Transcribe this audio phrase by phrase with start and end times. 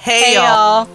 [0.00, 0.88] Hey, y'all.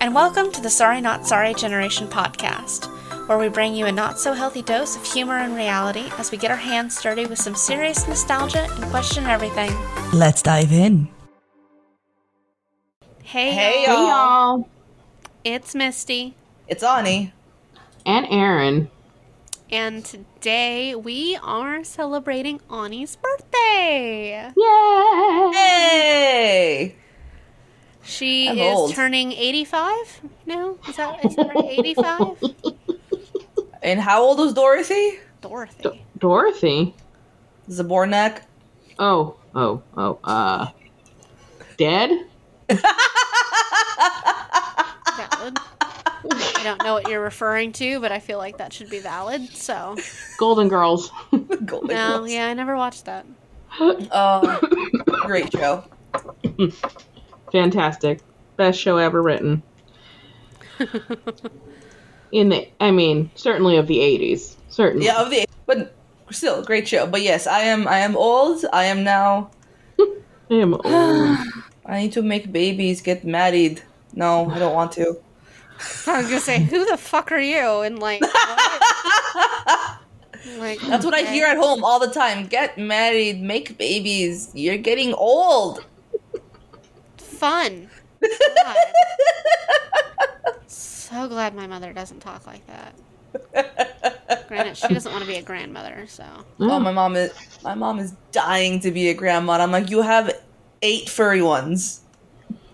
[0.00, 2.86] And welcome to the Sorry Not Sorry Generation podcast,
[3.28, 6.38] where we bring you a not so healthy dose of humor and reality as we
[6.38, 9.72] get our hands dirty with some serious nostalgia and question everything.
[10.12, 11.08] Let's dive in.
[13.22, 13.94] Hey, Hey, y'all.
[13.94, 13.96] y'all.
[13.96, 14.68] Hey y'all.
[15.44, 16.34] It's Misty,
[16.66, 17.32] It's Ani.
[18.04, 18.90] And Aaron.
[19.70, 24.50] and today we are celebrating Ani's birthday.
[24.56, 25.50] Yay!
[25.54, 26.96] Hey!
[28.08, 28.94] She I'm is old.
[28.94, 30.76] turning 85 now.
[30.88, 31.64] Is that, is that right?
[31.78, 32.42] 85?
[33.80, 35.20] And how old was Dorothy?
[35.40, 36.04] Dorothy.
[36.18, 36.96] Dorothy.
[37.70, 38.40] Zbornak.
[38.98, 40.66] Oh, oh, oh, uh.
[41.76, 42.10] Dead?
[42.68, 42.82] Valid.
[46.30, 49.48] I don't know what you're referring to, but I feel like that should be valid.
[49.50, 49.96] So,
[50.38, 51.12] Golden Girls.
[51.64, 52.32] Golden no, Girls.
[52.32, 53.26] yeah, I never watched that.
[53.80, 54.58] Uh,
[55.22, 55.84] great show.
[57.52, 58.20] Fantastic.
[58.56, 59.62] Best show ever written.
[62.32, 64.56] In the, I mean, certainly of the 80s.
[64.68, 65.06] Certainly.
[65.06, 65.94] Yeah, of the but
[66.30, 67.06] still great show.
[67.06, 68.64] But yes, I am I am old.
[68.72, 69.50] I am now
[69.98, 71.38] I am old.
[71.86, 73.82] I need to make babies, get married.
[74.14, 75.18] No, I don't want to.
[76.06, 77.80] I was gonna say, who the fuck are you?
[77.80, 78.20] And like,
[80.58, 82.46] like That's what I hear at home all the time.
[82.46, 84.50] Get married, make babies.
[84.54, 85.84] You're getting old.
[87.38, 87.88] Fun.
[90.66, 94.46] So glad my mother doesn't talk like that.
[94.48, 96.24] Granted, she doesn't want to be a grandmother, so
[96.60, 97.32] Oh, my mom is
[97.62, 99.52] my mom is dying to be a grandma.
[99.54, 100.30] I'm like, you have
[100.82, 102.02] eight furry ones.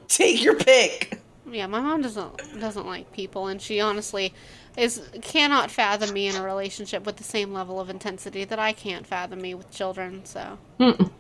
[0.09, 1.21] Take your pick.
[1.49, 4.35] yeah, my mom doesn't doesn't like people, and she honestly
[4.77, 8.73] is cannot fathom me in a relationship with the same level of intensity that I
[8.73, 10.25] can't fathom me with children.
[10.25, 11.11] So Mm.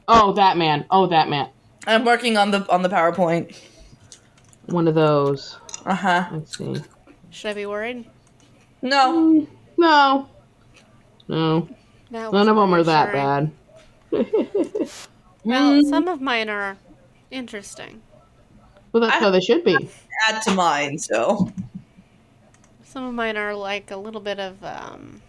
[0.09, 0.85] oh, that man.
[0.91, 1.49] Oh, that man.
[1.87, 3.57] I'm working on the on the PowerPoint.
[4.67, 5.57] One of those.
[5.87, 6.29] Uh huh.
[6.33, 6.83] Let's see.
[7.31, 8.07] Should I be worried?
[8.85, 9.47] No.
[9.77, 10.29] No.
[11.27, 11.69] No.
[12.11, 13.51] That None of them are that bad.
[14.13, 15.83] Well, Mm.
[15.91, 16.77] some of mine are
[17.31, 18.01] interesting.
[18.93, 19.77] Well, that's how they should be.
[20.29, 20.99] Add to mine.
[20.99, 21.51] So
[22.85, 25.21] Some of mine are like a little bit of um.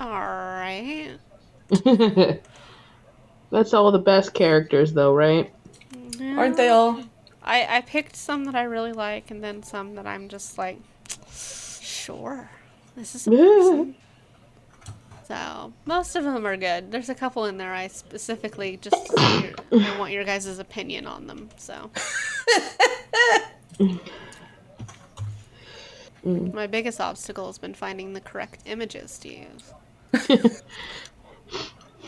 [0.00, 1.12] All right.
[3.50, 5.52] That's all the best characters, though, right?
[6.20, 7.00] aren't they all?
[7.42, 10.78] I I picked some that I really like, and then some that I'm just like,
[11.80, 12.50] sure,
[12.98, 13.94] this is a person.
[15.26, 16.90] So most of them are good.
[16.90, 21.50] There's a couple in there I specifically just I want your guys' opinion on them.
[21.56, 21.90] So
[26.24, 30.62] my biggest obstacle has been finding the correct images to use.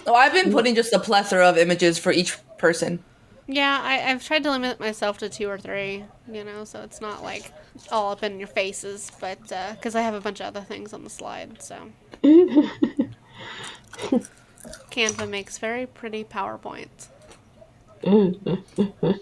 [0.06, 3.04] Oh, I've been putting just a plethora of images for each person.
[3.53, 7.00] Yeah, I, I've tried to limit myself to two or three, you know, so it's
[7.00, 7.53] not like
[7.91, 10.93] all up in your faces, but uh, because I have a bunch of other things
[10.93, 11.91] on the slide, so.
[14.93, 17.09] Canva makes very pretty PowerPoints.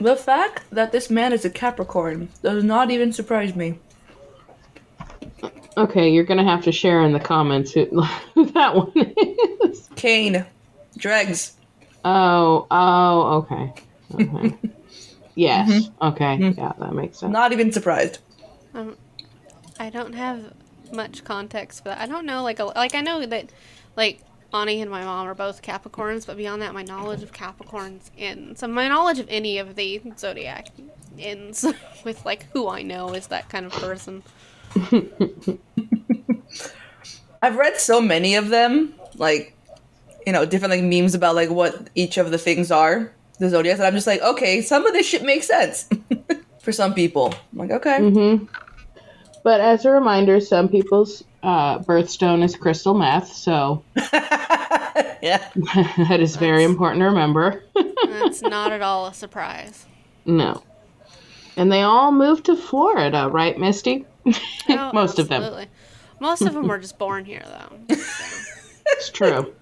[0.00, 3.80] The fact that this man is a Capricorn does not even surprise me.
[5.76, 7.84] okay, you're gonna have to share in the comments who,
[8.34, 8.92] who that one
[9.64, 9.88] is.
[9.96, 10.46] Kane,
[10.96, 11.57] Dregs.
[12.04, 13.72] Oh, oh, okay.
[14.14, 14.56] Okay.
[15.34, 15.90] Yes.
[16.02, 16.52] Okay.
[16.58, 17.32] Yeah, that makes sense.
[17.32, 18.18] Not even surprised.
[18.74, 18.96] Um,
[19.78, 20.52] I don't have
[20.90, 22.00] much context for that.
[22.00, 23.50] I don't know, like, a, like I know that,
[23.94, 24.18] like,
[24.52, 28.58] Ani and my mom are both Capricorns, but beyond that, my knowledge of Capricorns ends.
[28.60, 30.68] So my knowledge of any of the zodiac
[31.18, 31.64] ends
[32.04, 34.22] with like who I know is that kind of person.
[37.42, 39.54] I've read so many of them, like,
[40.28, 43.78] you know, different like memes about like what each of the things are, the zodiacs,
[43.80, 45.88] and I'm just like, okay, some of this shit makes sense
[46.60, 47.32] for some people.
[47.52, 48.44] I'm like, okay, hmm
[49.42, 53.82] But as a reminder, some people's uh, birthstone is crystal meth, so
[54.12, 55.48] yeah,
[56.10, 57.64] that is very important to remember.
[58.06, 59.86] That's not at all a surprise.
[60.26, 60.62] no.
[61.56, 64.04] And they all moved to Florida, right, Misty?
[64.68, 65.42] Oh, Most of them.
[65.42, 65.68] absolutely.
[66.20, 67.96] Most of them were just born here, though.
[67.96, 68.02] So,
[68.90, 69.54] It's true.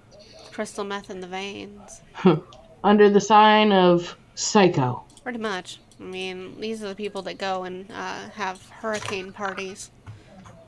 [0.56, 2.00] Crystal meth in the veins.
[2.82, 5.05] Under the sign of Psycho.
[5.23, 5.79] Pretty much.
[6.00, 9.91] I mean, these are the people that go and uh, have hurricane parties.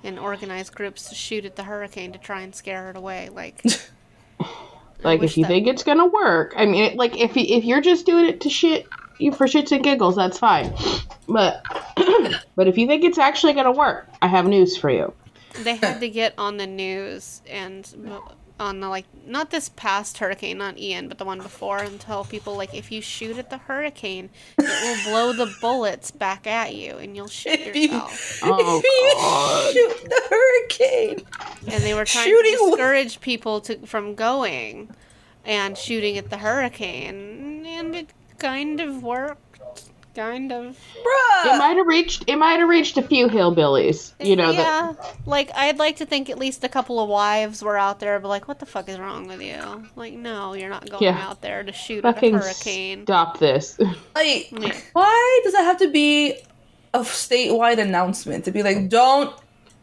[0.04, 3.30] and organize groups to shoot at the hurricane to try and scare it away.
[3.30, 3.62] Like,
[5.02, 7.80] Like if you that- think it's gonna work, I mean, like if you, if you're
[7.80, 8.86] just doing it to shit
[9.18, 10.72] you for shits and giggles, that's fine.
[11.28, 11.64] But
[12.56, 15.14] but if you think it's actually gonna work, I have news for you.
[15.62, 17.84] they had to get on the news and
[18.60, 22.24] on the like not this past hurricane, not Ian, but the one before, and tell
[22.24, 24.64] people like if you shoot at the hurricane, it
[25.04, 28.40] will blow the bullets back at you, and you'll shoot If you- yourself.
[28.44, 29.68] Oh, God.
[29.70, 31.26] if you shoot the hurricane.
[31.74, 34.90] and they were trying Shooting to wa- discourage people to from going
[35.44, 39.47] and shooting at the hurricane and it kind of worked
[40.18, 40.76] kind of
[41.44, 44.52] It might have reached it might have reached a few hillbillies, you know.
[44.52, 48.00] That, yeah like i'd like to think at least a couple of wives were out
[48.00, 51.02] there but like what the fuck is wrong with you like no you're not going
[51.04, 51.18] Yeah.
[51.28, 53.78] out there to shoot at a fucking hurricane stop this.
[54.14, 54.76] Like, Yeah.
[54.92, 56.34] why does that have to be
[56.94, 59.32] a statewide announcement to be like, don't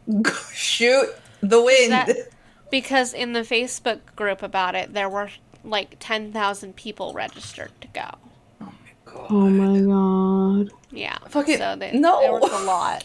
[0.53, 1.07] shoot
[1.41, 1.91] the wind?
[1.93, 2.09] That-
[2.71, 5.29] because in the facebook group about it there were
[5.63, 8.09] like 10,000 people registered to go
[9.29, 10.71] oh my god.
[10.91, 11.17] Yeah.
[11.29, 12.21] Fucking- so they, no.
[12.21, 13.03] there was a lot.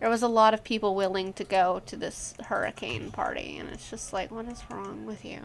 [0.00, 3.88] There was a lot of people willing to go to this hurricane party, and it's
[3.88, 5.40] just like, what is wrong with you?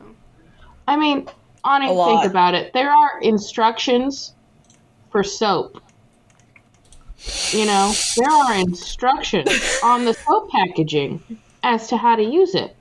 [0.88, 1.30] I mean,
[1.64, 2.74] Ani, A think about it.
[2.74, 4.34] There are instructions
[5.12, 5.82] for soap.
[7.52, 11.22] You know, there are instructions on the soap packaging
[11.64, 12.76] as to how to use it.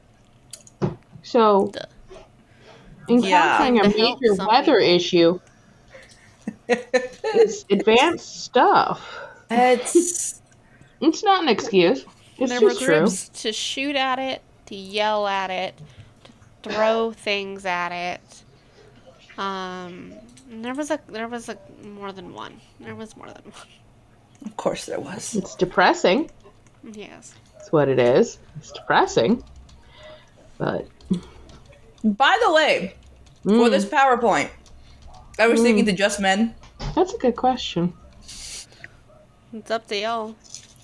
[1.22, 1.80] So, Duh.
[3.08, 3.82] encountering Yeah.
[3.82, 4.94] a major weather people.
[4.94, 5.40] issue
[6.68, 9.18] is advanced stuff.
[9.50, 10.40] It's
[11.00, 12.04] It's not an excuse.
[12.38, 13.50] It's there were just true.
[13.50, 15.74] to shoot at it, to yell at it,
[16.64, 19.40] to throw things at it.
[19.40, 20.12] Um,
[20.50, 22.60] there was a there was a more than one.
[22.80, 23.66] There was more than one.
[24.44, 25.36] of course there was.
[25.36, 26.30] It's depressing.
[26.82, 27.34] Yes.
[27.60, 28.38] it's what it is.
[28.56, 29.42] It's depressing.
[30.58, 30.88] But
[32.02, 32.94] By the way,
[33.44, 34.50] for Mm, this PowerPoint,
[35.38, 36.54] I was thinking to just men
[36.98, 37.92] that's a good question.
[39.52, 40.34] It's up to y'all.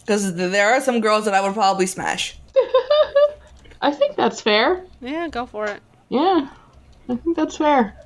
[0.01, 2.39] because there are some girls that I would probably smash.
[3.83, 4.85] I think that's fair.
[5.01, 5.81] Yeah, go for it.
[6.09, 6.49] Yeah,
[7.09, 7.97] I think that's fair.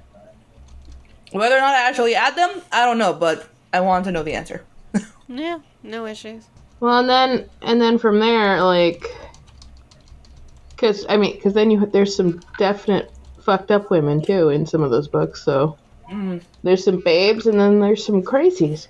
[1.33, 4.23] Whether or not I actually add them, I don't know, but I want to know
[4.23, 4.65] the answer.
[5.31, 6.47] Yeah, no issues.
[6.81, 9.05] Well, and then and then from there, like,
[10.71, 13.13] because I mean, because then you there's some definite
[13.43, 15.45] fucked up women too in some of those books.
[15.45, 15.77] So
[16.11, 16.43] Mm.
[16.63, 18.89] there's some babes, and then there's some crazies.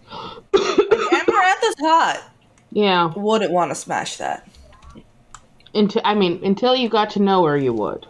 [0.52, 2.30] Amarantha's hot.
[2.70, 4.48] Yeah, Wouldn't want to smash that.
[5.74, 8.06] until I mean, until you got to know her, you would.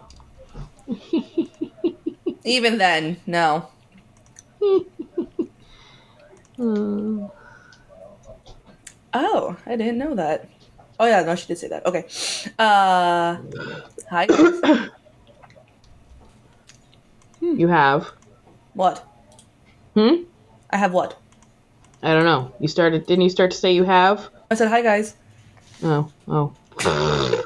[2.44, 3.68] Even then, no.
[6.56, 7.26] Hmm.
[9.14, 10.48] Oh, I didn't know that.
[11.00, 11.86] Oh yeah, no, she did say that.
[11.86, 12.04] Okay.
[12.58, 13.38] Uh,
[14.10, 14.26] hi.
[17.40, 18.10] You have.
[18.78, 19.04] What?
[19.94, 20.22] Hmm.
[20.70, 21.18] I have what?
[22.00, 22.54] I don't know.
[22.60, 23.06] You started.
[23.06, 24.28] Didn't you start to say you have?
[24.52, 25.16] I said hi, guys.
[25.82, 26.12] Oh.
[26.28, 26.54] Oh.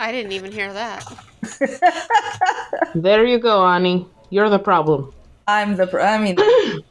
[0.00, 1.06] I didn't even hear that.
[2.96, 4.08] There you go, Ani.
[4.30, 5.14] You're the problem.
[5.46, 5.86] I'm the.
[5.86, 6.36] Pro- I mean,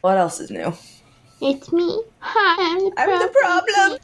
[0.00, 0.72] what else is new?
[1.42, 2.04] It's me.
[2.20, 3.98] Hi, I'm the I'm the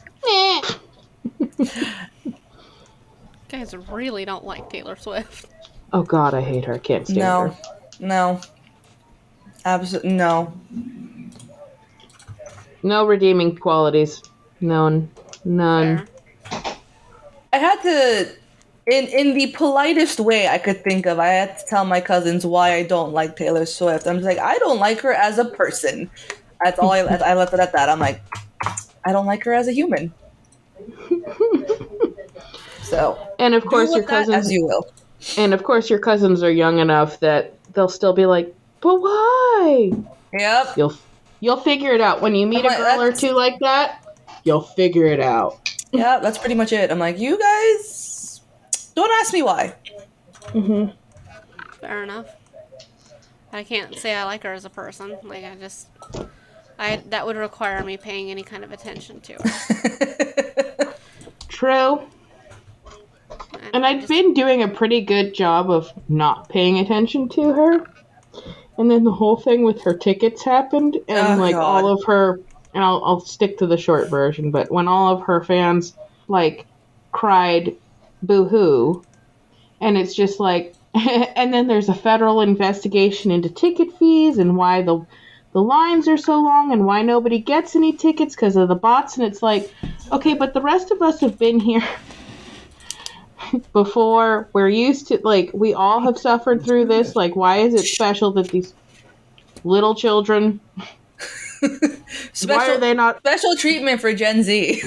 [1.57, 1.71] problem.
[3.49, 5.47] Guys really don't like Taylor Swift.
[5.91, 6.75] Oh God, I hate her.
[6.75, 7.57] I can't stand No, her.
[8.03, 8.39] No.
[9.65, 10.53] Absolutely no.
[12.83, 14.21] No redeeming qualities.
[14.59, 15.09] None.
[15.45, 16.05] None.
[16.49, 16.75] Fair.
[17.53, 18.31] I had to,
[18.87, 22.45] in in the politest way I could think of, I had to tell my cousins
[22.45, 24.05] why I don't like Taylor Swift.
[24.07, 26.09] I'm just like, I don't like her as a person.
[26.63, 27.89] That's all I, I left it at that.
[27.89, 28.21] I'm like,
[29.05, 30.13] I don't like her as a human.
[32.83, 34.35] So, And of do course, with your cousins.
[34.35, 34.85] as you will.
[35.37, 39.91] And of course, your cousins are young enough that they'll still be like, "But why?"
[40.33, 40.77] Yep.
[40.77, 40.93] You'll
[41.39, 44.05] you'll figure it out when you meet I'm a like, girl or two like that.
[44.43, 45.59] You'll figure it out.
[45.91, 46.89] Yeah, That's pretty much it.
[46.91, 48.41] I'm like, you guys,
[48.95, 49.75] don't ask me why.
[50.47, 50.91] Mm-hmm.
[51.79, 52.35] Fair enough.
[53.51, 55.15] I can't say I like her as a person.
[55.21, 55.87] Like I just,
[56.79, 60.93] I that would require me paying any kind of attention to her.
[61.47, 62.01] True.
[63.73, 67.87] And I I've been doing a pretty good job of not paying attention to her.
[68.77, 71.63] And then the whole thing with her tickets happened, and Oh, like God.
[71.63, 72.39] all of her,
[72.73, 75.95] and I'll, I'll stick to the short version, but when all of her fans
[76.27, 76.65] like
[77.11, 77.75] cried
[78.23, 79.05] boo hoo,
[79.79, 84.81] and it's just like, and then there's a federal investigation into ticket fees and why
[84.81, 85.05] the
[85.53, 89.17] the lines are so long and why nobody gets any tickets because of the bots.
[89.17, 89.71] And it's like,
[90.11, 91.83] okay, but the rest of us have been here
[93.73, 94.47] before.
[94.53, 97.15] We're used to, like, we all have suffered through this.
[97.15, 98.73] Like, why is it special that these
[99.63, 101.69] little children, why
[102.33, 104.81] special are they not, special treatment for Gen Z.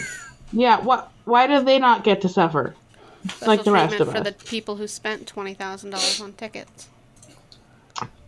[0.52, 2.74] yeah, what, why do they not get to suffer?
[3.44, 4.18] like the rest treatment of for us.
[4.18, 6.88] For the people who spent twenty thousand dollars on tickets.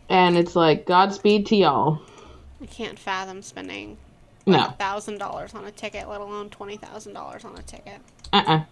[0.08, 2.00] And it's like, Godspeed to y'all.
[2.60, 3.96] I can't fathom spending
[4.46, 4.74] No.
[4.78, 8.00] thousand dollars on a ticket, let alone twenty thousand dollars on a ticket.
[8.32, 8.64] Uh uh Uh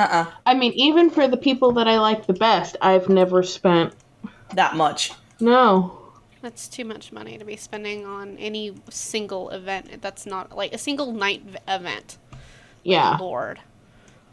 [0.00, 3.94] uh I mean, even for the people that I like the best, I've never spent.
[4.54, 5.12] That much.
[5.40, 5.96] No.
[6.42, 10.00] That's too much money to be spending on any single event.
[10.02, 12.16] That's not like a single night v- event.
[12.82, 13.16] Yeah.
[13.20, 13.60] Lord,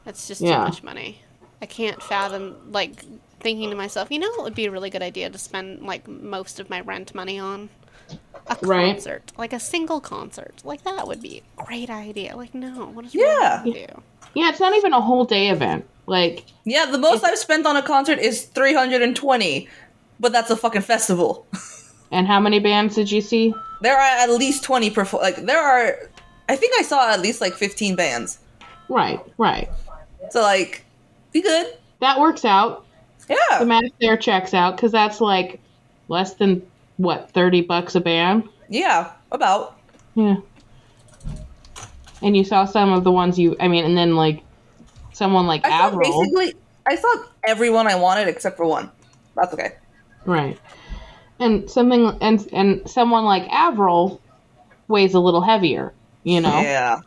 [0.06, 0.56] that's just Yeah.
[0.58, 1.22] too much money.
[1.62, 3.04] I can't fathom like
[3.40, 6.08] thinking to myself, you know, it would be a really good idea to spend like
[6.08, 7.70] most of my rent money on
[8.48, 8.94] a Right.
[8.94, 10.62] concert, like a single concert.
[10.64, 12.36] Like that would be a great idea.
[12.38, 13.58] Like no, what is Yeah.
[13.58, 14.02] wrong with you?
[14.38, 15.84] Yeah, it's not even a whole day event.
[16.06, 19.68] Like, Yeah, the most I've spent on a concert is 320,
[20.20, 21.48] but that's a fucking festival.
[22.12, 23.52] and how many bands did you see?
[23.82, 25.98] There are at least 20 perfor- like there are
[26.48, 28.38] I think I saw at least like 15 bands.
[28.90, 29.70] Right, right.
[30.30, 30.86] So like
[31.32, 31.74] be good.
[32.00, 32.86] That works out.
[33.28, 33.58] Yeah.
[33.58, 35.60] The math there checks out because that's like
[36.10, 36.62] less than
[36.98, 38.48] what thirty bucks a band.
[38.70, 39.80] Yeah, about.
[40.14, 40.38] Yeah.
[42.22, 43.56] And you saw some of the ones you.
[43.60, 44.44] I mean, and then like
[45.14, 46.22] someone like I saw Avril.
[46.22, 46.54] basically
[46.86, 48.92] I saw everyone I wanted except for one.
[49.36, 49.76] That's okay.
[50.26, 50.60] Right.
[51.40, 54.22] And something and and someone like Avril
[54.88, 55.94] weighs a little heavier,
[56.24, 56.62] you know.
[56.62, 57.02] Yeah.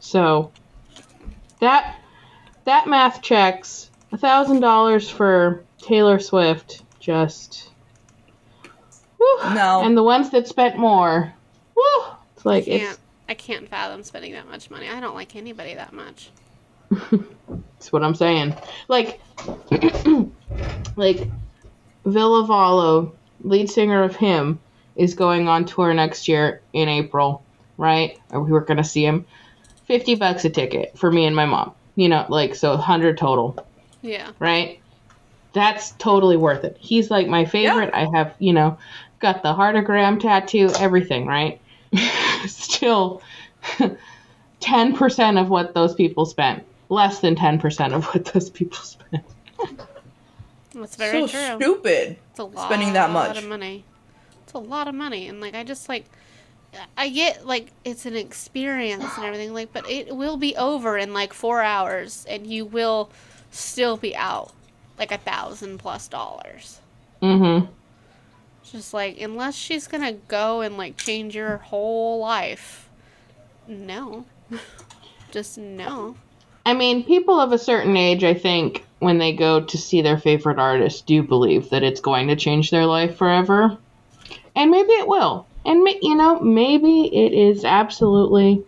[0.00, 0.52] So
[1.60, 1.96] that
[2.64, 3.88] that math checks.
[4.10, 7.70] A thousand dollars for Taylor Swift, just
[9.16, 9.38] whew.
[9.54, 9.80] No.
[9.82, 11.32] And the ones that spent more,
[11.74, 12.04] whew,
[12.36, 12.98] it's like it's
[13.28, 14.88] I can't fathom spending that much money.
[14.88, 16.30] I don't like anybody that much.
[17.10, 18.54] That's what I'm saying.
[18.88, 19.20] Like,
[20.96, 21.30] like
[22.04, 24.60] Ville Valo, lead singer of HIM,
[24.96, 27.42] is going on tour next year in April,
[27.78, 28.18] right?
[28.30, 29.24] We were gonna see him.
[29.86, 31.72] Fifty bucks a ticket for me and my mom.
[31.96, 33.66] You know, like so, hundred total,
[34.02, 34.30] Yeah.
[34.38, 34.80] right?
[35.52, 36.76] That's totally worth it.
[36.80, 37.90] He's like my favorite.
[37.92, 38.78] I have, you know,
[39.18, 41.60] got the heartagram tattoo, everything, right?
[42.46, 43.22] Still,
[44.60, 46.64] ten percent of what those people spent.
[46.88, 49.24] Less than ten percent of what those people spent.
[50.74, 51.56] That's very so true.
[51.56, 52.16] stupid.
[52.30, 53.30] It's a lot spending that much.
[53.30, 53.84] A lot of money.
[54.44, 56.06] It's a lot of money, and like I just like,
[56.96, 61.12] I get like it's an experience and everything, like, but it will be over in
[61.12, 63.10] like four hours, and you will
[63.50, 64.52] still be out
[64.98, 66.78] like a thousand plus dollars.
[67.22, 67.70] Mm-hmm.
[68.72, 72.88] Just like unless she's gonna go and like change your whole life,
[73.68, 74.24] no,
[75.30, 76.16] just no.
[76.64, 80.16] I mean, people of a certain age, I think, when they go to see their
[80.16, 83.76] favorite artist, do believe that it's going to change their life forever.
[84.54, 85.46] And maybe it will.
[85.66, 88.64] And, ma- you know, maybe it is absolutely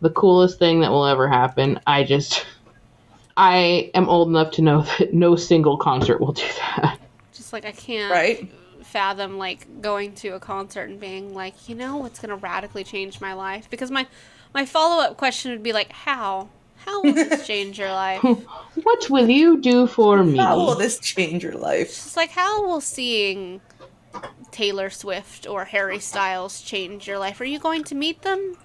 [0.00, 1.80] the coolest thing that will ever happen.
[1.86, 2.46] I just.
[3.36, 6.98] I am old enough to know that no single concert will do that.
[7.32, 8.52] Just like I can't Right?
[8.92, 13.20] Fathom like going to a concert and being like, you know, what's gonna radically change
[13.20, 13.68] my life?
[13.70, 14.06] Because my
[14.54, 16.48] my follow up question would be like, how?
[16.84, 18.22] How will this change your life?
[18.82, 20.38] What will you do for me?
[20.38, 21.88] How will this change your life?
[21.88, 23.60] It's like how will seeing
[24.50, 27.40] Taylor Swift or Harry Styles change your life?
[27.40, 28.56] Are you going to meet them?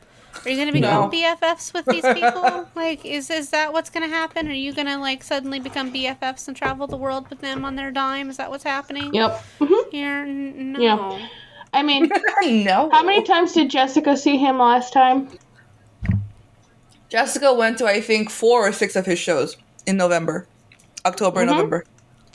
[0.45, 1.17] Are you going to become No.
[1.17, 2.67] BFFs with these people?
[2.75, 4.47] like, is is that what's going to happen?
[4.47, 7.75] Are you going to like suddenly become BFFs and travel the world with them on
[7.75, 8.29] their dime?
[8.29, 9.43] Is that what's happening Yep.
[9.59, 9.91] Mhm.
[9.91, 10.19] here?
[10.21, 10.79] N- no.
[10.79, 11.27] Yeah.
[11.73, 12.09] I mean,
[12.63, 12.89] no.
[12.91, 15.27] how many times did Jessica see him last time?
[17.09, 20.47] Jessica went to I think four or six of his shows in November,
[21.05, 21.53] October, and Mhm.
[21.55, 21.85] November.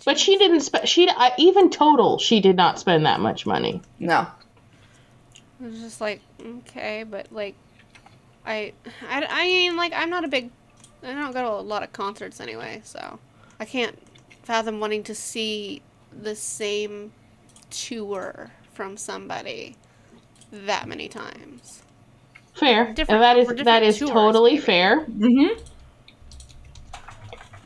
[0.04, 0.88] But she didn't spend.
[0.88, 3.80] She uh, even total, she did not spend that much money.
[4.00, 4.26] No.
[5.64, 7.54] It's just like okay, but like,
[8.44, 8.72] I,
[9.08, 10.50] I, I mean, like, I'm not a big,
[11.02, 13.18] I don't go to a lot of concerts anyway, so
[13.61, 13.99] I can't
[14.42, 15.82] fathom wanting to see
[16.12, 17.12] the same
[17.70, 19.76] tour from somebody
[20.50, 21.82] that many times.
[22.54, 22.92] Fair.
[22.92, 24.62] Different- that is for that different is tours, totally maybe.
[24.62, 25.06] fair.
[25.06, 25.62] Mm-hmm.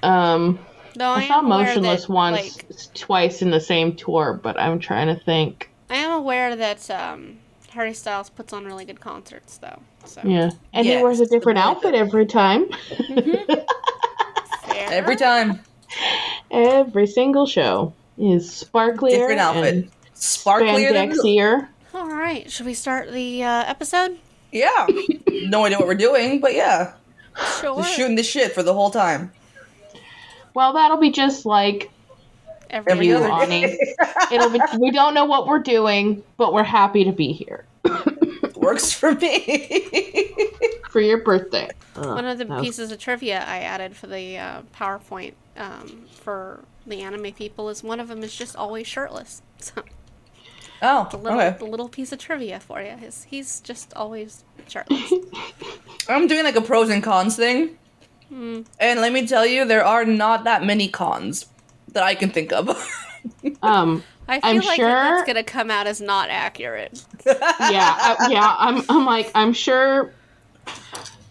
[0.03, 0.59] Um,
[0.95, 4.79] Though I, I saw Motionless that, once, Like, twice in the same tour, but I'm
[4.79, 5.71] trying to think.
[5.91, 7.39] I am aware that um,
[7.77, 9.81] Harry Styles puts on really good concerts, though.
[10.07, 12.01] So Yeah, and he wears a different outfit good.
[12.01, 12.67] every time.
[14.67, 14.89] fair.
[14.91, 15.61] Every time,
[16.51, 21.69] every single show is sparklier, different outfit, and sparklier than spandexier.
[21.93, 24.19] All right, should we start the uh, episode?
[24.53, 24.87] Yeah.
[25.29, 26.95] no idea what we're doing, but yeah.
[27.61, 27.77] Sure.
[27.83, 29.33] Just shooting the shit for the whole time.
[30.55, 31.91] Well, that'll be just like
[32.71, 33.63] Every, Every other Ani.
[33.63, 33.95] day.
[34.33, 34.61] It'll be.
[34.79, 37.65] We don't know what we're doing, but we're happy to be here
[38.57, 40.35] Works for me.
[40.91, 41.69] for your birthday.
[41.97, 45.35] Ugh, One of the that was- pieces of trivia I added for the uh, PowerPoint
[45.57, 49.43] um, for the anime people is one of them is just always shirtless.
[49.59, 49.83] So
[50.83, 51.57] oh, the little, okay.
[51.59, 55.13] the little piece of trivia for you is he's just always shirtless.
[56.09, 57.77] I'm doing like a pros and cons thing.
[58.29, 58.63] Hmm.
[58.81, 61.47] And let me tell you, there are not that many cons
[61.97, 62.69] that I can think of.
[63.63, 64.05] Um.
[64.29, 67.05] I feel I'm like sure- that that's gonna come out as not accurate.
[67.27, 67.35] Yeah.
[67.41, 68.55] I, yeah.
[68.57, 68.83] I'm.
[68.89, 69.33] I'm like.
[69.35, 70.13] I'm sure.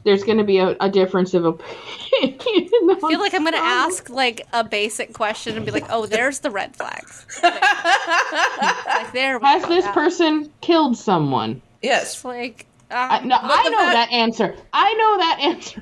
[0.03, 1.74] There's going to be a, a difference of opinion.
[2.22, 6.39] I feel like I'm gonna ask like a basic question and be like, "Oh, there's
[6.39, 9.39] the red flags." like there.
[9.39, 9.93] Has this Yeah.
[9.93, 11.62] person killed someone?
[11.81, 12.13] yes.
[12.15, 14.55] It's like, I, um, no, I know fact- that answer.
[14.74, 15.81] I know that answer.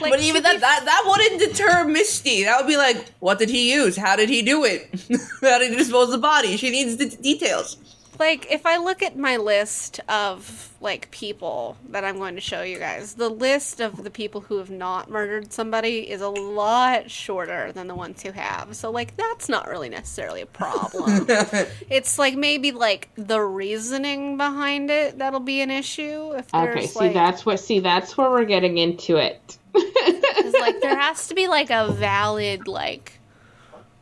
[0.00, 2.44] Like, But even to be that, that that wouldn't deter Misty.
[2.44, 3.96] That would be like, what did he use?
[3.96, 4.88] How did he do it?
[5.40, 6.56] How did he dispose the body?
[6.56, 7.76] She needs the details.
[8.20, 12.62] Like if I look at my list of like people that I'm going to show
[12.62, 17.10] you guys, the list of the people who have not murdered somebody is a lot
[17.10, 18.76] shorter than the ones who have.
[18.76, 21.26] So like that's not really necessarily a problem.
[21.90, 26.86] it's like maybe like the reasoning behind it that'll be an issue if there's okay,
[26.86, 29.56] see like that's what see that's where we're getting into it.
[29.72, 33.18] 'cause, like there has to be like a valid like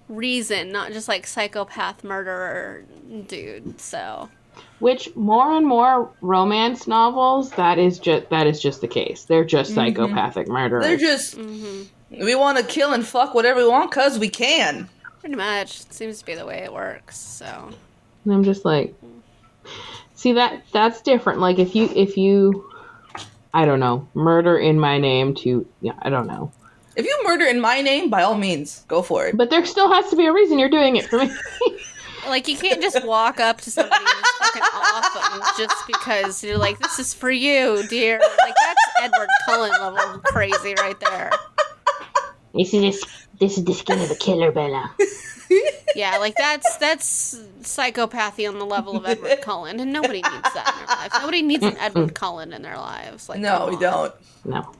[0.08, 2.84] reason, not just like psychopath murderer
[3.26, 3.80] dude.
[3.80, 4.28] So
[4.80, 9.24] Which more and more romance novels that is just that is just the case.
[9.24, 10.84] They're just psychopathic murderers.
[10.84, 12.24] They're just Mm-hmm.
[12.24, 14.88] we want to kill and fuck whatever we want because we can.
[15.20, 17.18] pretty much it seems to be the way it works.
[17.18, 17.70] So
[18.24, 18.94] And I'm just like,
[20.14, 21.40] see that that's different.
[21.40, 22.70] Like if you if you,
[23.54, 26.52] I don't know, murder in my name to yeah, I don't know.
[26.96, 29.36] If you murder in my name, by all means, go for it.
[29.36, 31.30] But there still has to be a reason you're doing it for me.
[32.26, 36.44] like you can't just walk up to somebody and just fucking off them just because
[36.44, 38.18] you're like, this is for you, dear.
[38.18, 41.30] Like that's Edward Cullen level crazy right there.
[42.54, 43.04] this is this,
[43.40, 44.90] this is the skin of a killer, Bella.
[45.94, 50.72] Yeah, like that's that's psychopathy on the level of Edward Cullen, and nobody needs that
[50.72, 51.14] in their lives.
[51.20, 53.28] Nobody needs an Edward Cullen in their lives.
[53.28, 54.14] Like, no, come we don't.
[54.44, 54.72] No.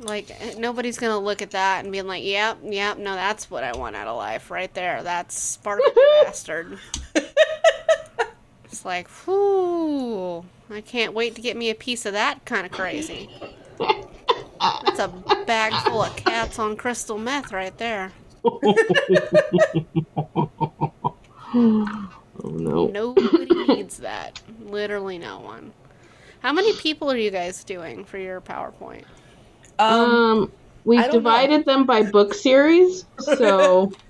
[0.00, 3.76] Like nobody's gonna look at that and be like, "Yep, yep, no, that's what I
[3.76, 5.02] want out of life, right there.
[5.02, 5.84] That's Sparky
[6.24, 6.78] bastard."
[8.64, 10.44] It's like, whoo!
[10.70, 13.28] I can't wait to get me a piece of that kind of crazy.
[13.78, 15.08] That's a
[15.46, 18.12] bag full of cats on crystal meth right there.
[22.42, 22.86] Oh no.
[22.86, 24.40] Nobody needs that.
[24.62, 25.72] Literally no one.
[26.40, 29.04] How many people are you guys doing for your PowerPoint?
[29.80, 30.52] Um, Um,
[30.84, 33.90] we've don't divided them by book series, so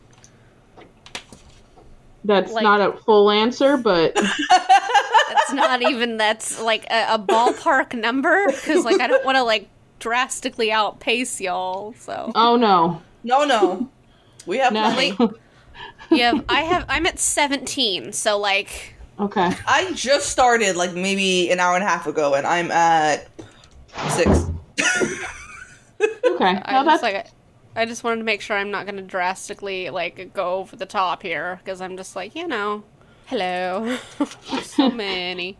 [2.24, 7.94] that's Like- not a full answer, but That's not even that's like a, a ballpark
[7.94, 11.94] number because like I don't want to like drastically outpace y'all.
[11.98, 13.88] So oh no, no, no,
[14.46, 14.92] we have no.
[14.92, 15.34] plenty.
[16.10, 18.12] yeah, I have I'm at 17.
[18.12, 22.46] So like okay, I just started like maybe an hour and a half ago, and
[22.46, 23.28] I'm at
[24.10, 24.46] six.
[26.00, 26.60] okay.
[26.64, 27.26] I No, just that's like
[27.76, 30.86] I just wanted to make sure I'm not going to drastically like go over the
[30.86, 32.84] top here because I'm just like you know,
[33.26, 33.98] hello,
[34.50, 35.58] there's so many.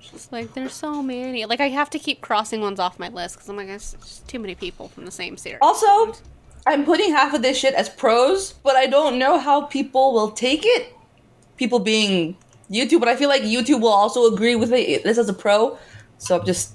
[0.00, 1.44] Just like there's so many.
[1.44, 4.28] Like I have to keep crossing ones off my list because I'm like it's just
[4.28, 5.58] too many people from the same series.
[5.62, 6.14] Also,
[6.66, 10.30] I'm putting half of this shit as pros, but I don't know how people will
[10.30, 10.94] take it.
[11.56, 12.36] People being
[12.70, 15.78] YouTube, but I feel like YouTube will also agree with it, this as a pro.
[16.18, 16.74] So I'm just,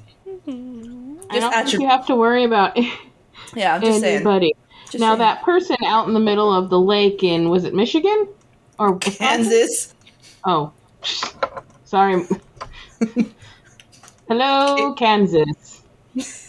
[1.30, 2.78] I don't think attrib- you have to worry about
[3.56, 4.16] yeah, I'm just saying.
[4.18, 4.54] anybody.
[4.86, 5.20] Just now saying.
[5.20, 8.28] that person out in the middle of the lake in was it Michigan
[8.80, 9.18] or Wisconsin?
[9.28, 9.94] Kansas.
[10.46, 10.72] Oh,
[11.84, 12.24] sorry.
[14.28, 15.82] Hello, Kansas.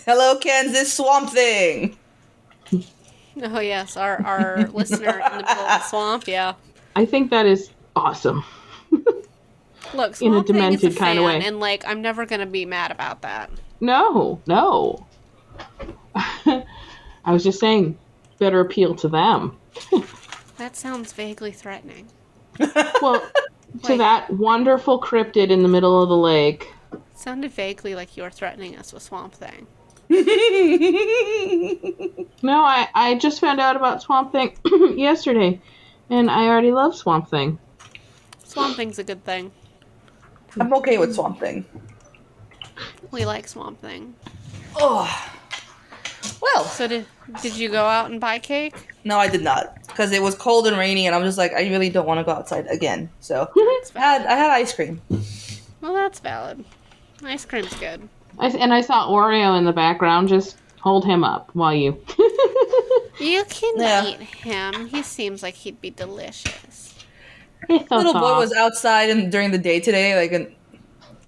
[0.04, 1.96] Hello, Kansas Swamp Thing.
[3.40, 6.26] Oh yes, our our listener in the middle of the swamp.
[6.26, 6.54] Yeah.
[6.96, 8.42] I think that is awesome.
[9.94, 11.40] Look, In a Swamp Thing is demented kinda way.
[11.44, 13.50] and like I'm never gonna be mad about that.
[13.80, 15.06] No, no.
[16.14, 16.64] I
[17.32, 17.96] was just saying,
[18.38, 19.56] better appeal to them.
[20.56, 22.08] That sounds vaguely threatening.
[23.00, 23.20] Well,
[23.84, 26.72] to Like- that wonderful cryptid in the middle of the lake.
[27.14, 29.66] Sounded vaguely like you were threatening us with Swamp Thing.
[32.42, 34.56] No, I, I just found out about Swamp Thing
[34.98, 35.60] yesterday,
[36.08, 37.58] and I already love Swamp Thing.
[37.78, 39.50] Swamp Swamp Thing's a good thing.
[40.58, 41.64] I'm okay with Swamp Thing.
[43.10, 44.14] We like Swamp Thing.
[44.76, 45.30] Oh.
[46.40, 47.06] Well, So did
[47.42, 48.74] did you go out and buy cake?
[49.04, 51.62] no, I did not because it was cold and rainy, and I'm just like, I
[51.68, 53.10] really don't want to go outside again.
[53.20, 54.26] So I had.
[54.26, 55.00] I had ice cream.
[55.80, 56.64] Well, that's valid.
[57.24, 58.08] Ice cream's good.
[58.38, 60.28] I, and I saw Oreo in the background.
[60.28, 62.00] Just hold him up while you.
[63.20, 64.06] You can Yeah.
[64.06, 64.86] eat him.
[64.86, 66.94] He seems like he'd be delicious.
[67.68, 70.54] So Little boy was outside and during the day today, like, and,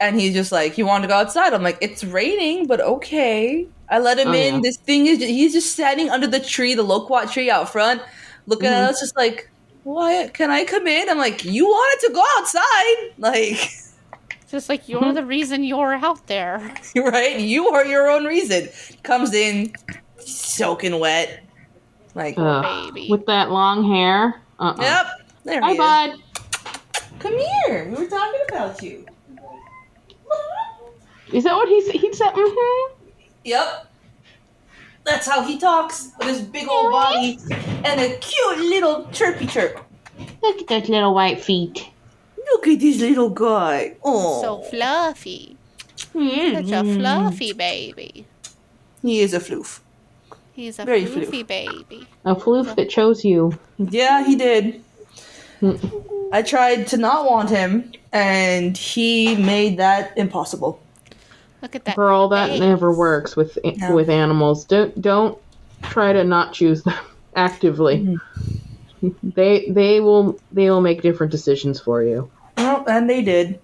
[0.00, 1.52] and he's just like, he wanted to go outside.
[1.54, 3.66] I'm like, it's raining, but okay.
[3.88, 4.54] I let him Oh, in.
[4.56, 4.60] yeah.
[4.62, 8.00] This thing is, he's just standing under the tree, the loquat tree out front,
[8.46, 8.84] looking Mm-hmm.
[8.84, 9.50] at us, just like,
[9.84, 10.34] what?
[10.34, 11.08] Can I come in?
[11.08, 13.70] I'm like, you wanted to go outside, like.
[14.50, 15.14] Just like you're Mm-hmm.
[15.14, 16.58] the reason you're out there.
[16.96, 17.38] right?
[17.38, 18.68] You are your own reason.
[19.02, 19.72] Comes in
[20.18, 21.44] soaking wet.
[22.14, 22.92] Like, Ugh.
[22.92, 23.08] baby.
[23.10, 24.40] with that long hair.
[24.58, 24.74] Uh.
[24.78, 25.06] uh yep.
[25.44, 25.78] There Hi, he is.
[25.78, 26.18] bud.
[27.20, 27.84] Come here.
[27.90, 29.06] We were talking about you.
[31.32, 31.94] Is that what he said?
[31.96, 32.94] He said, mm-hmm.
[33.44, 33.86] Yep.
[35.04, 37.38] That's how he talks with his big old body
[37.84, 39.80] and a cute little chirpy chirp.
[40.42, 41.88] Look at those little white feet.
[42.52, 43.96] Look at this little guy.
[44.04, 45.56] Oh, So fluffy.
[46.14, 46.68] Mm-hmm.
[46.68, 48.26] Such a fluffy baby.
[49.02, 49.80] he is a floof.
[50.52, 51.46] He's a Very floofy floof.
[51.46, 52.06] baby.
[52.24, 53.58] A floof that chose you.
[53.78, 54.82] Yeah, he did.
[56.32, 60.80] I tried to not want him, and he made that impossible.
[61.62, 61.96] Look at that.
[61.96, 62.60] Girl, that face.
[62.60, 63.94] never works with No.
[63.94, 64.64] with animals.
[64.64, 65.38] Don't don't
[65.82, 66.98] try to not choose them
[67.36, 68.18] actively.
[69.22, 72.30] They they will they will make different decisions for you.
[72.56, 73.60] Well, and they did.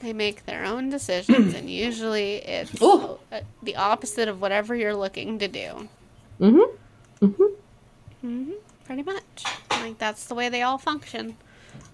[0.00, 3.18] They make their own decisions, and usually it's Ooh.
[3.32, 5.88] uh, the opposite of whatever you're looking to do.
[6.40, 7.24] Mm-hmm.
[7.26, 7.44] Mm-hmm.
[8.20, 8.50] hmm
[8.84, 9.44] Pretty much.
[9.70, 11.36] Like that's the way they all function.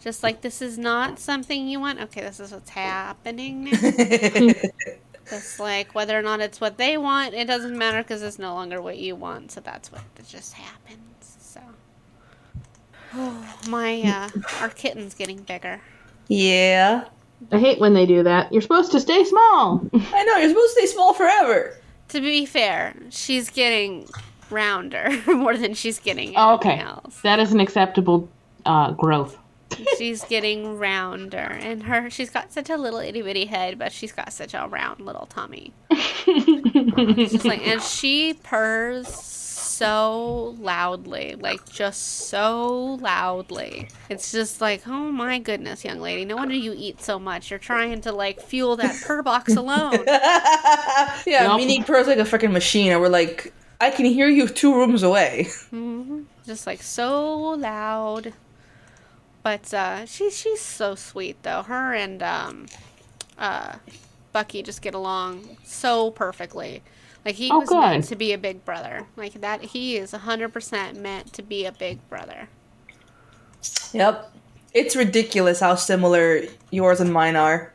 [0.02, 2.00] Just like this is not something you want.
[2.00, 3.72] Okay, this is what's happening now.
[5.28, 8.54] Just like whether or not it's what they want, it doesn't matter because it's no
[8.54, 9.52] longer what you want.
[9.52, 10.98] So that's what it just happens.
[11.40, 11.60] So,
[13.14, 14.28] oh, my uh,
[14.60, 15.80] our kitten's getting bigger.
[16.28, 17.04] yeah.
[17.52, 18.52] I hate when they do that.
[18.52, 19.80] You're supposed to stay small.
[19.94, 21.74] I know, you're supposed to stay small forever.
[22.08, 24.06] To be fair, she's getting
[24.50, 26.80] rounder more than she's getting Oh, okay.
[26.80, 27.18] else.
[27.22, 28.28] That is an acceptable
[28.66, 29.38] uh, growth.
[29.98, 34.12] She's getting rounder, and her she's got such a little itty bitty head, but she's
[34.12, 35.72] got such a round little tummy.
[37.44, 43.88] Like, and she purrs so loudly, like just so loudly.
[44.10, 47.50] It's just like, oh my goodness, young lady, no wonder you eat so much.
[47.50, 50.04] You're trying to like fuel that purr box alone.
[50.06, 51.56] yeah, Nope.
[51.60, 55.02] Mini purrs like a freaking machine, and we're like, I can hear you two rooms
[55.02, 55.48] away.
[55.70, 58.34] hmm Just like so loud.
[59.42, 61.62] But uh, she's she's so sweet though.
[61.62, 62.66] Her and um,
[63.38, 63.76] uh,
[64.32, 66.82] Bucky just get along so perfectly.
[67.24, 69.06] Like he Oh, was meant to be a big brother.
[69.16, 72.48] Like that, he is hundred percent meant to be a big brother.
[73.92, 74.32] Yep.
[74.72, 77.72] It's ridiculous how similar yours and mine are.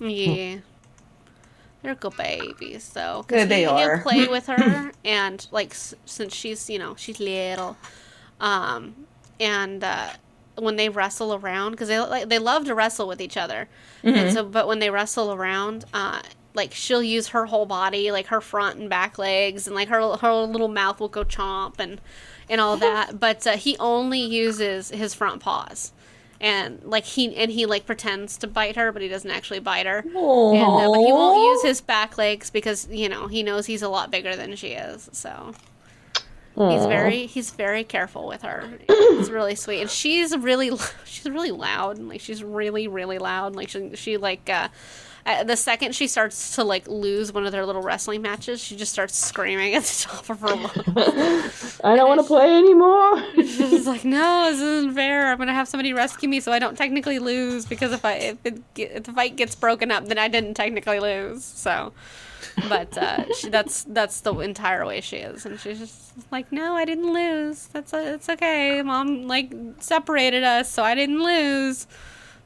[0.00, 0.58] Yeah.
[1.82, 3.24] They're good babies, though.
[3.30, 3.96] Yeah, they he, are.
[3.96, 7.76] He'll play with her, and like s- since she's you know she's little,
[8.40, 9.06] um,
[9.38, 10.10] and uh,
[10.60, 13.68] when they wrestle around because they like they love to wrestle with each other,
[14.02, 16.22] and so but when they wrestle around, uh,
[16.54, 20.16] like she'll use her whole body, like her front and back legs, and like her
[20.16, 22.00] her little mouth will go chomp and
[22.48, 23.20] and all that.
[23.20, 25.92] but uh, he only uses his front paws.
[26.42, 29.84] And like he and he like pretends to bite her, but he doesn't actually bite
[29.86, 30.02] her.
[30.54, 33.82] And, uh, but he won't use his back legs because you know he knows he's
[33.82, 35.10] a lot bigger than she is.
[35.12, 35.52] So
[36.56, 38.68] he's very he's very careful with her.
[38.88, 40.70] It's really sweet, and she's really
[41.04, 41.98] she's really loud.
[41.98, 43.56] and Like she's really really loud.
[43.56, 44.68] Like she she like uh,
[45.26, 48.74] uh, the second she starts to like lose one of their little wrestling matches, she
[48.76, 51.80] just starts screaming at the top of her lungs.
[51.84, 53.22] I don't want to play anymore.
[53.36, 55.30] She's like, "No, this isn't fair.
[55.30, 58.38] I'm gonna have somebody rescue me, so I don't technically lose because if I if,
[58.44, 61.92] it, if the fight gets broken up, then I didn't technically lose." So,
[62.68, 66.74] but uh, she, that's that's the entire way she is, and she's just like, "No,
[66.74, 67.66] I didn't lose.
[67.68, 68.82] That's uh, it's okay.
[68.82, 71.86] Mom like separated us, so I didn't lose."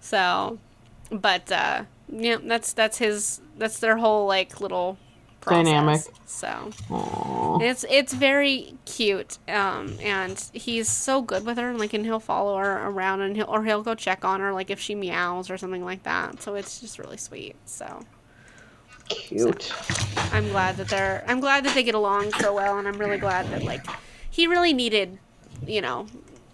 [0.00, 0.58] So,
[1.10, 4.98] but uh, yeah, that's that's his that's their whole like little
[5.40, 5.64] process.
[5.64, 6.00] Dynamic.
[6.26, 6.70] So.
[6.90, 7.58] Aw.
[7.60, 11.74] It's it's very cute, um, and he's so good with her.
[11.74, 14.70] Like, and he'll follow her around, and he'll or he'll go check on her, like
[14.70, 16.42] if she meows or something like that.
[16.42, 17.56] So it's just really sweet.
[17.64, 18.00] So
[19.08, 19.72] Cute.
[20.32, 23.18] I'm glad that they're I'm glad that they get along so well, and I'm really
[23.18, 23.84] glad that like
[24.30, 25.18] he really needed,
[25.66, 26.06] you know,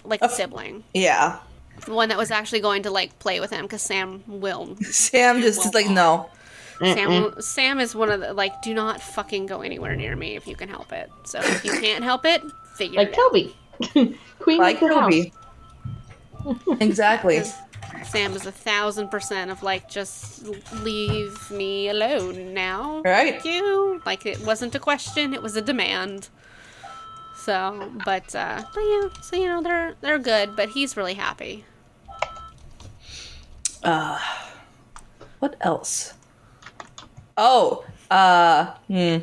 [0.05, 0.85] like a sibling.
[0.95, 1.39] Yeah.
[1.87, 4.77] The one that was actually going to like play with him because Sam will.
[4.83, 6.29] Sam just is like, no.
[6.83, 10.47] Sam, Sam is one of the like, do not fucking go anywhere near me if
[10.47, 11.11] you can help it.
[11.25, 12.43] So if you can't help it,
[12.77, 13.33] figure like it out.
[13.95, 15.13] Toby, Queen Like of the house.
[16.45, 16.85] Toby.
[16.85, 17.43] exactly.
[18.05, 20.45] Sam is a thousand percent of like, just
[20.83, 23.03] leave me alone now.
[23.05, 23.41] Right.
[23.41, 24.03] Thank you.
[24.05, 26.29] Like it wasn't a question; it was a demand.
[27.37, 31.65] So, but uh, but yeah, so you know they're they're good, but he's really happy.
[33.83, 34.19] Uh,
[35.39, 36.15] what else?
[37.39, 39.19] Oh, uh, hmm.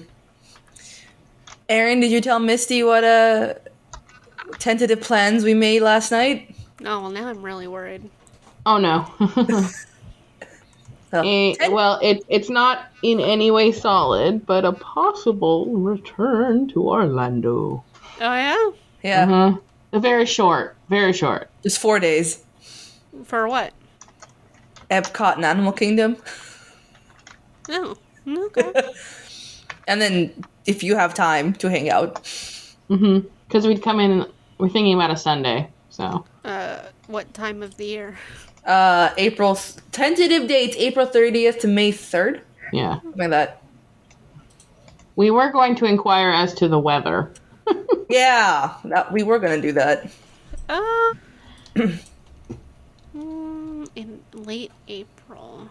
[1.69, 3.53] Aaron, did you tell Misty what uh
[4.58, 6.56] tentative plans we made last night?
[6.82, 8.10] Oh well, now I'm really worried.
[8.67, 9.06] Oh no.
[11.12, 16.84] So, Eh, well, it, it's not in any way solid, but a possible return to
[16.89, 17.82] Orlando.
[18.19, 18.71] Oh yeah,
[19.03, 19.99] yeah, Uh-huh.
[20.01, 20.75] Very short.
[20.89, 21.49] Very short.
[21.63, 22.43] just four days.
[23.23, 23.71] for what?
[24.91, 26.17] Epcot and Animal Kingdom,
[27.69, 27.95] Oh,
[28.27, 28.73] okay.
[29.88, 32.15] and then if you have time to hang out,
[32.89, 33.27] Mm-hmm.
[33.47, 34.25] Because we'd come in.
[34.58, 35.69] We're thinking about a Sunday.
[35.89, 38.17] So uh, what time of the year?
[38.67, 39.58] Uh, April
[39.91, 42.41] tentative dates April thirtieth to May third,
[42.73, 43.63] yeah, like that.
[45.15, 47.34] we were going to inquire as to the weather.
[48.10, 50.10] Yeah, that, we were gonna do that.
[50.69, 51.13] Uh,
[53.15, 55.69] mm, in late April.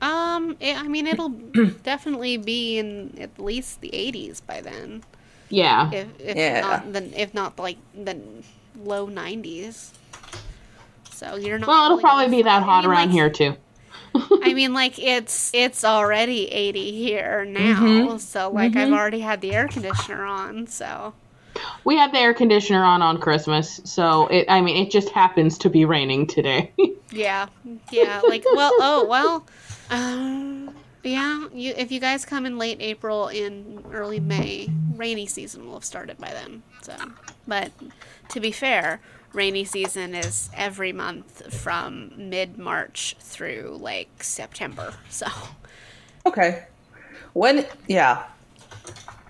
[0.00, 1.30] Um, it, I mean, it'll
[1.82, 5.02] definitely be in at least the 80s by then.
[5.50, 5.90] Yeah.
[5.92, 6.60] If if Yeah.
[6.60, 8.20] not, then if not like the
[8.76, 9.92] low 90s.
[11.18, 11.66] So you're not.
[11.66, 13.56] Well, it'll really probably be that hot I mean, around like- here too.
[14.42, 19.52] I mean, like it's it's already 80 here now, so like I've already had the
[19.52, 21.12] air conditioner on, so.
[21.84, 24.46] We had the air conditioner on on Christmas, so it.
[24.48, 26.72] I mean, it just happens to be raining today.
[27.10, 27.48] Yeah,
[27.90, 28.20] yeah.
[28.28, 29.46] Like, well, oh, well,
[29.88, 31.48] um, yeah.
[31.54, 35.86] You, if you guys come in late April, in early May, rainy season will have
[35.86, 36.62] started by then.
[36.82, 36.94] So,
[37.46, 37.72] but
[38.28, 39.00] to be fair,
[39.32, 44.94] rainy season is every month from mid March through like September.
[45.10, 45.26] So,
[46.26, 46.64] Okay,
[47.32, 47.66] when?
[47.86, 48.24] Yeah,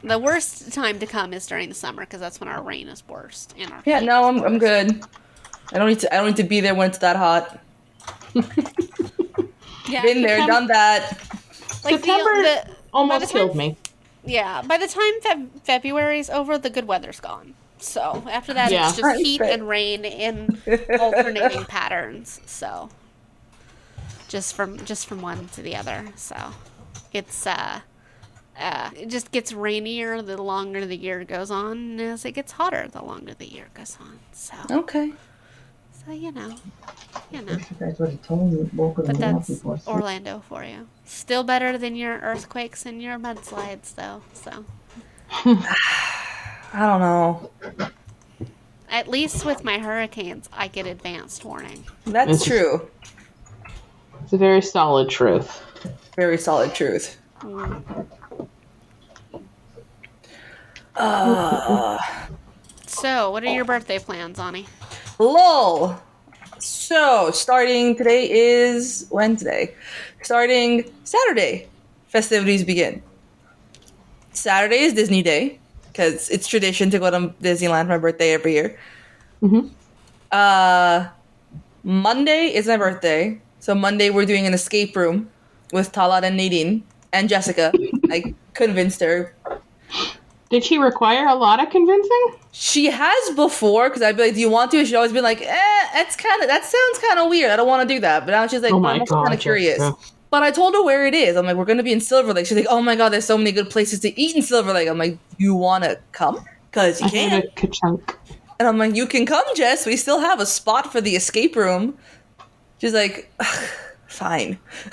[0.03, 3.03] the worst time to come is during the summer because that's when our rain is
[3.09, 4.01] worst and our yeah.
[4.01, 5.03] No, I'm I'm good.
[5.73, 6.13] I don't need to.
[6.15, 7.59] I don't need to be there when it's that hot.
[9.89, 11.19] Yeah, Been there, September- done that.
[11.83, 13.77] like September the, the Almost killed time- me.
[14.23, 17.55] Yeah, by the time Feb- February's over, the good weather's gone.
[17.83, 18.89] So after that, Yeah.
[18.89, 19.51] it's just Right, heat right.
[19.51, 20.63] and rain in
[20.99, 22.41] alternating patterns.
[22.47, 22.91] So
[24.29, 26.07] just from just from one to the other.
[26.17, 26.37] So
[27.13, 27.81] it's uh,
[28.59, 32.53] uh, it just gets rainier the longer the year goes on, and as it gets
[32.53, 34.21] hotter, the longer the year goes on.
[34.33, 35.13] So Okay.
[36.05, 36.55] so you know,
[37.33, 37.59] you know.
[37.71, 39.89] You guys already told me woke up But in the house that's before six.
[39.89, 40.89] Orlando for you.
[41.05, 44.23] Still better than your earthquakes and your mudslides, though.
[44.35, 44.65] So.
[46.73, 47.51] I don't know.
[48.91, 51.85] At least with my hurricanes, I get advanced warning.
[52.05, 52.89] That's It's- true.
[54.25, 55.63] It's a very solid truth.
[56.17, 57.17] Very solid truth.
[62.87, 64.67] So, what are your birthday plans, Ani?
[65.19, 65.97] Lol.
[66.59, 69.75] So, starting today is Wednesday.
[70.23, 71.69] Starting Saturday,
[72.09, 73.03] festivities begin.
[74.33, 75.59] Saturday is Disney Day
[75.99, 78.79] because it's tradition to go to Disneyland for my birthday every year.
[79.43, 79.71] Mhm.
[80.31, 81.09] Uh,
[81.83, 85.29] Monday is my birthday, so Monday we're doing an escape room
[85.73, 87.73] with Talat and Nadine and Jessica.
[88.11, 89.35] I convinced her.
[90.51, 92.25] Did she require a lot of convincing?
[92.53, 95.43] She has before because I'd be like, "Do you want to?" She'd always be like,
[95.43, 97.51] "Eh, that's kind of that sounds kind of weird.
[97.51, 99.35] I don't want to do that." But now she's like, Oh "But my "I'm kind
[99.35, 99.83] of curious."
[100.31, 101.37] But I told her where it is.
[101.37, 103.39] I'm like, "We're gonna be in Silver Lake." She's like, "Oh my god, there's so
[103.39, 106.45] many good places to eat in Silver Lake." I'm like, "You want to come?
[106.73, 108.17] Cause you I can." ka-chunk.
[108.59, 109.87] And I'm like, "You can come, Jess.
[109.87, 111.97] We still have a spot for the escape room."
[112.79, 113.33] She's like,
[114.07, 114.59] "Fine."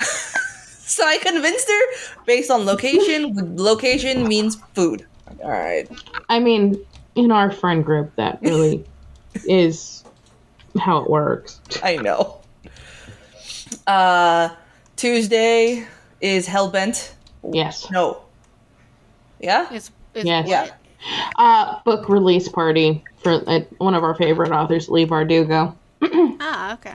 [0.80, 3.32] so I convinced her based on location.
[3.56, 5.06] location means food.
[5.42, 5.88] All right.
[6.28, 6.80] I mean,
[7.14, 8.84] in our friend group, that really
[9.48, 10.04] is
[10.78, 11.60] how it works.
[11.82, 12.40] I know.
[13.86, 14.50] Uh,
[14.96, 15.86] Tuesday
[16.20, 17.12] is Hellbent.
[17.52, 17.90] Yes.
[17.90, 18.22] No.
[19.40, 19.72] Yeah?
[19.72, 20.48] Is, is Yes.
[20.48, 20.70] Yeah.
[21.38, 25.74] Uh, book release party for uh, one of our favorite authors, Leigh Bardugo.
[26.38, 26.94] Ah, okay.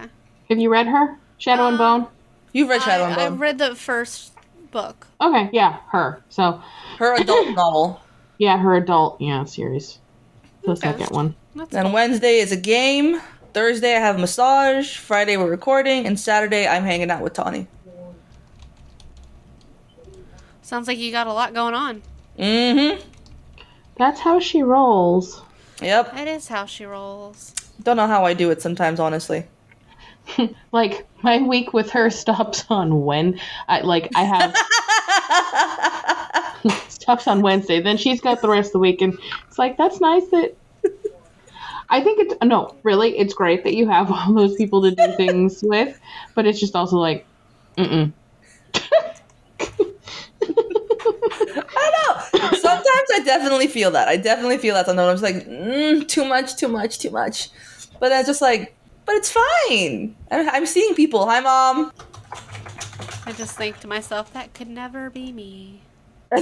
[0.50, 1.18] Have you read her?
[1.38, 2.08] Shadow and Bone?
[2.54, 3.40] You've read Shadow and I, I Bone.
[3.40, 4.32] read the first
[4.72, 5.08] book.
[5.20, 6.22] Okay, yeah, her.
[6.30, 6.62] So,
[6.98, 8.02] Her adult novel.
[8.38, 9.98] yeah, her adult, yeah, series.
[10.64, 10.80] The Okay.
[10.82, 11.36] second one.
[11.56, 13.20] That's Then Wednesday is a game.
[13.54, 17.68] Thursday I have massage, Friday we're recording, and Saturday I'm hanging out with Tawny.
[20.72, 22.02] Sounds like you got a lot going on.
[22.40, 23.06] Mm-hmm.
[23.98, 25.42] That's how she rolls.
[25.82, 26.14] Yep.
[26.14, 27.54] That is how she rolls.
[27.84, 29.44] Don't know how I do it sometimes, honestly.
[30.72, 34.56] Like my week with her stops on when I like I have
[36.88, 37.82] stops on Wednesday.
[37.82, 40.56] Then she's got the rest of the week, and it's like that's nice that.
[41.90, 45.18] I think it's no, really, it's great that you have all those people to do
[45.18, 46.00] things with,
[46.34, 47.26] but it's just also like,
[47.78, 48.14] mm
[51.62, 52.50] I know.
[52.58, 54.08] Sometimes I definitely feel that.
[54.08, 54.86] I definitely feel that.
[54.86, 57.50] Sometimes I'm just like, mm, too much, too much, too much.
[58.00, 60.16] But then just like, but it's fine.
[60.30, 61.26] I'm, I'm seeing people.
[61.28, 61.92] Hi, mom.
[63.26, 65.82] I just think to myself, that could never be me.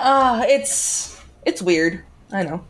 [0.00, 2.04] Ah, it's it's weird.
[2.32, 2.64] I know.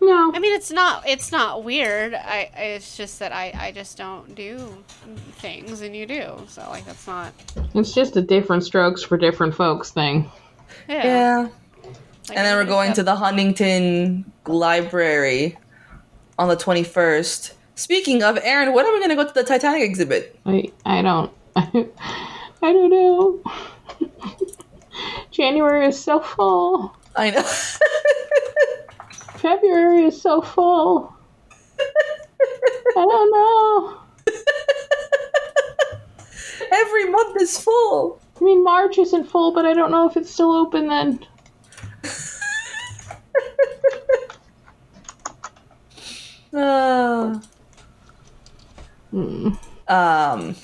[0.00, 1.08] No, I mean, it's not.
[1.08, 2.14] It's not weird.
[2.14, 2.50] I.
[2.56, 3.52] It's just that I.
[3.54, 4.82] I just don't do
[5.34, 6.36] things, and you do.
[6.48, 7.32] So like, that's not.
[7.74, 10.30] it's just a different strokes for different folks thing.
[10.88, 11.04] Yeah.
[11.04, 11.48] Yeah.
[12.28, 15.58] Like, And then we're going to the Huntington Library
[16.38, 17.54] on the 21st.
[17.74, 20.38] Speaking of, Aaron, when are we going to go to the Titanic exhibit?
[20.46, 21.72] I I don't I
[22.60, 23.42] don't know.
[25.30, 26.96] January is so full.
[27.16, 27.42] I know.
[29.40, 31.14] February is so full.
[31.80, 31.84] I
[32.94, 33.98] don't know.
[36.72, 38.20] Every month is full.
[38.40, 41.26] I mean, March isn't full, but I don't know if it's still open then.
[46.52, 47.38] Uh,
[49.12, 49.50] Hmm.
[49.86, 50.56] um,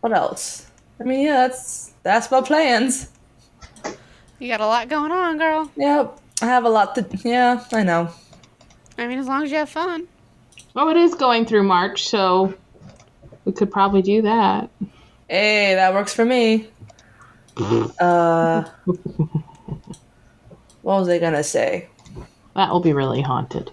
[0.00, 0.66] what else?
[1.00, 3.10] I mean, yeah, that's that's my plans.
[4.40, 5.70] You got a lot going on, girl.
[5.76, 7.06] Yep, I have a lot to.
[7.24, 8.08] Yeah, I know.
[8.98, 10.06] I mean, as long as you have fun.
[10.76, 12.54] Oh, it is going through March, so
[13.44, 14.70] we could probably do that.
[15.28, 16.68] Hey, that works for me.
[18.00, 18.64] Uh,
[20.80, 21.88] what was I gonna say?
[22.56, 23.70] That will be really haunted.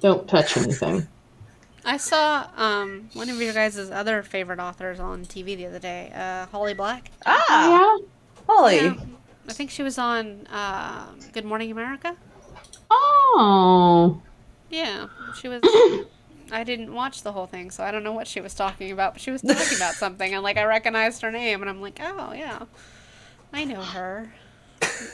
[0.00, 1.06] Don't touch anything.
[1.84, 6.10] I saw um one of your guys' other favorite authors on TV the other day,
[6.14, 7.10] uh, Holly Black.
[7.26, 8.06] Ah, Yeah.
[8.48, 8.76] Holly.
[8.76, 8.94] Yeah.
[9.48, 12.16] I think she was on um Good Morning America.
[12.90, 14.20] Oh.
[14.70, 15.08] Yeah,
[15.40, 15.60] she was.
[16.50, 19.14] I didn't watch the whole thing, so I don't know what she was talking about.
[19.14, 21.98] But she was talking about something, and like I recognized her name, and I'm like,
[22.02, 22.64] oh yeah,
[23.52, 24.32] I know her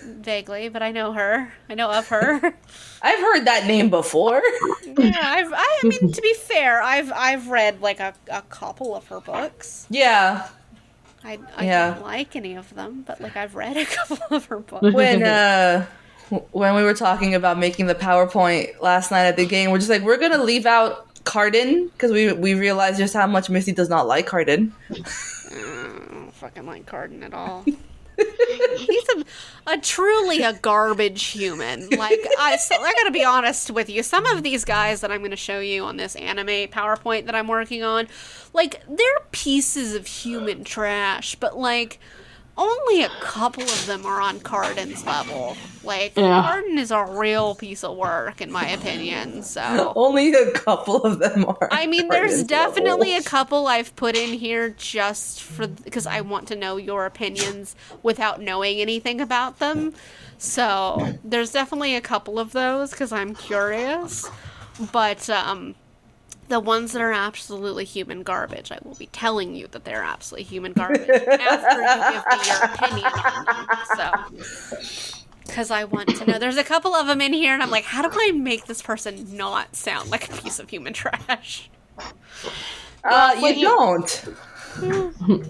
[0.02, 1.52] vaguely, but I know her.
[1.68, 2.40] I know of her.
[3.02, 4.42] I've heard that name before.
[4.86, 5.52] yeah, I've.
[5.52, 9.20] I, I mean, to be fair, I've I've read like a, a couple of her
[9.20, 9.86] books.
[9.90, 10.48] yeah,
[11.24, 11.94] I I Yeah.
[11.94, 14.92] don't like any of them, but like I've read a couple of her books.
[14.94, 15.86] when uh
[16.52, 19.90] when we were talking about making the PowerPoint last night at the game, we're just
[19.90, 23.88] like we're gonna leave out Cardan because we we realized just how much Misty does
[23.88, 24.72] not like Cardan.
[24.90, 24.94] I
[25.54, 27.64] don't fucking like Cardan at all.
[28.76, 29.24] He's a,
[29.72, 31.88] a truly a garbage human.
[31.90, 34.02] Like I, so I gotta be honest with you.
[34.02, 37.48] Some of these guys that I'm gonna show you on this anime PowerPoint that I'm
[37.48, 38.08] working on,
[38.52, 41.34] like they're pieces of human trash.
[41.36, 41.98] But like,
[42.58, 45.56] only a couple of them are on Cardan's level.
[45.84, 46.42] Like Yeah.
[46.42, 49.42] Cardan is a real piece of work, in my opinion.
[49.42, 51.68] So Only a couple of them are.
[51.70, 56.20] I mean, there's Cardan's definitely a couple I've put in here just for because I
[56.20, 59.94] want to know your opinions without knowing anything about them.
[60.36, 64.28] So there's definitely a couple of those because I'm curious.
[64.92, 65.74] But um,
[66.48, 70.44] the ones that are absolutely human garbage, I will be telling you that they're absolutely
[70.44, 72.20] human garbage after you
[72.80, 73.44] give me your opinion on
[74.26, 74.70] them.
[74.70, 75.18] So.
[75.46, 76.38] Because I want to know.
[76.38, 78.82] There's a couple of them in here, and I'm like, how do I make this
[78.82, 81.70] person not sound like a piece of human trash?
[83.04, 84.24] Uh, you Well, you- don't.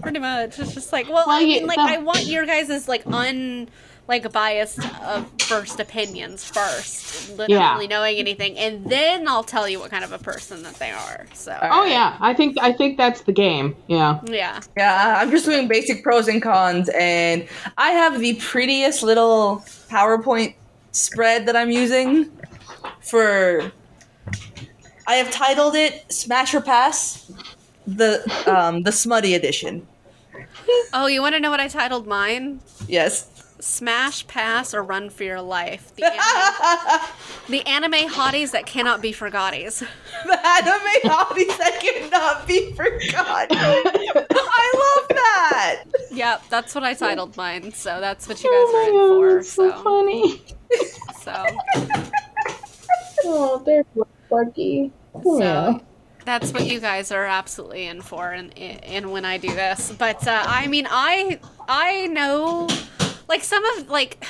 [0.01, 0.57] Pretty much.
[0.57, 3.05] It's just like, well, Well, I you- mean, like, the- I want your guys' like
[3.07, 3.69] un
[4.09, 7.79] like biased of first opinions first, without Yeah.
[7.87, 11.27] knowing anything, and then I'll tell you what kind of a person that they are.
[11.33, 13.75] So, Oh yeah, I think I think that's the game.
[13.87, 14.19] Yeah.
[14.25, 14.59] yeah.
[14.75, 17.47] Yeah, I'm just doing basic pros and cons, and
[17.77, 20.55] I have the prettiest little PowerPoint
[20.91, 22.31] spread that I'm using
[23.01, 23.71] for.
[25.07, 27.31] I have titled it "Smash or Pass,"
[27.85, 29.87] the um, the smutty edition.
[30.93, 32.59] Oh, you want to know what I titled mine?
[32.87, 33.28] Yes.
[33.61, 35.93] Smash, pass, or run for your life.
[35.95, 37.05] The anime,
[37.49, 39.85] the anime hotties that cannot be forgotties.
[40.25, 43.57] The anime hobbies that cannot be forgotten.
[43.57, 45.83] I love that.
[46.11, 47.71] Yep, that's what I titled mine.
[47.73, 49.43] So that's what you Oh guys are in for.
[49.43, 50.41] so So, funny.
[51.23, 51.33] so
[53.25, 53.83] Oh, they're
[54.27, 54.91] Sparky.
[55.23, 55.79] So Yeah.
[56.25, 59.91] that's what you guys are absolutely in for, and and when I do this.
[59.97, 62.67] But uh, I mean, I I know,
[63.29, 64.25] like some of like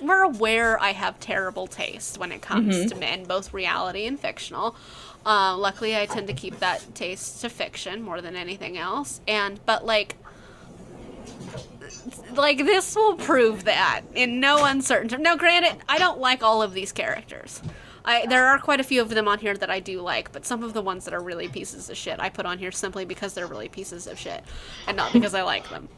[0.00, 4.76] we're aware I have terrible taste when it comes to men, both reality and fictional.
[5.24, 9.22] Uh, luckily, I tend to keep that taste to fiction more than anything else.
[9.26, 10.16] And but like.
[12.34, 15.22] Like this will prove that in no uncertain term.
[15.22, 17.62] Now, granted, I don't like all of these characters.
[18.04, 20.44] I there are quite a few of them on here that I do like, but
[20.44, 23.04] some of the ones that are really pieces of shit I put on here simply
[23.04, 24.42] because they're really pieces of shit,
[24.86, 25.88] and not because I like them.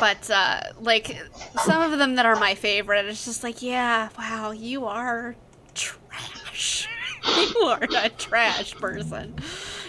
[0.00, 1.16] But uh, like
[1.64, 5.36] some of them that are my favorite, it's just like, yeah, wow, you are
[5.74, 6.88] trash.
[7.36, 9.34] you are a trash person.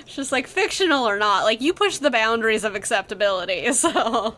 [0.01, 3.67] It's just like fictional or not, like you push the boundaries of acceptability.
[3.73, 4.35] So,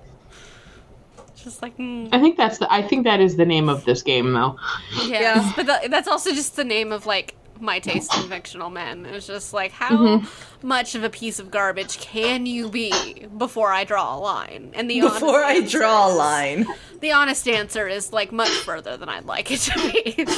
[1.43, 2.71] just like, mm, I think that's the.
[2.71, 4.57] I think that is the name of this game, though.
[5.05, 5.21] yeah.
[5.21, 5.53] Yeah.
[5.55, 9.05] But tha- that's also just the name of like my taste in fictional men.
[9.05, 10.67] It's just like how Mm-hmm.
[10.67, 14.71] much of a piece of garbage can you be before I draw a line?
[14.73, 16.65] And the Before I honest draw a line.
[17.01, 20.13] the honest answer is like much further than I'd like it to be.
[20.17, 20.35] it's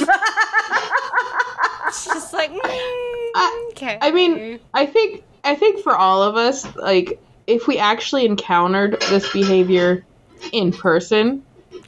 [2.06, 3.98] just like, mm, I- okay.
[4.00, 9.00] I mean, I think I think for all of us, like if we actually encountered
[9.10, 10.04] this behavior
[10.52, 11.42] in person,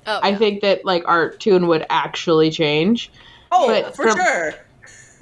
[0.06, 0.36] oh, I yeah.
[0.38, 3.10] think that like our tune would actually change.
[3.52, 4.54] Oh, But for from- sure.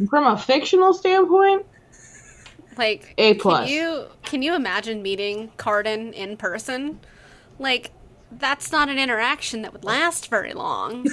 [0.09, 1.67] From a fictional standpoint,
[2.77, 3.69] like A plus.
[3.69, 7.01] Can you can you imagine meeting Cardan in person?
[7.59, 7.91] Like
[8.31, 11.07] that's not an interaction that would last very long.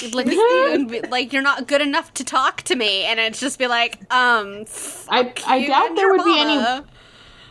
[0.00, 3.04] You'd look at you and be like, "You're not good enough to talk to me,"
[3.04, 4.64] and it'd just be like, "Um,
[5.08, 6.84] I I doubt there would be any.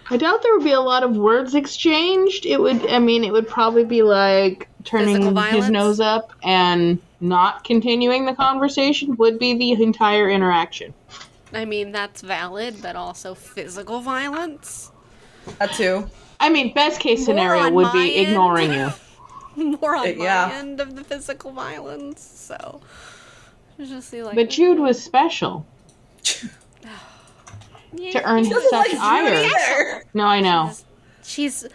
[0.10, 2.46] I doubt there would be a lot of words exchanged.
[2.46, 2.88] It would.
[2.88, 8.34] I mean, it would probably be like turning his nose up and not continuing the
[8.36, 10.94] conversation would be the entire interaction.
[11.54, 14.92] I mean, that's valid, but also physical violence.
[15.60, 16.10] That too.
[16.40, 18.28] I mean, best case scenario would be end.
[18.30, 18.90] ignoring you.
[19.82, 20.48] More on Uh, yeah.
[20.52, 22.22] my end of the physical violence.
[22.22, 22.82] So,
[23.78, 25.66] just be like, But Jude was special
[26.24, 26.50] to
[28.26, 29.46] earn Doesn't such like ire.
[29.46, 30.04] either.
[30.14, 30.72] No, I know.
[31.24, 31.66] she's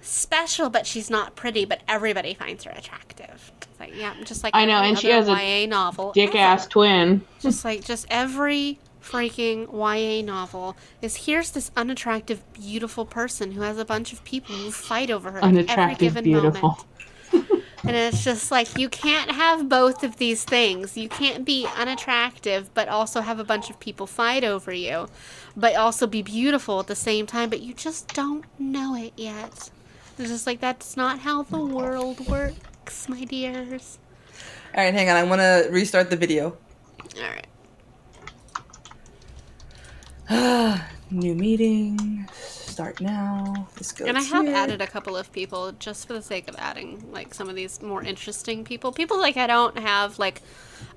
[0.00, 1.64] special, but she's not pretty.
[1.64, 3.52] But everybody finds her attractive.
[3.78, 6.12] Like, yeah, just like I know, and she has a YA novel.
[6.12, 6.38] Dick ever.
[6.38, 7.22] ass twin.
[7.40, 13.78] Just like just every freaking YA novel is here's this unattractive, beautiful person who has
[13.78, 16.78] a bunch of people who fight over her at every Unattractive, given beautiful.
[17.32, 17.62] moment.
[17.84, 20.96] And it's just like you can't have both of these things.
[20.96, 25.08] You can't be unattractive but also have a bunch of people fight over you,
[25.56, 29.70] but also be beautiful at the same time, but you just don't know it yet.
[30.18, 32.56] It's just like that's not how the world works,
[33.08, 33.98] my dears.
[34.74, 35.16] All right, hang on.
[35.16, 36.56] I want to restart the video.
[37.16, 37.46] All right.
[41.10, 42.28] New meeting.
[42.32, 43.68] Start now.
[43.76, 44.04] Let's go.
[44.04, 44.54] And I have here.
[44.54, 47.80] added a couple of people just for the sake of adding like some of these
[47.80, 48.92] more interesting people.
[48.92, 50.42] People like I don't have like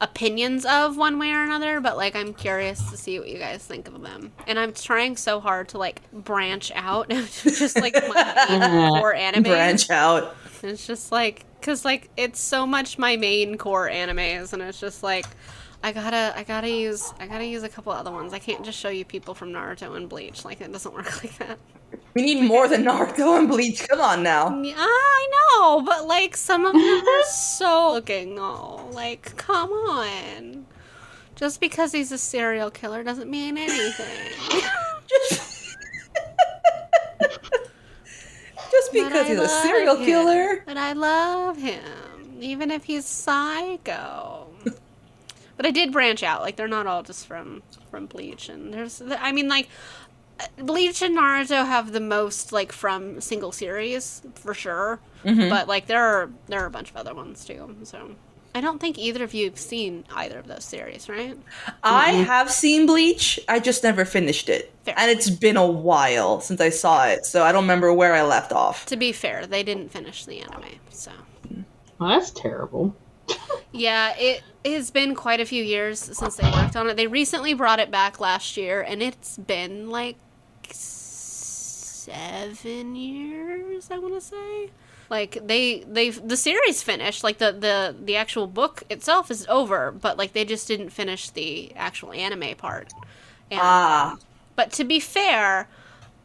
[0.02, 3.66] opinions of one way or another, but like I'm curious to see what you guys
[3.66, 4.34] think of them.
[4.46, 9.44] And I'm trying so hard to like branch out just like my core anime.
[9.44, 10.36] branch out.
[10.62, 15.04] It's just like cuz like it's so much my main core animes and it's just
[15.04, 15.26] like
[15.82, 18.34] I gotta, I gotta use, I gotta use a couple other ones.
[18.34, 20.44] I can't just show you people from Naruto and Bleach.
[20.44, 21.58] Like it doesn't work like that.
[22.14, 23.88] We need more than Naruto and Bleach.
[23.88, 24.62] Come on now.
[24.62, 28.38] Yeah, I know, but like some of them are so looking.
[28.38, 30.66] Oh, like come on.
[31.36, 34.34] Just because he's a serial killer doesn't mean anything.
[35.08, 35.78] Just,
[38.72, 40.06] just because he's a serial him.
[40.06, 40.64] killer.
[40.66, 44.48] But I love him, even if he's psycho.
[45.58, 46.42] but I did branch out.
[46.42, 49.68] Like they're not all just from from Bleach, and there's, I mean, like
[50.58, 55.00] Bleach and Naruto have the most like from single series for sure.
[55.24, 55.50] Mm-hmm.
[55.50, 57.76] But like there are there are a bunch of other ones too.
[57.84, 58.16] So
[58.56, 61.38] I don't think either of you have seen either of those series, right?
[61.84, 63.39] I have seen Bleach.
[63.47, 64.74] I just never finished it.
[64.84, 64.95] Fair.
[64.97, 68.24] And it's been a while since I saw it, so I don't remember where I
[68.24, 68.86] left off.
[68.88, 71.12] To be fair, they didn't finish the anime, so.
[72.00, 72.95] Well, that's terrible.
[73.72, 76.97] Yeah, it has been quite a few years since they worked on it.
[76.97, 80.18] They recently brought it back last year, and it's been like
[82.00, 83.91] seven years.
[83.91, 84.72] I want to say.
[85.10, 87.24] Like they they've the series finished.
[87.24, 91.30] Like the the the actual book itself is over, but like they just didn't finish
[91.32, 92.93] the actual anime part.
[93.49, 94.18] And, Ah.
[94.55, 95.68] but to be fair,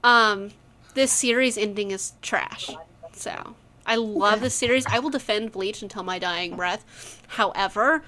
[0.02, 0.50] um,
[0.94, 2.70] this series ending is trash.
[3.12, 3.54] So
[3.86, 4.84] I love this series.
[4.86, 7.22] I will defend Bleach until my dying breath.
[7.28, 8.02] However,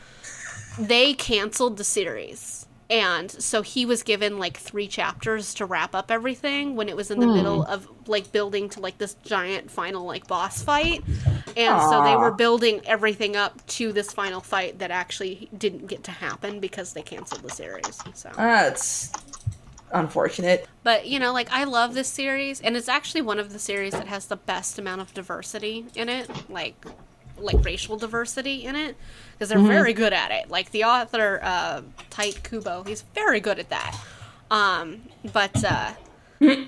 [0.79, 6.11] they canceled the series And so he was given like three chapters to wrap up
[6.11, 7.35] everything when it was in the hmm.
[7.35, 11.03] middle of like building to like this giant final like boss fight.
[11.57, 16.05] And so they were building everything up to this final fight that actually didn't get
[16.05, 17.99] to happen because they canceled the series.
[18.15, 19.13] So That's
[19.93, 20.69] unfortunate.
[20.83, 23.93] but you know, like I love this series, and it's actually one of the series
[23.93, 26.85] that has the best amount of diversity in it, like
[27.39, 28.97] like racial diversity in it,
[29.33, 30.51] because they're very good at it.
[30.51, 33.99] Like the author, uh, Tite Kubo, he's very good at that.
[34.51, 35.93] Um, but uh,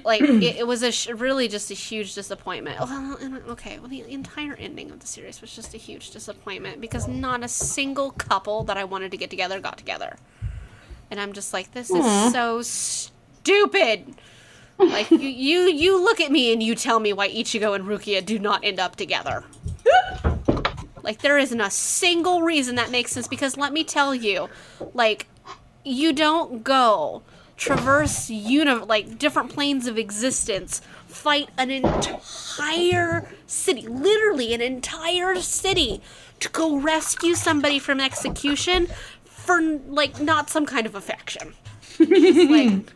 [0.05, 2.81] like it, it was a sh- really just a huge disappointment.
[2.81, 3.19] Well,
[3.51, 7.45] okay, well the entire ending of the series was just a huge disappointment because not
[7.45, 10.17] a single couple that I wanted to get together got together,
[11.11, 14.15] and I'm just like, this is so stupid.
[14.79, 18.25] Like you, you, you look at me and you tell me why Ichigo and Rukia
[18.25, 19.45] do not end up together.
[21.09, 24.51] Like there isn't a single reason that makes sense because let me tell you,
[24.93, 25.27] like
[25.83, 27.23] you don't go
[27.57, 36.03] traverse uni- like different planes of existence, fight an entire city, literally an entire city
[36.41, 38.87] to go rescue somebody from execution
[39.25, 41.55] for like not some kind of affection.
[41.99, 42.91] like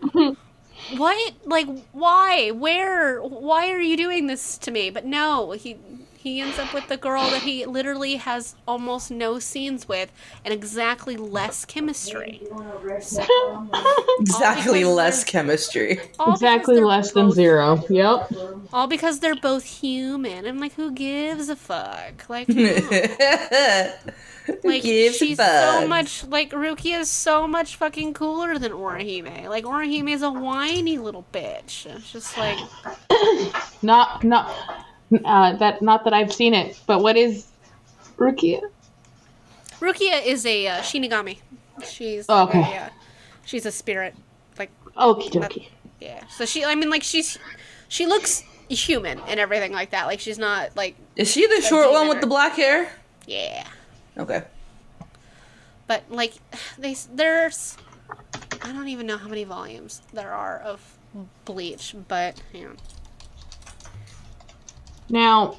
[0.98, 1.32] what?
[1.46, 2.50] Like why?
[2.50, 3.22] Where?
[3.22, 4.90] Why are you doing this to me?
[4.90, 5.78] But no, he
[6.22, 10.12] he ends up with the girl that he literally has almost no scenes with
[10.44, 12.40] and exactly less chemistry.
[14.20, 15.98] Exactly less chemistry.
[16.28, 17.84] Exactly less than both- zero.
[17.88, 18.32] Yep.
[18.72, 20.46] All because they're both human.
[20.46, 22.28] I'm like, who gives a fuck?
[22.28, 22.64] Like, no.
[24.64, 29.48] like gives a she's so much like Ruki is so much fucking cooler than Orihime.
[29.48, 31.86] Like Orihime is a whiny little bitch.
[31.86, 32.58] It's just like
[33.82, 34.54] Not not
[35.24, 35.82] uh, that.
[35.82, 36.80] Not that I've seen it.
[36.86, 37.46] But what is
[38.16, 38.60] Rukia?
[39.80, 41.38] Rukia is a uh, Shinigami.
[41.86, 42.60] She's Oh, okay.
[42.60, 42.88] a, uh,
[43.44, 44.14] she's a spirit.
[44.58, 45.68] Like Okie dokie.
[46.00, 46.24] yeah.
[46.28, 47.38] So she I mean like she's
[47.88, 50.06] she looks human and everything like that.
[50.06, 52.92] Like she's not like Is she the short one with demon the black hair?
[53.26, 53.66] yeah.
[54.18, 54.42] Okay.
[55.88, 56.34] But like
[56.78, 57.76] they there's
[58.62, 60.96] I don't even know how many volumes there are of
[61.44, 62.68] Bleach, but yeah.
[65.12, 65.58] Now,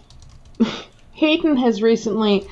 [1.13, 2.45] Hayden has recently.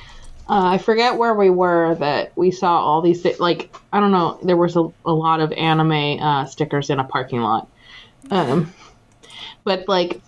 [0.48, 3.24] Uh, I forget where we were that we saw all these.
[3.38, 4.38] Like I don't know.
[4.42, 7.68] There was a, a lot of anime uh, stickers in a parking lot.
[8.30, 8.72] Um,
[9.64, 10.20] but like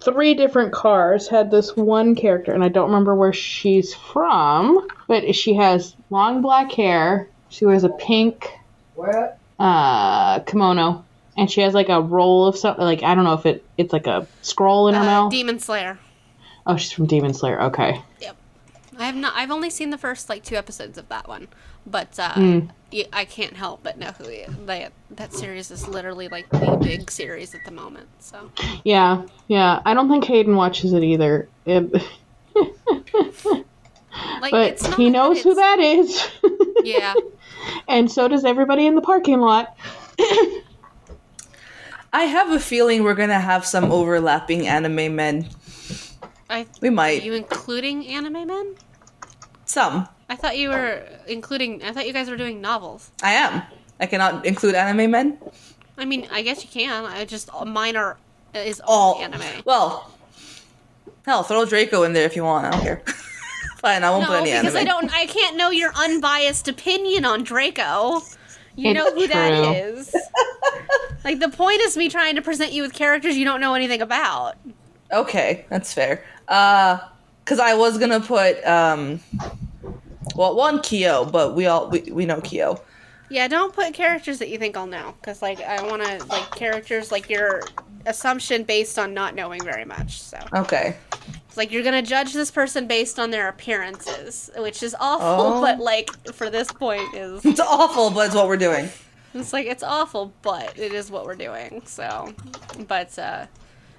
[0.00, 4.86] three different cars had this one character, and I don't remember where she's from.
[5.08, 7.28] But she has long black hair.
[7.48, 8.48] She wears a pink
[9.58, 11.04] uh, kimono,
[11.40, 12.84] and she has like a roll of something.
[12.84, 15.32] Like I don't know if it it's like a scroll in her Uh, mouth.
[15.32, 15.98] Demon Slayer.
[16.66, 17.60] Oh, she's from Demon Slayer.
[17.62, 18.00] Okay.
[18.20, 18.36] Yep.
[18.98, 19.32] I have not.
[19.34, 21.48] I've only seen the first like two episodes of that one,
[21.86, 22.34] but uh,
[22.92, 24.54] y- I can't help but know who he is.
[24.66, 28.08] That that series is literally like the big series at the moment.
[28.18, 28.50] So
[28.84, 29.80] Yeah, yeah.
[29.86, 31.48] I don't think Hayden watches it either.
[31.64, 31.90] It-
[34.40, 36.28] like, but he knows who that is.
[36.82, 37.12] Yeah.
[37.88, 39.76] and so does everybody in the parking lot.
[42.12, 45.48] I have a feeling we're gonna have some overlapping anime men.
[46.48, 46.66] I.
[46.80, 47.22] We Are might.
[47.22, 48.74] you including anime men?
[49.64, 50.08] Some.
[50.28, 51.82] I thought you were including.
[51.84, 53.10] I thought you guys were doing novels.
[53.22, 53.62] I am.
[54.00, 55.38] I cannot include anime men.
[55.98, 57.04] I mean, I guess you can.
[57.04, 58.16] I just mine are
[58.54, 59.62] is all All anime.
[59.64, 60.10] Well,
[61.24, 62.66] hell, throw Draco in there if you want.
[62.66, 63.02] I don't care.
[63.78, 64.76] Fine, I won't put No, any because anime.
[64.76, 65.14] I don't.
[65.14, 68.20] I can't know your unbiased opinion on Draco.
[68.76, 69.72] You It's know who that true.
[69.72, 70.14] is.
[71.24, 74.00] like the point is me trying to present you with characters you don't know anything
[74.00, 74.56] about.
[75.12, 76.24] Okay, that's fair.
[76.48, 76.98] Uh,
[77.44, 79.20] cause I was gonna put um,
[80.36, 82.80] well, one Kyo, but we all we, we know Kyo.
[83.28, 86.50] Yeah, don't put characters that you think I'll know, because like I want to like
[86.52, 87.62] characters like your
[88.06, 90.20] assumption based on not knowing very much.
[90.20, 90.96] So Okay.
[91.48, 95.60] it's like you're gonna judge this person based on their appearances, which is awful, Oh.
[95.60, 98.88] but like for this point is It's awful, but it's what we're doing.
[99.34, 101.82] It's like it's awful, but it is what we're doing.
[101.86, 102.32] So,
[102.88, 103.46] but uh,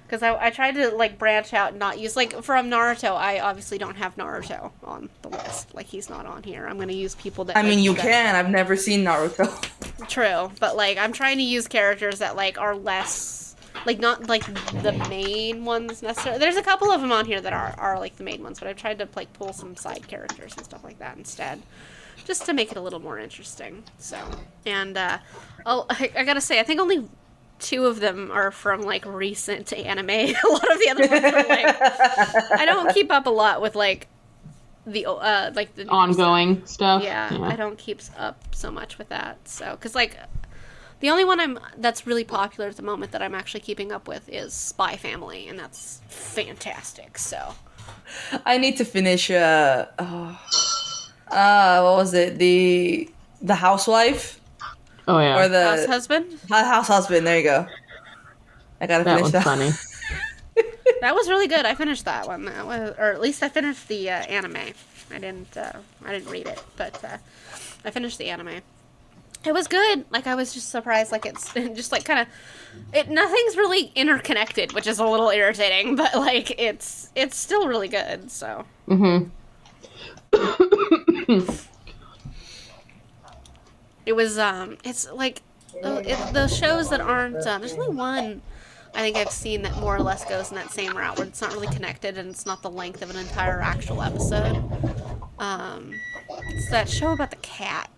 [0.06, 3.16] because I, I tried to like branch out and not use like from Naruto.
[3.16, 5.74] I obviously don't have Naruto on the list.
[5.74, 6.66] Like he's not on here.
[6.66, 7.56] I'm gonna use people that.
[7.56, 8.34] I mean, you can.
[8.36, 9.48] I've never seen Naruto.
[10.08, 13.41] True, but like I'm trying to use characters that like are less
[13.86, 14.44] like not like
[14.82, 16.38] the main ones necessarily.
[16.38, 18.68] There's a couple of them on here that are are like the main ones, but
[18.68, 21.62] I've tried to like pull some side characters and stuff like that instead,
[22.24, 23.82] just to make it a little more interesting.
[23.98, 24.18] So,
[24.66, 25.18] and uh,
[25.66, 27.08] oh, I, I gotta say, I think only
[27.58, 30.10] two of them are from like recent anime.
[30.10, 31.76] a lot of the other ones are like
[32.52, 34.08] I don't keep up a lot with like
[34.86, 37.02] the uh like the Ongoing stuff.
[37.02, 39.38] yeah, I don't keep up so much with that.
[39.48, 40.16] So, because like
[41.02, 44.08] the only one I'm that's really popular at the moment that I'm actually keeping up
[44.08, 47.18] with is Spy Family, and that's fantastic.
[47.18, 47.54] So,
[48.46, 49.30] I need to finish.
[49.30, 50.40] Uh, oh,
[51.28, 52.38] uh, what was it?
[52.38, 53.10] The
[53.42, 54.40] the housewife
[55.08, 55.36] Oh yeah.
[55.38, 57.26] or the House Husband, Hu- house husband.
[57.26, 57.66] There you go.
[58.80, 59.44] I gotta that finish one's that.
[59.44, 59.70] funny.
[61.00, 61.66] that was really good.
[61.66, 64.56] I finished that one, that was, or at least I finished the uh, anime.
[65.10, 65.72] I didn't, uh,
[66.04, 67.18] I didn't read it, but uh,
[67.84, 68.60] I finished the anime.
[69.44, 70.04] It was good.
[70.10, 71.10] Like I was just surprised.
[71.12, 72.26] Like it's just like kind of,
[72.92, 75.96] it nothing's really interconnected, which is a little irritating.
[76.02, 78.30] But like it's it's still really good.
[78.30, 78.64] So.
[78.88, 79.28] Mm-hmm.
[84.04, 85.42] It was um it's like
[85.84, 88.42] uh, it, the shows that aren't uh, there's only one
[88.94, 91.40] I think I've seen that more or less goes in that same route where it's
[91.40, 94.56] not really connected and it's not the length of an entire actual episode.
[95.38, 95.94] Um
[96.48, 97.90] it's that show about the cat.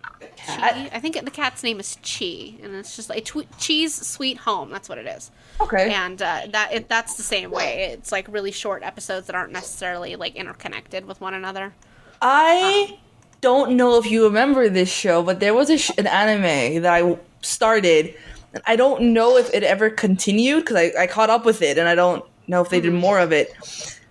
[0.47, 0.91] Chi.
[0.93, 4.71] I think the cat's name is Chi, and it's just like tw- Chi's Sweet Home.
[4.71, 5.31] That's what it is.
[5.61, 5.93] Okay.
[5.93, 7.91] And uh, that it, that's the same way.
[7.93, 11.75] It's like really short episodes that aren't necessarily like interconnected with one another.
[12.21, 12.99] I
[13.41, 16.93] don't know if you remember this show, but there was a sh- an anime that
[16.93, 18.15] I started,
[18.53, 21.79] and I don't know if it ever continued because I, I caught up with it,
[21.79, 23.53] and I don't know if they did more of it.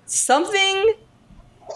[0.06, 0.94] Something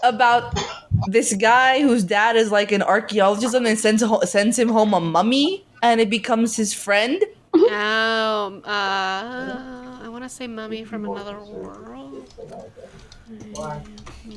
[0.02, 0.58] about
[1.06, 4.94] this guy whose dad is like an archaeologist and then sends ho- sends him home
[4.94, 7.22] a mummy, and it becomes his friend.
[7.54, 12.32] Um, uh, I want to say Mummy from Another World.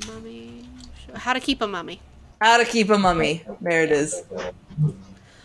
[0.08, 0.66] Mummy.
[1.16, 2.02] How to keep a mummy.
[2.42, 3.44] How to keep a mummy.
[3.62, 4.24] There it is.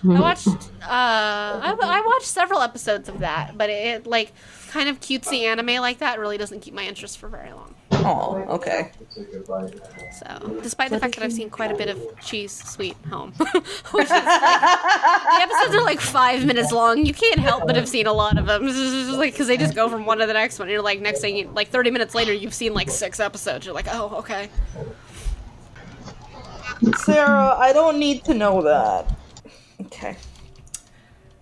[0.08, 0.46] I watched.
[0.48, 4.32] Uh, I, I watched several episodes of that, but it like
[4.70, 7.74] kind of cutesy anime like that really doesn't keep my interest for very long.
[8.04, 8.90] Oh, okay.
[10.12, 13.32] So, despite the fact that I've seen quite a bit of Chi's Sweet Home,
[13.90, 17.88] which is like, the episodes are like five minutes long, you can't help but have
[17.88, 18.66] seen a lot of them.
[19.16, 20.68] Like because they just go from one to the next one.
[20.68, 23.64] You're like next thing, you, like thirty minutes later, you've seen like six episodes.
[23.64, 24.50] You're like, oh, okay.
[26.96, 29.16] Sarah, I don't need to know that.
[29.80, 30.16] Okay.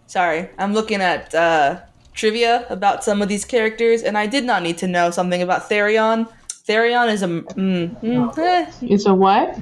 [0.07, 1.81] Sorry, I'm looking at uh,
[2.13, 5.69] trivia about some of these characters, and I did not need to know something about
[5.69, 6.29] Tharion.
[6.69, 9.59] Tharion is a mm, mm, eh, It's a what?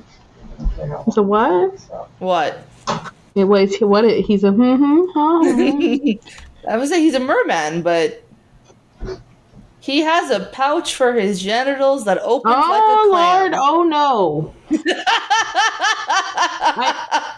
[1.07, 1.79] It's a what?
[2.19, 2.63] what?
[3.35, 4.05] It was what?
[4.05, 5.53] It, he's a hmm hmm huh.
[5.55, 5.95] hmm.
[6.69, 8.23] I would say he's a merman, but
[9.81, 13.51] he has a pouch for his genitals that opens like a Oh clam.
[13.51, 13.55] Lord!
[13.57, 14.55] Oh no!
[16.77, 17.35] I-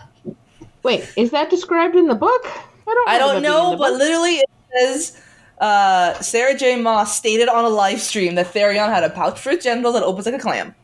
[0.82, 2.42] wait, is that described in the book?
[2.46, 3.08] I don't.
[3.08, 3.98] I don't remember that being in know, but book.
[3.98, 5.20] literally it says
[5.64, 6.76] uh, Sarah J.
[6.76, 10.02] Maas stated on a live stream that Tharion had a pouch for his genitals that
[10.02, 10.74] opens like a clam.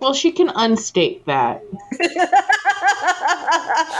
[0.00, 1.62] well, she can unstate that.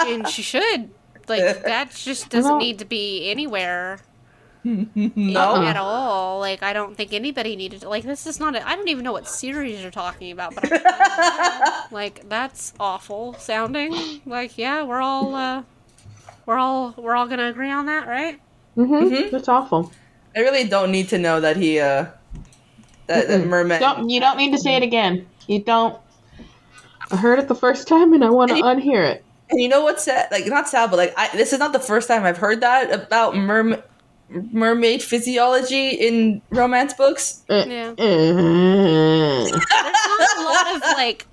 [0.07, 0.91] And she should.
[1.29, 3.99] Like that just doesn't need to be anywhere
[4.65, 5.63] No.
[5.63, 6.39] at all.
[6.39, 7.89] Like I don't think anybody needed to.
[7.89, 8.55] Like this is not.
[8.57, 10.55] A, I don't even know what series you're talking about.
[10.55, 14.21] But I'm, like that's awful sounding.
[14.27, 15.63] Like yeah, we're all uh,
[16.47, 18.41] we're all we're all gonna agree on that, right?
[18.77, 19.31] Mm-hmm.
[19.31, 19.93] That's awful.
[20.37, 22.07] I really don't need to know that he uh
[23.07, 23.81] that, that merman.
[23.81, 25.27] Don't you don't need to say it again.
[25.47, 25.99] You don't.
[27.11, 29.25] I heard it the first time, and I want to unhear it.
[29.51, 30.29] And you know what's sad?
[30.31, 32.91] Like not sad, but like I, this is not the first time I've heard that
[32.93, 33.83] about merm-
[34.31, 37.43] mermaid physiology in romance books.
[37.49, 37.91] Uh, Yeah.
[37.91, 39.45] uh.
[39.45, 41.27] There's not a lot of like.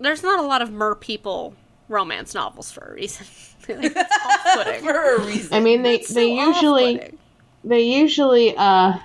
[0.00, 1.54] There's not a lot of mer people
[1.88, 3.26] romance novels for a reason.
[3.68, 4.80] Like.
[4.80, 5.52] For a reason.
[5.54, 7.18] I mean, they It's they so usually off-putting.
[7.64, 8.98] they usually uh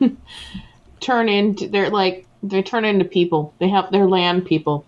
[1.00, 3.54] turn into they're like they turn into people.
[3.58, 4.84] They have their land people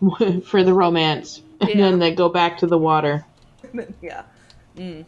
[0.44, 1.76] for the romance, and Yeah.
[1.76, 3.24] then they go back to the water.
[4.02, 4.22] yeah.
[4.76, 5.04] Mm.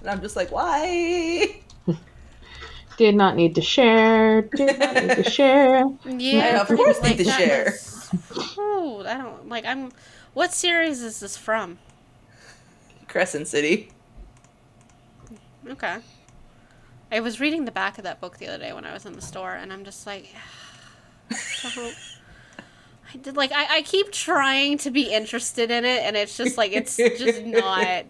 [0.00, 1.56] And I'm just like, why?
[2.98, 4.42] Did not need to share.
[4.42, 5.84] Did not need to share.
[6.06, 7.64] Yeah, of course need to share.
[7.64, 8.10] was-
[8.58, 9.64] Ooh, I don't like.
[9.64, 9.90] I'm.
[10.34, 11.78] What series is this from?
[13.08, 13.90] Crescent City.
[15.68, 15.98] Okay.
[17.10, 19.12] I was reading the back of that book the other day when I was in
[19.12, 20.28] the store, and I'm just like,
[23.14, 26.56] I did like I, I keep trying to be interested in it, and it's just
[26.56, 28.04] like it's just not,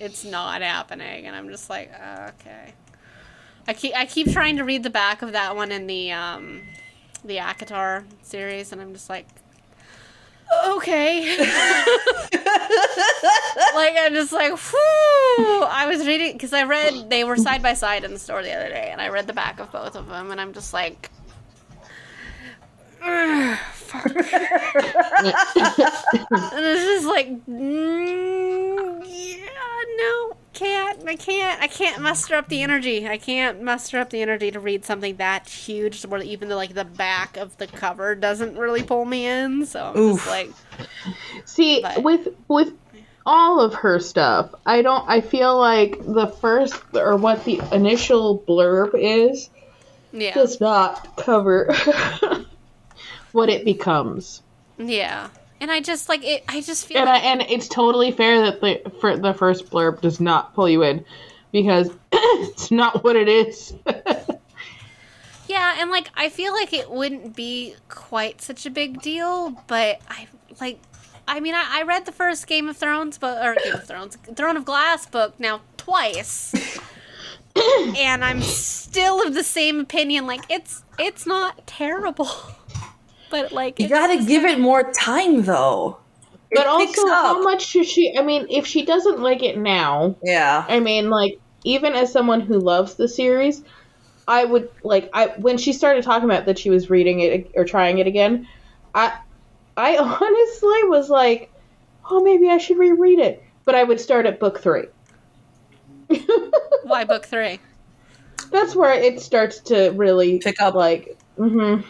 [0.00, 1.92] it's not happening, and I'm just like,
[2.30, 2.72] okay.
[3.66, 6.62] I keep I keep trying to read the back of that one in the um,
[7.24, 9.26] the ACOTAR series, and I'm just like,
[10.66, 11.38] okay.
[13.74, 15.62] like I'm just like, whew.
[15.64, 18.54] I was reading because I read they were side by side in the store the
[18.54, 21.10] other day, and I read the back of both of them, and I'm just like,
[23.02, 24.06] "Ugh, fuck.
[24.06, 24.24] and
[26.64, 29.46] it's just like, mm, yeah,
[29.96, 31.08] no, can't.
[31.08, 31.60] I can't.
[31.62, 33.08] I can't muster up the energy.
[33.08, 36.74] I can't muster up the energy to read something that huge, where even the like
[36.74, 39.66] the back of the cover doesn't really pull me in.
[39.66, 40.16] So I'm Oof.
[40.24, 40.50] just like,
[41.44, 42.72] See, But- with with
[43.26, 45.04] all of her stuff, I don't.
[45.08, 49.50] I feel like the first or what the initial blurb is
[50.12, 51.68] yeah, does not cover
[53.32, 54.42] what it becomes.
[54.78, 55.28] yeah.
[55.60, 56.44] And I just like it.
[56.48, 60.00] I just feel And I, and it's totally fair that the for the first blurb
[60.00, 61.04] does not pull you in
[61.52, 63.74] because it's not what it is.
[65.48, 70.00] yeah, and like I feel like it wouldn't be quite such a big deal, but
[70.08, 70.28] I
[70.60, 70.78] like.
[71.26, 74.16] I mean, I, I read the first Game of Thrones book or Game of Thrones,
[74.34, 76.54] Throne of Glass book now twice,
[77.96, 80.26] and I'm still of the same opinion.
[80.26, 82.30] Like it's it's not terrible,
[83.30, 85.98] but like You gotta give it more time, though.
[86.50, 88.16] It but picks also, how much should she?
[88.16, 90.64] I mean, if she doesn't like it now, Yeah.
[90.66, 93.62] I mean, like, even as someone who loves the series,
[94.26, 97.64] I would like I when she started talking about that she was reading it or
[97.64, 98.46] trying it again,
[98.94, 99.18] I
[99.76, 101.50] I honestly was like,
[102.10, 103.42] oh, maybe I should reread it.
[103.64, 104.86] But I would start at book three.
[106.84, 107.60] why book three.
[108.50, 110.74] That's where it starts to really Pick up.
[110.74, 111.18] like.
[111.36, 111.80] hmm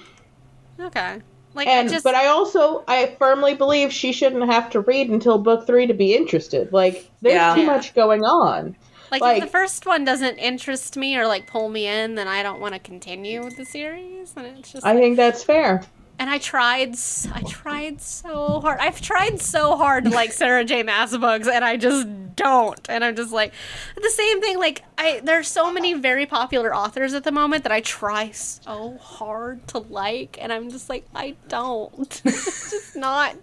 [0.80, 1.20] Okay,
[1.54, 5.10] like And I just but I also I firmly believe she shouldn't have to read
[5.10, 6.72] until book three to be interested.
[6.72, 7.54] Like there's Yeah.
[7.54, 8.76] too much going on.
[9.10, 12.28] like, like- if the first one doesn't interest me or like pull me in, then
[12.28, 15.82] I don't want to continue with the series, and it's just I think that's fair.
[16.20, 18.80] And I tried, s- I tried so hard.
[18.80, 20.82] I've tried so hard to like Sarah J.
[20.82, 22.80] Maas books, and I just don't.
[22.88, 23.52] And I'm just like,
[23.94, 24.58] the same thing.
[24.58, 28.98] Like, I there's so many very popular authors at the moment that I try so
[29.00, 32.20] hard to like, and I'm just like, I don't.
[32.24, 33.36] it's just not.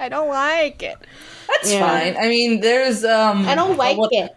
[0.00, 0.96] I don't like it.
[1.46, 1.86] That's Yeah.
[1.86, 2.16] fine.
[2.16, 3.46] I mean, there's um.
[3.46, 4.34] I don't like what- it.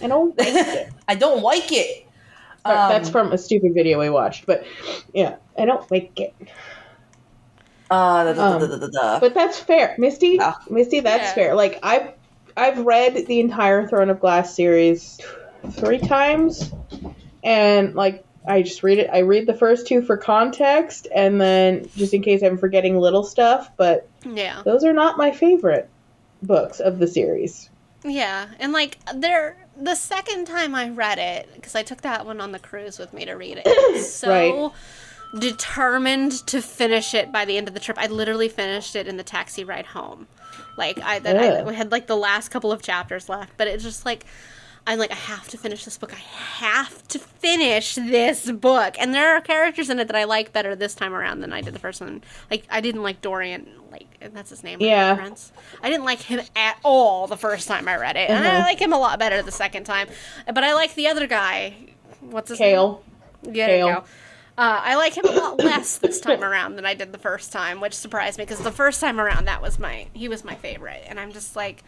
[0.00, 0.92] I don't like it.
[1.08, 2.06] I don't like it.
[2.64, 4.64] Um, that's from a stupid video we watched, but
[5.12, 6.32] yeah, I don't like it.
[7.92, 9.20] Uh, da, da, Um, da, da, da, da.
[9.20, 10.36] But that's fair, Misty.
[10.40, 10.54] Yeah.
[10.70, 11.34] Misty, that's Yeah.
[11.34, 11.54] fair.
[11.54, 12.12] Like I've
[12.56, 15.20] I've read the entire Throne of Glass series
[15.72, 16.70] three times,
[17.42, 19.08] and like I just read it.
[19.12, 23.24] I read the first two for context, and then just in case I'm forgetting little
[23.24, 23.70] stuff.
[23.76, 25.88] But Yeah, those are not my favorite
[26.42, 27.68] books of the series.
[28.04, 29.56] yeah, and like there.
[29.74, 33.14] The second time I read it, because I took that one on the cruise with
[33.14, 34.72] me to read it, I was so Right.
[35.38, 37.96] Determined to finish it by the end of the trip.
[37.98, 40.26] I literally finished it in the taxi ride home.
[40.76, 41.62] Like I that I, Yeah.
[41.64, 44.26] we had like the last couple of chapters left, but it's just like
[44.86, 46.12] I'm like I have to finish this book.
[46.12, 48.96] I have to finish this book.
[48.98, 51.60] And there are characters in it that I like better this time around than I
[51.62, 52.22] did the first one.
[52.50, 54.80] Like I didn't like Dorian, like that's his name.
[54.80, 55.14] Yeah.
[55.14, 55.50] Prince.
[55.82, 58.66] I didn't like him at all the first time I read it, and I Uh-huh.
[58.68, 60.08] like him a lot better the second time.
[60.46, 61.74] But I like the other guy.
[62.20, 62.76] What's his name?
[62.76, 63.00] Chaol.
[63.44, 64.04] Yeah, there you Chaol.
[64.58, 67.52] Uh, I like him a lot less this time around than I did the first
[67.52, 70.54] time, which surprised me because the first time around that was my he was my
[70.54, 71.82] favorite, and I'm just like,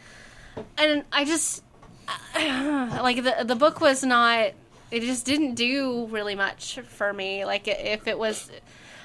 [0.79, 1.63] and I just
[2.35, 4.53] like the the book was not
[4.91, 7.45] it just didn't do really much for me.
[7.45, 8.51] Like if it was,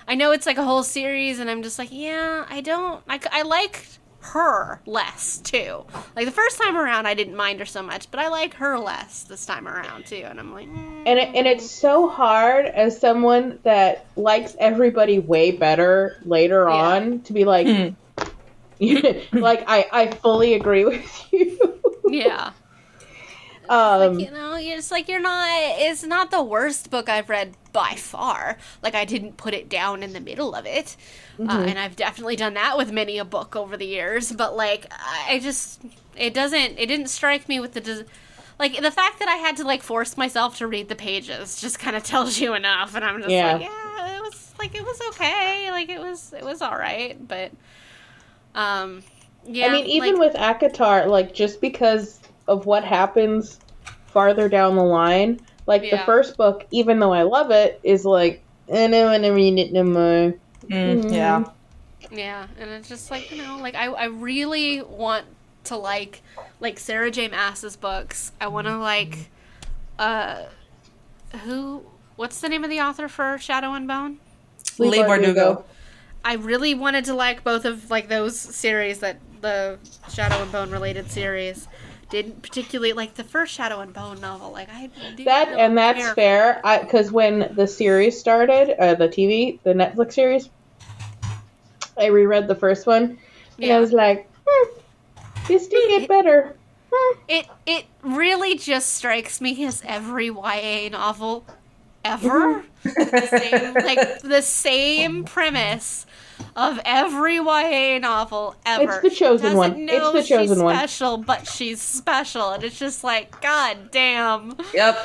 [0.07, 3.19] I know it's like a whole series, and I'm just like, yeah, I don't I
[3.31, 5.85] I liked her less too.
[6.15, 8.77] Like the first time around, I didn't mind her so much, but I like her
[8.77, 10.67] less this time around too, and I'm like.
[10.67, 11.03] mm.
[11.05, 16.75] And it, and it's so hard as someone that likes everybody way better later Yeah.
[16.75, 17.65] on to be like,
[18.79, 21.79] like I, I fully agree with you.
[22.09, 22.51] Yeah.
[23.69, 25.47] Um, like, you know, it's like you're not.
[25.51, 28.57] It's not the worst book I've read by far.
[28.83, 30.97] Like I didn't put it down in the middle of it,
[31.39, 34.31] uh, and I've definitely done that with many a book over the years.
[34.31, 35.81] But like, I I just
[36.15, 36.77] it doesn't.
[36.79, 37.81] It didn't strike me with the.
[37.81, 38.05] Des-
[38.57, 41.79] like the fact that I had to like force myself to read the pages just
[41.79, 43.53] kind of tells you enough, and I'm just Yeah.
[43.53, 47.15] like, yeah, it was like it was okay, like it was it was all right,
[47.27, 47.51] but
[48.55, 49.03] um,
[49.45, 49.67] yeah.
[49.67, 52.18] I mean, even like- with Akatar, like just because
[52.49, 53.59] of what happens
[54.07, 58.43] farther down the line, like the first book, even though I love it, is like
[58.67, 60.33] I don't want to read it no more.
[60.67, 61.45] Mm, yeah.
[62.11, 65.25] Yeah, and it's just like you know, like I, I really want
[65.65, 66.21] to like
[66.59, 67.27] like Sarah J.
[67.27, 68.31] Maas's books.
[68.41, 69.29] I want to like,
[69.99, 70.45] uh,
[71.43, 71.83] who?
[72.15, 74.17] What's the name of the author for Shadow and Bone?
[74.77, 75.63] Leigh Leigh Bardugo.
[76.25, 79.77] I really wanted to like both of like those series that the
[80.09, 81.67] Shadow and Bone related series.
[82.09, 84.51] Didn't particularly like the first Shadow and Bone novel.
[84.51, 86.15] Like I didn't That really and that's care.
[86.15, 90.49] fair, because when the series started, uh, the TV, the Netflix series,
[91.97, 93.17] I reread the first one,
[93.61, 93.77] and Yeah.
[93.77, 94.79] I was like, hmm,
[95.47, 96.55] this did get better.
[96.91, 97.19] Hmm.
[97.27, 101.45] It it really just strikes me as every YA novel
[102.03, 102.63] ever.
[102.83, 106.05] the same, like the same premise
[106.55, 108.99] of every YA novel ever.
[108.99, 109.87] It's the chosen one.
[109.89, 110.75] It's the chosen she's one.
[110.75, 114.55] Special, but she's special, and it's just like, god damn.
[114.73, 114.97] Yep.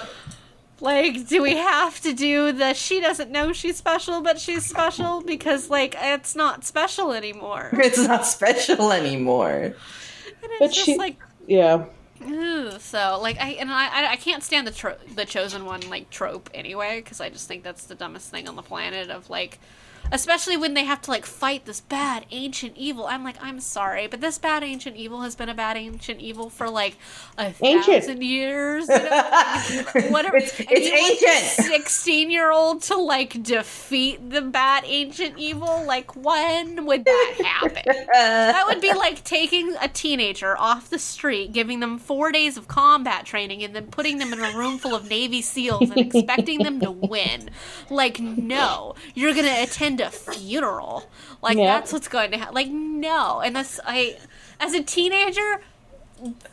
[0.80, 5.22] Like, do we have to do the she doesn't know she's special, but she's special
[5.22, 7.70] because like it's not special anymore.
[7.74, 9.74] It's not special anymore.
[10.26, 11.16] it's But just she- like
[11.47, 11.87] Yeah.
[12.26, 15.80] Ugh, so like I and I I- I can't stand the tro- the chosen one
[15.89, 19.30] like trope anyway because I just think that's the dumbest thing on the planet of
[19.30, 19.59] like
[20.15, 24.07] especially when they have to like fight this bad ancient evil I'm like I'm sorry
[24.07, 26.97] but this bad ancient evil has been a bad ancient evil for like
[27.37, 28.05] a Ancient.
[28.05, 30.09] thousand years you know?
[30.11, 31.67] Whatever It's- it's ancient.
[31.69, 37.83] 16 year old to like defeat the bad ancient evil like when would that happen
[38.12, 42.69] that would be like taking a teenager off the street, giving them four days of
[42.69, 46.59] combat training, and then putting them in a room full of Navy SEALs and expecting
[46.62, 47.51] them to win.
[47.91, 51.11] Like, no, you're gonna attend a funeral.
[51.43, 51.65] Like, Yeah.
[51.67, 52.55] that's what's going to happen.
[52.55, 53.41] Like, no.
[53.41, 54.19] And that's, I,
[54.61, 55.61] as a teenager,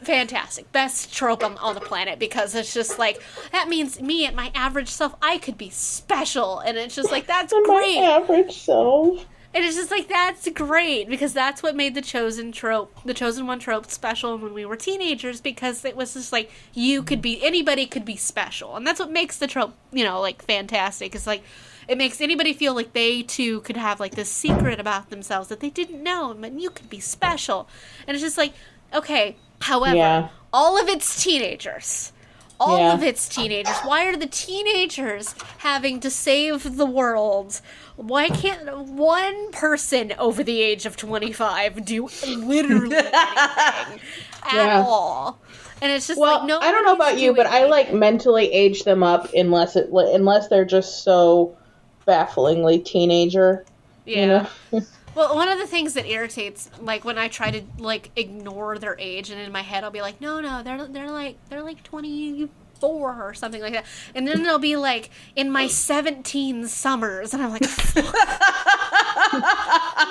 [0.03, 3.21] fantastic best trope on, on the planet because it's just like
[3.51, 7.27] that means me at my average self i could be special and it's just like
[7.27, 9.23] that's And my great average self.
[9.53, 13.45] and it's just like that's great because that's what made the chosen trope, the chosen
[13.47, 17.41] one trope, special when we were teenagers because it was just like you could be
[17.43, 21.13] anybody could be special, and that's what makes the trope, you know, like fantastic.
[21.15, 21.43] It's like
[21.91, 25.59] it makes anybody feel like they too could have like this secret about themselves that
[25.59, 27.67] they didn't know, and you could be special.
[28.07, 28.53] And it's just like,
[28.93, 30.29] okay, however, Yeah.
[30.53, 32.13] all of its teenagers.
[32.61, 32.93] All Yeah.
[32.93, 33.75] of its teenagers.
[33.83, 37.59] Why are the teenagers having to save the world?
[37.97, 43.99] Why can't one person over the age of 25 do literally anything
[44.43, 44.85] at Yeah.
[44.87, 45.39] all?
[45.81, 46.59] And it's just Well, like, no.
[46.59, 50.47] I don't know about you, but I like mentally age them up unless it unless
[50.47, 51.57] they're just so
[52.05, 53.65] bafflingly teenager.
[54.05, 54.47] Yeah.
[54.71, 54.85] You know.
[55.13, 58.95] Well, one of the things that irritates, like when I try to like ignore their
[58.97, 61.83] age, and in my head I'll be like, no, no, they're they're like they're like
[61.83, 62.47] twenty
[62.79, 63.85] four or something like that,
[64.15, 67.63] and then they'll be like in my seventeen summers, and I'm like,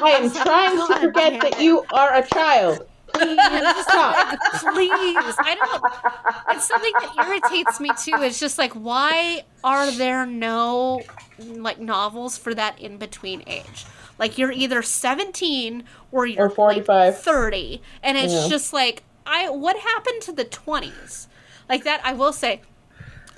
[0.03, 2.86] I am trying to forget that you are a child.
[3.12, 3.41] Please
[3.82, 4.38] stop.
[4.74, 5.82] please, I don't.
[6.57, 8.22] It's something that irritates me too.
[8.22, 11.01] It's just like, why are there no
[11.41, 13.84] like novels for that in between age?
[14.18, 17.14] Like you're either 17 or you're Or 45.
[17.14, 18.49] like 30, and it's Yeah.
[18.49, 21.26] just like, I what happened to the 20s?
[21.68, 22.62] Like that, I will say.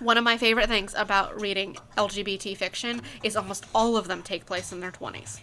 [0.00, 4.46] One of my favorite things about reading LGBT fiction is almost all of them take
[4.46, 5.38] place in their 20s.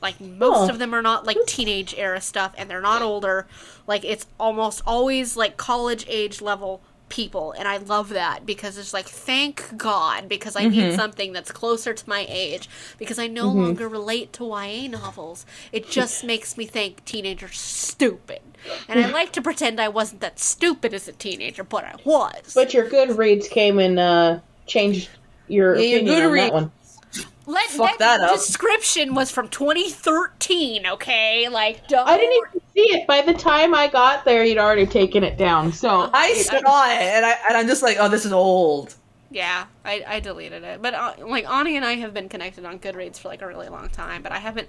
[0.00, 3.48] Like most of them are not like teenage era stuff and they're not older.
[3.88, 8.92] Like it's almost always like college age level people and I love that because it's
[8.92, 13.50] like thank God because I need something that's closer to my age because I no
[13.50, 15.46] longer relate to YA novels.
[15.72, 18.40] It just makes me think teenagers stupid.
[18.88, 22.52] And I like to pretend I wasn't that stupid as a teenager, but I was.
[22.54, 25.08] But your Goodreads came and uh, changed
[25.48, 26.72] your Yeah, your opinion on that one.
[27.46, 28.34] Let fuck that up.
[28.34, 31.48] description was from 2013, okay?
[31.48, 33.06] Like don't I didn't even see it.
[33.06, 35.72] By the time I got there, he'd already taken it down.
[35.72, 36.56] So I saw
[36.86, 38.94] it, and I and I'm just like, oh, this is old.
[39.30, 40.80] Yeah, I, I deleted it.
[40.80, 43.68] But uh, like Ani and I have been connected on Goodreads for like a really
[43.68, 44.68] long time, but I haven't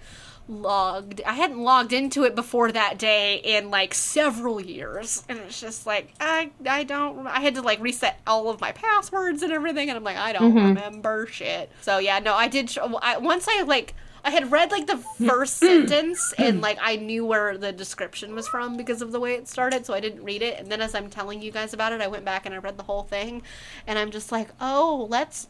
[0.49, 1.21] logged.
[1.25, 5.85] I hadn't logged into it before that day in like several years, and it's just
[5.85, 7.25] like I I don't.
[7.25, 10.33] I had to like reset all of my passwords and everything, and I'm like I
[10.33, 11.71] don't remember shit.
[11.81, 12.69] So yeah, no, I did.
[12.69, 13.95] Sh- I, once I like.
[14.23, 18.47] I had read like the first sentence and like I knew where the description was
[18.47, 20.59] from because of the way it started, so I didn't read it.
[20.59, 22.77] And then as I'm telling you guys about it, I went back and I read
[22.77, 23.41] the whole thing,
[23.87, 25.47] and I'm just like, oh, let's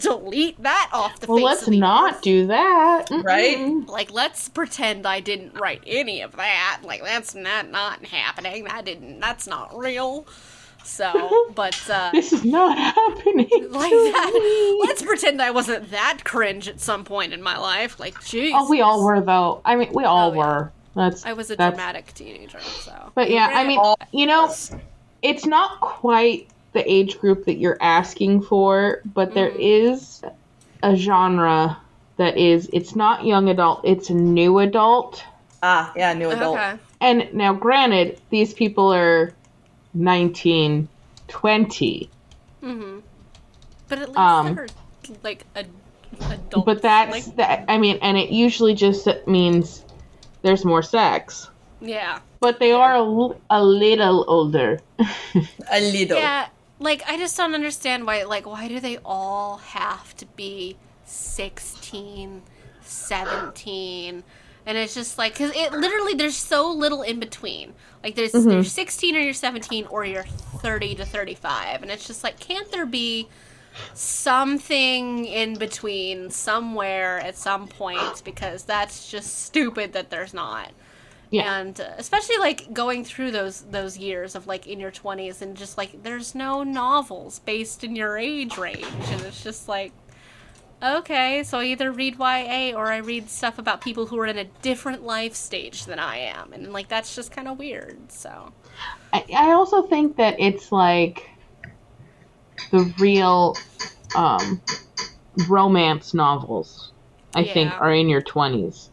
[0.00, 2.22] delete that off the well, face let's of the not earth.
[2.22, 3.06] do that.
[3.10, 3.86] Right?
[3.86, 6.80] Like, let's pretend I didn't write any of that.
[6.82, 8.64] Like, that's not not happening.
[8.64, 9.20] That didn't.
[9.20, 10.26] That's not real.
[10.88, 13.48] So, but uh, This is not happening.
[13.70, 14.32] like to that.
[14.32, 14.80] me.
[14.86, 18.00] Let's pretend I wasn't that cringe at some point in my life.
[18.00, 18.52] Like, jeez.
[18.54, 19.60] Oh, we all were though.
[19.64, 20.38] I mean, we all Oh, yeah.
[20.38, 20.72] were.
[20.96, 23.12] That's I was a that's- dramatic teenager, so.
[23.14, 23.78] But yeah, I mean,
[24.12, 24.52] you know,
[25.22, 29.60] it's not quite the age group that you're asking for, but there Mm-hmm.
[29.92, 30.22] is
[30.82, 31.76] a genre
[32.16, 32.68] that is.
[32.72, 33.82] It's not young adult.
[33.84, 35.22] It's new adult.
[35.62, 36.56] Ah, yeah, new adult.
[36.56, 36.74] Okay.
[37.00, 39.32] And now, granted, these people are
[39.94, 40.88] 19,
[41.28, 42.10] 20,
[42.62, 42.98] Mm-hmm.
[43.88, 44.66] But at least Um, they're
[45.22, 45.64] like a
[46.30, 46.66] adult.
[46.66, 47.64] but that's like, that.
[47.68, 49.84] I mean, and it usually just means
[50.42, 51.48] there's more sex.
[51.80, 52.18] Yeah.
[52.40, 54.80] But they are a, l- a little older.
[55.70, 56.18] A little.
[56.18, 56.48] Yeah,
[56.80, 62.42] like I just don't understand why like why do they all have to be 16,
[62.82, 64.24] 17?
[64.68, 67.74] And it's just like cuz it literally there's so little in between.
[68.04, 70.24] Like there's you're 16 or you're 17 or you're
[70.62, 73.28] 30 to 35 and it's just like can't there be
[73.94, 78.22] something in between somewhere at some point?
[78.24, 80.72] Because that's just stupid that there's not.
[81.30, 81.58] Yeah.
[81.60, 85.54] and uh, especially like going through those those years of like in your 20s and
[85.58, 88.86] just like there's no novels based in your age range.
[89.10, 89.92] And it's just like
[90.82, 94.38] okay so I either read YA or I read stuff about people who are in
[94.38, 98.52] a different life stage than I am and like that's just kind of weird so
[99.12, 101.28] I, I also think that it's like
[102.70, 103.56] the real
[104.16, 104.60] um,
[105.48, 106.92] romance novels.
[107.34, 108.90] I think are in your twenties.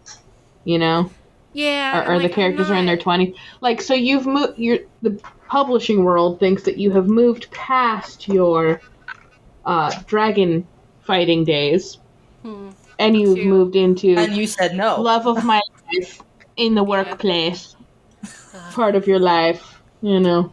[0.65, 1.09] You know,
[1.53, 3.35] yeah or, or the like, I'm characters are in their twenties.
[3.61, 4.57] Like, so you've moved.
[4.59, 5.11] Your the
[5.47, 8.81] publishing world thinks that you have moved past your
[9.65, 10.67] uh, dragon
[11.05, 11.97] fighting days,
[12.43, 12.69] Hmm.
[12.99, 15.01] and you've To- moved into And you said no.
[15.01, 15.61] love of my
[15.93, 16.21] life
[16.57, 17.75] in the workplace
[18.73, 19.81] part of your life.
[20.01, 20.51] You know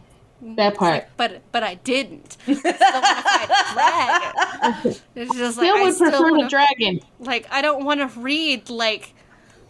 [0.55, 1.07] that part.
[1.17, 2.63] but but I didn't I still
[3.01, 6.49] want to fight a dragon it's just like Still I would still prefer wanna the
[6.49, 6.99] dragon.
[7.19, 9.13] like I don't want to read like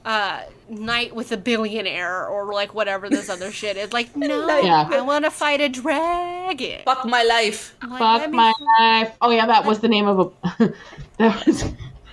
[0.05, 3.93] uh Night with a Billionaire or like whatever this other shit is.
[3.93, 4.87] Like no, Yeah.
[4.91, 6.81] I want to fight a dragon.
[6.85, 7.75] Fuck my life.
[7.81, 9.15] Like, Fuck let me- my life.
[9.21, 10.73] Oh yeah, that was the name of a.
[11.17, 11.63] that was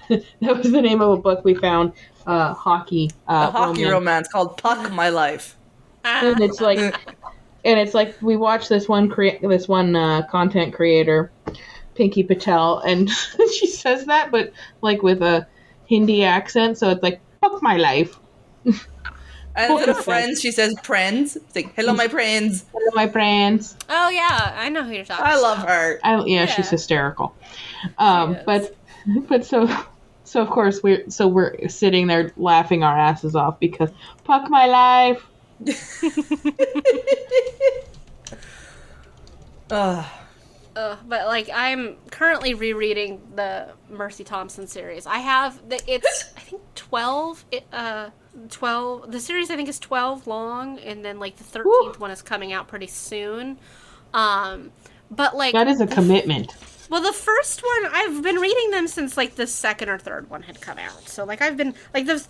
[0.40, 1.92] that was the name of a book we found.
[2.26, 3.10] Uh, hockey.
[3.28, 3.92] Uh, A hockey romance.
[3.92, 5.56] romance called Puck My Life.
[6.04, 10.74] and it's like, and it's like we watched this one create this one uh, content
[10.74, 11.30] creator,
[11.94, 13.08] Pinky Patel, and
[13.54, 15.46] she says that, but like with a
[15.86, 18.18] Hindi accent, so it's like fuck my life.
[19.56, 21.36] And to the friends, she says friends.
[21.36, 22.64] It's like, hello, my friends.
[22.72, 23.76] Hello, my friends.
[23.88, 25.26] Oh yeah, I know who you're talking.
[25.26, 25.98] I love her.
[26.04, 27.34] I, yeah, she's hysterical.
[27.98, 28.44] Um, is.
[28.46, 28.76] but
[29.28, 29.68] but so
[30.24, 33.90] so of course we're so we're sitting there laughing our asses off because
[34.24, 35.26] fuck my life.
[39.70, 40.04] Ugh.
[40.80, 45.06] Ugh, but like I'm currently rereading the Mercy Thompson series.
[45.06, 47.44] I have the it's I think twelve.
[47.50, 48.10] It, uh,
[48.48, 49.10] twelve.
[49.10, 52.52] The series I think is twelve long, and then like the thirteenth one is coming
[52.52, 53.58] out pretty soon.
[54.14, 54.72] Um,
[55.10, 56.52] but like That is a commitment.
[56.88, 60.42] Well, the first one I've been reading them since like the second or third one
[60.42, 61.08] had come out.
[61.08, 62.28] So like I've been like those.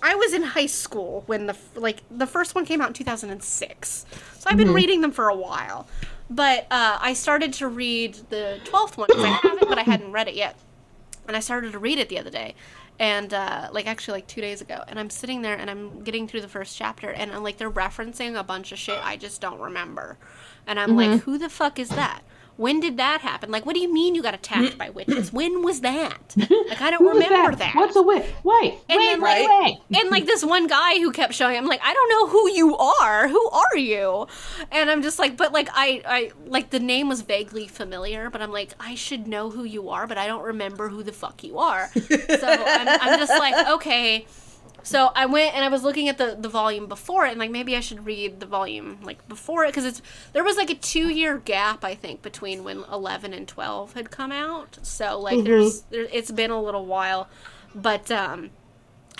[0.00, 4.06] I was in high school when the like the first one came out in 2006.
[4.38, 5.88] So I've been reading them for a while.
[6.30, 9.82] But uh, I started to read the 12th one because I have it but I
[9.82, 10.56] hadn't read it yet.
[11.26, 12.54] And I started to read it the other day.
[12.98, 16.26] And uh, like actually like 2 days ago and I'm sitting there and I'm getting
[16.26, 19.40] through the first chapter and I'm like they're referencing a bunch of shit I just
[19.40, 20.18] don't remember.
[20.66, 22.22] And I'm like who the fuck is that?
[22.58, 23.50] When did that happen?
[23.50, 25.32] Like, what do you mean you got attacked by witches?
[25.32, 26.34] When was that?
[26.68, 27.58] Like, I don't remember that?
[27.58, 27.74] that.
[27.76, 28.26] What's a witch?
[28.44, 30.00] Wait, And wait, then, wait, like- wait.
[30.02, 32.76] and like this one guy who kept showing, I'm like, I don't know who you
[32.76, 33.26] are.
[33.28, 34.26] Who are you?
[34.70, 38.42] And I'm just like, but like I, I like the name was vaguely familiar, but
[38.42, 41.42] I'm like, I should know who you are, but I don't remember who the fuck
[41.44, 41.88] you are.
[41.94, 44.26] So I'm, I'm just like, okay.
[44.88, 47.50] So I went and I was looking at the the volume before it, and like
[47.50, 50.00] maybe I should read the volume like before it because it's
[50.32, 54.10] there was like a two year gap I think between when eleven and twelve had
[54.10, 54.78] come out.
[54.80, 57.28] So like there's there, it's been a little while,
[57.74, 58.48] but um.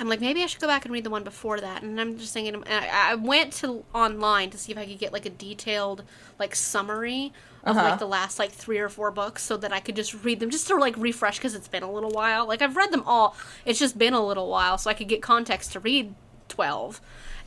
[0.01, 1.83] I'm like, maybe I should go back and read the one before that.
[1.83, 5.13] And I'm just thinking, I, I went to online to see if I could get
[5.13, 6.05] like a detailed
[6.39, 7.33] like summary
[7.65, 7.91] of Uh-huh.
[7.91, 10.51] like the last like three or four books, so that I could just read them
[10.51, 12.47] just to like refresh because it's been a little while.
[12.47, 15.21] Like I've read them all, it's just been a little while, so I could get
[15.23, 16.15] context to read
[16.49, 17.01] twelve.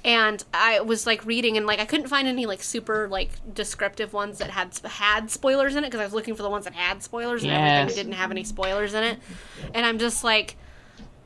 [0.03, 4.13] And I was like reading, and like I couldn't find any like super like descriptive
[4.13, 6.73] ones that had had spoilers in it because I was looking for the ones that
[6.73, 9.19] had spoilers, and everything didn't have any spoilers in it.
[9.73, 10.57] And I'm just like,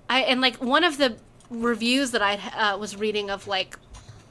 [0.10, 1.18] I and like one of the
[1.50, 3.78] reviews that I uh, was reading of like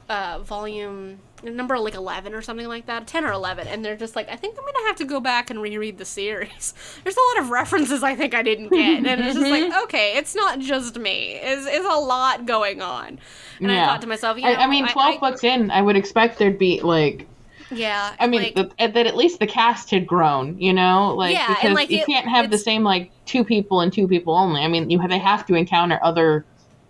[0.09, 4.15] uh, volume number like 11 or something like that 10 or 11 and they're just
[4.15, 6.73] like i think i'm gonna have to go back and reread the series.
[7.03, 10.17] There's a lot of references i think i didn't get and it's just like okay
[10.17, 11.33] it's not just me.
[11.35, 13.19] It's, it's a lot going on.
[13.59, 13.85] And i Yeah.
[13.87, 16.39] thought to myself you know, I, I mean, twelve I- books in, I would expect
[16.39, 17.27] there'd be like,
[17.71, 21.33] yeah I mean, like, that that at least the cast had grown, you know, like
[21.33, 24.35] Yeah, because like, you it- can't have the same like two people and two people
[24.35, 24.61] only.
[24.61, 26.45] I mean, you have, they have to encounter other.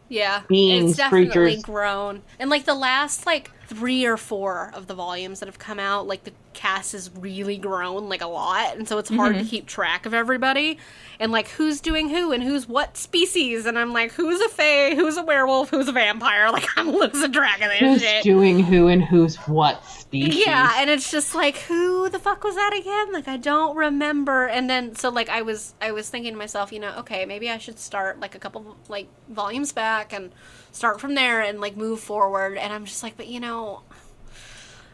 [0.08, 1.64] Yeah, beings, it's definitely creatures.
[1.64, 2.22] grown.
[2.40, 6.06] And like the last like three or four of the volumes that have come out,
[6.06, 9.50] like the cast has really grown like a lot, and so it's hard to mm-hmm.
[9.50, 10.80] keep track of everybody
[11.20, 13.66] and like who's doing who and who's what species.
[13.66, 16.50] And I'm like, who's a fae, who's a werewolf, who's a vampire?
[16.56, 18.24] Like I'm losing track of this Who's shit.
[18.24, 20.46] doing who and who's what species?
[20.46, 23.12] Yeah, and it's just like, who the fuck was that again?
[23.12, 24.46] Like, I don't remember.
[24.46, 27.50] And then, so like, I was, I was thinking to myself, you know, okay, maybe
[27.50, 30.32] I should start like a couple like volumes back and
[30.72, 32.58] start from there and like move forward.
[32.58, 33.82] And I'm just like, but you know,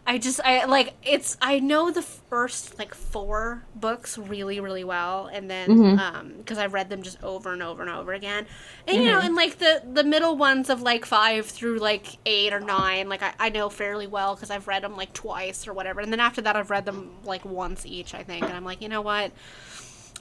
[0.05, 5.27] I just, I like, it's, I know the first like four books really, really well,
[5.27, 5.99] and then, mm-hmm.
[5.99, 8.47] um, because I've read them just over and over and over again,
[8.87, 9.27] and you know, mm-hmm.
[9.27, 13.21] and like the the middle ones of like five through like eight or nine, like
[13.21, 16.19] I, I know fairly well because I've read them like twice or whatever, and then
[16.19, 19.01] after that I've read them like once each, I think, and I'm like, you know
[19.01, 19.31] what,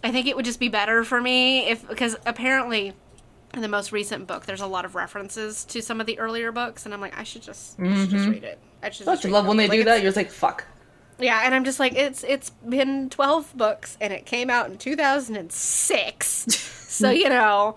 [0.05, 2.93] I think it would just be better for me if because apparently.
[3.53, 6.53] In the most recent book, there's a lot of references to some of the earlier
[6.53, 8.31] books, and I'm like, I should just, I should just mm-hmm.
[8.31, 8.61] read it.
[8.83, 9.97] I should Don't just you love when they Like, do that?
[10.03, 10.65] You're just like, fuck.
[11.19, 14.79] yeah, and I'm just like, it's it's been 12 books, and it came out in
[14.79, 16.27] 2006.
[16.55, 17.77] so you know,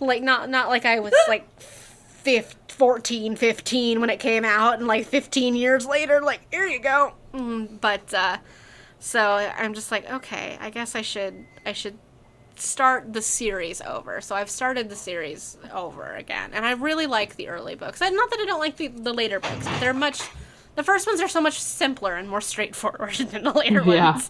[0.00, 4.86] like not not like I was like 15, 14, 15 when it came out, and
[4.86, 7.14] like 15 years later, like here you go.
[7.32, 8.38] Mm, but uh,
[8.98, 9.20] so
[9.56, 11.98] I'm just like, okay, I guess I should I should
[12.56, 14.20] start the series over.
[14.20, 18.00] So I've started the series over again, and I really like the early books.
[18.00, 20.22] And not that I don't like the, the later books, but they're much.
[20.76, 24.12] The first ones are so much simpler and more straightforward than the later Yeah.
[24.12, 24.28] ones,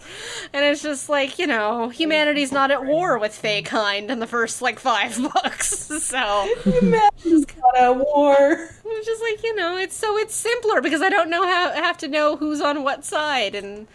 [0.53, 4.27] and it's just like you know, humanity's not at war with fae kind in the
[4.27, 5.69] first like five books.
[6.05, 8.37] So Imagine got a war.
[8.85, 11.97] it's just like you know, it's so it's simpler because I don't know how have
[11.99, 13.87] to know who's on what side and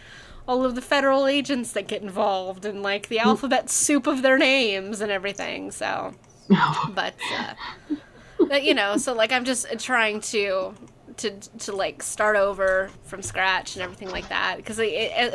[0.48, 4.36] all of the federal agents that get involved and like the alphabet soup of their
[4.36, 5.70] names and everything.
[5.70, 6.14] So,
[6.92, 7.54] but uh,
[8.48, 10.74] but you know, so like I'm just trying to
[11.20, 14.78] to to like start over from scratch and everything like that because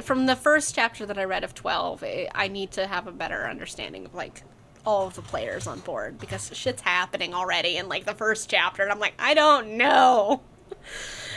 [0.03, 3.11] from the first chapter that I read of 12, it, I need to have a
[3.11, 4.43] better understanding of like
[4.85, 8.83] all of the players on board because shit's happening already in like the first chapter
[8.83, 10.41] and I'm like I don't know.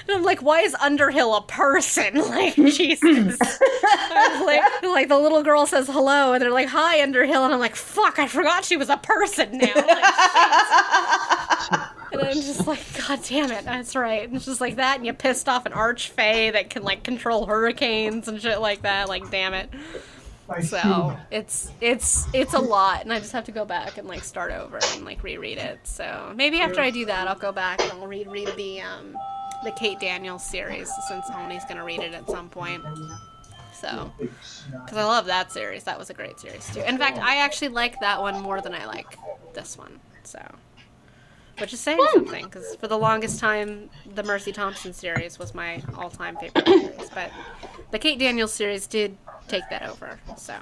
[0.09, 2.15] And I'm like, why is Underhill a person?
[2.29, 3.39] Like, Jesus.
[3.41, 7.45] Like, like the little girl says hello, and they're like, hi, Underhill.
[7.45, 9.75] And I'm like, fuck, I forgot she was a person now.
[9.75, 11.38] Like.
[12.19, 14.27] And I'm just like, god damn it, that's right.
[14.27, 17.47] And it's just like that, and you pissed off an archfey that can, like, control
[17.47, 19.09] hurricanes and shit like that.
[19.09, 19.71] Like, damn it.
[20.63, 24.25] So it's it's it's a lot, and I just have to go back and like
[24.25, 25.79] start over and like reread it.
[25.85, 29.15] So maybe after I do that, I'll go back and I'll reread the um
[29.63, 32.83] the Kate Daniels series since Tony's gonna read it at some point.
[33.75, 36.81] So because I love that series, that was a great series too.
[36.81, 39.19] In fact, I actually like that one more than I like
[39.53, 40.01] this one.
[40.25, 40.41] So.
[41.61, 45.83] Which is saying something, because for the longest time, the Mercy Thompson series was my
[45.97, 47.11] all-time favorite series.
[47.11, 47.31] But
[47.91, 49.17] the Kate Daniels series did
[49.49, 50.55] take that over, so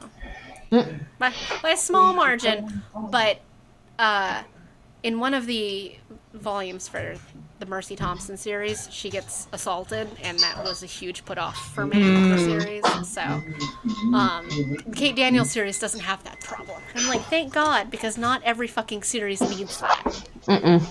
[0.70, 1.32] by,
[1.62, 2.82] by a small margin.
[3.10, 3.40] But
[3.98, 4.42] uh,
[5.02, 5.96] in one of the
[6.32, 7.16] volumes for
[7.58, 11.86] the Mercy Thompson series, she gets assaulted, and that was a huge put off for
[11.86, 12.84] me in the series.
[13.08, 14.46] So um,
[14.86, 16.80] the Kate Daniels series doesn't have that problem.
[16.94, 20.02] I'm like, thank God, because not every fucking series needs that.
[20.46, 20.86] Mm-mm.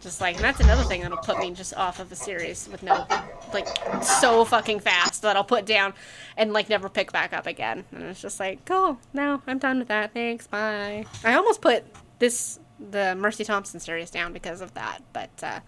[0.00, 2.82] Just like and that's another thing that'll put me just off of a series with
[2.84, 3.06] no
[3.52, 3.66] like
[4.04, 5.94] so fucking fast that I'll put down
[6.36, 7.84] and like never pick back up again.
[7.90, 10.12] And it's just like, cool, no, I'm done with that.
[10.12, 11.06] Thanks, bye.
[11.24, 11.84] I almost put
[12.20, 15.60] this the Mercy Thompson series down because of that, but uh,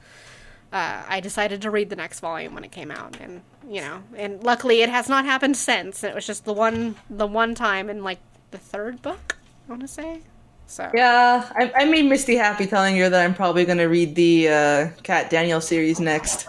[0.73, 4.03] uh, I decided to read the next volume when it came out, and you know,
[4.17, 6.05] and luckily it has not happened since.
[6.05, 8.21] It was just the one the one time in like
[8.51, 9.37] the third book,
[9.67, 10.21] I want to say.
[10.67, 14.15] So Yeah, I, I made Misty happy telling her that I'm probably going to read
[14.15, 16.47] the uh, Cat Daniel series next.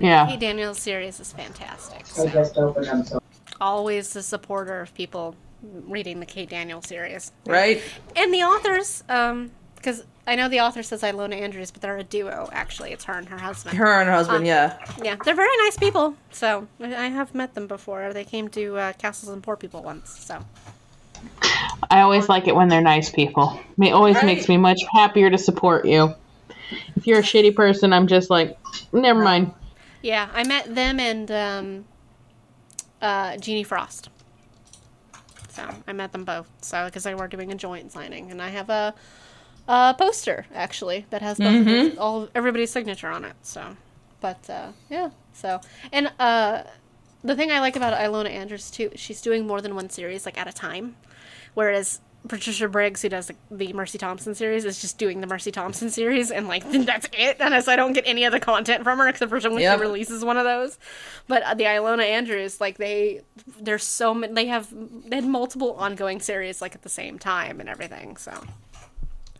[0.00, 0.26] Yeah.
[0.26, 2.06] Kate Daniels series is fantastic.
[2.18, 3.20] I just so
[3.60, 7.32] always a supporter of people reading the Kate Daniel series.
[7.46, 7.82] Right?
[8.16, 12.04] And the authors, um, because I know the author says Ilona Andrews, but they're a
[12.04, 12.92] duo, actually.
[12.92, 13.76] It's her and her husband.
[13.78, 14.76] Her and her husband, Um, yeah.
[15.02, 16.14] Yeah, they're very nice people.
[16.30, 18.12] So I I have met them before.
[18.12, 20.10] They came to uh, Castles and Poor People once.
[20.24, 20.44] So
[21.90, 23.58] I always like it when they're nice people.
[23.80, 24.26] It always Right.
[24.26, 26.14] makes me much happier to support you.
[26.96, 28.58] If you're a shitty person, I'm just like,
[28.92, 29.52] never mind.
[30.02, 31.84] yeah, I met them and um,
[33.00, 34.10] uh, Jeaniene Frost.
[35.50, 36.46] So I met them both.
[36.60, 38.94] So because they were doing a joint signing, and I have a,
[39.68, 41.94] a poster actually that has Mm-hmm.
[41.94, 43.34] the- all everybody's signature on it.
[43.42, 43.76] So,
[44.20, 45.10] but uh, yeah.
[45.32, 45.60] So
[45.92, 46.62] and uh,
[47.22, 50.38] the thing I like about Ilona Andrews too, she's doing more than one series like
[50.38, 50.96] at a time,
[51.54, 55.52] whereas Patricia Briggs, who does the, the Mercy Thompson series, is just doing the Mercy
[55.52, 57.36] Thompson series, and like that's it.
[57.40, 59.78] And so I don't get any other content from her except for when Yep.
[59.78, 60.78] she releases one of those.
[61.28, 63.20] But uh, the Ilona Andrews, like they,
[63.60, 64.32] there's so many.
[64.32, 64.68] They have
[65.08, 68.16] they had multiple ongoing series like at the same time and everything.
[68.16, 68.32] So,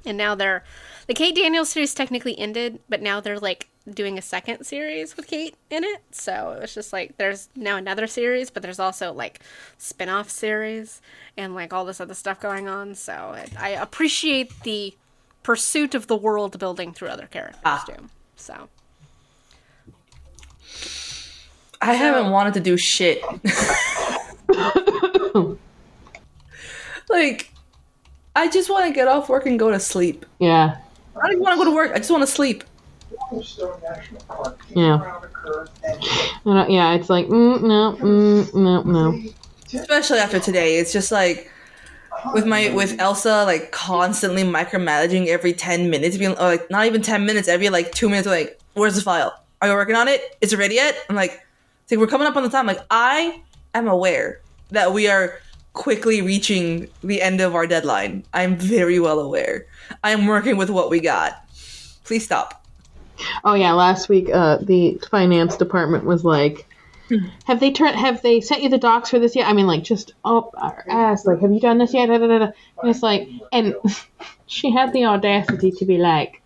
[0.09, 0.65] and now they're
[1.07, 5.27] the Kate Daniels series technically ended, but now they're like doing a second series with
[5.27, 6.03] Kate in it.
[6.11, 9.41] So it was just like there's now another series, but there's also like
[9.79, 11.01] spin-off series
[11.37, 12.95] and like all this other stuff going on.
[12.95, 14.95] So it, I appreciate the
[15.43, 17.85] pursuit of the world building through other characters Ah.
[17.87, 18.09] too.
[18.37, 18.69] So
[21.81, 23.23] I haven't wanted to do shit.
[27.09, 27.53] like,
[28.39, 30.25] I just want to get off work and go to sleep.
[30.39, 30.77] Yeah.
[31.17, 31.91] I don't even want to go to work.
[31.93, 32.63] I just want to sleep.
[33.33, 34.61] Yellowstone National Park.
[34.71, 35.01] Yeah.
[35.03, 39.21] Around a curve and I don't- yeah, it's like, mm, no, mm, no, no.
[39.75, 41.51] Especially after today, it's just like
[42.33, 47.03] with my with Elsa like constantly micromanaging every ten minutes, being or like not even
[47.03, 48.27] ten minutes, every like two minutes.
[48.29, 49.35] Like, where's the file?
[49.61, 50.37] Are you working on it?
[50.41, 50.97] Is it ready yet?
[51.11, 51.45] I'm like,
[51.83, 52.67] it's like we're coming up on the time.
[52.67, 53.43] Like, I
[53.75, 54.41] am aware
[54.71, 55.39] that we are
[55.79, 58.25] quickly reaching the end of our deadline.
[58.35, 59.67] I'm very well aware.
[60.03, 61.41] I'm working with what we got.
[62.03, 62.67] Please stop.
[63.45, 66.67] Oh yeah, last week uh, the finance department was like,
[67.45, 67.97] "Have they turned?
[67.97, 70.85] Have they sent you the docs for this yet?" I mean, like just up our
[70.89, 71.25] ass.
[71.25, 72.07] Like, have you done this yet?
[72.07, 72.51] Da, da, da, da.
[72.83, 73.75] And it's like, and
[74.47, 76.43] she had the audacity to be like,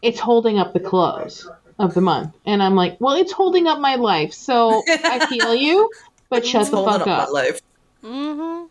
[0.00, 1.48] "It's holding up the close
[1.78, 5.54] of the month," and I'm like, "Well, it's holding up my life, so I feel
[5.54, 5.90] you,
[6.28, 7.60] but shut the Holding fuck up up." my life.
[8.04, 8.66] mm-hmm.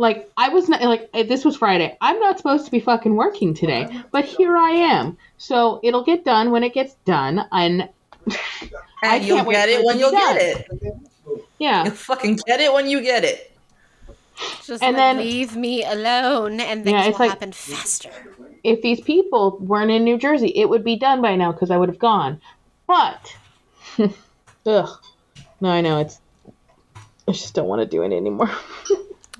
[0.00, 1.96] Like I was not like eh, this was Friday.
[2.00, 5.16] I'm not supposed to be fucking working today, but here I am.
[5.38, 7.88] So it'll get done when it gets done, and
[9.02, 10.68] I you'll can't get it it when you'll be get it.
[11.58, 13.56] yeah, You'll fucking get it when you get it.
[14.64, 18.10] just And then- leave me alone, and things Yeah, it's will like- happen faster.
[18.62, 21.76] if these people weren't in New Jersey, it would be done by now because I
[21.76, 22.40] would have gone.
[22.86, 23.34] But,
[24.66, 24.90] ugh,
[25.60, 26.20] no, I know it's.
[27.28, 28.50] I just don't want to do it anymore.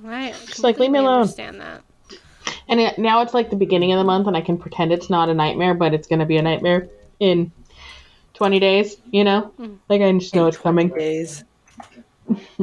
[0.01, 0.33] Right?
[0.47, 1.23] Just like, leave me alone.
[1.23, 1.83] Understand that.
[2.69, 5.11] and it, now it's like the beginning of the month, and I can pretend it's
[5.11, 6.89] not a nightmare, but it's going to be a nightmare
[7.19, 7.51] in
[8.33, 8.97] twenty days.
[9.11, 9.77] You know, mm.
[9.89, 10.91] like I just know it's coming.
[10.91, 11.43] Days.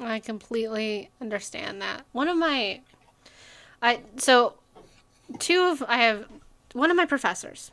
[0.00, 2.04] I completely understand that.
[2.10, 2.80] One of my
[3.80, 4.54] I so
[5.38, 6.26] two of I have
[6.72, 7.70] one of my professors.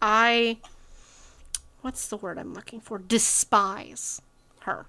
[0.00, 0.58] I
[1.82, 2.98] what's the word I'm looking for?
[2.98, 4.22] Despise
[4.60, 4.86] her.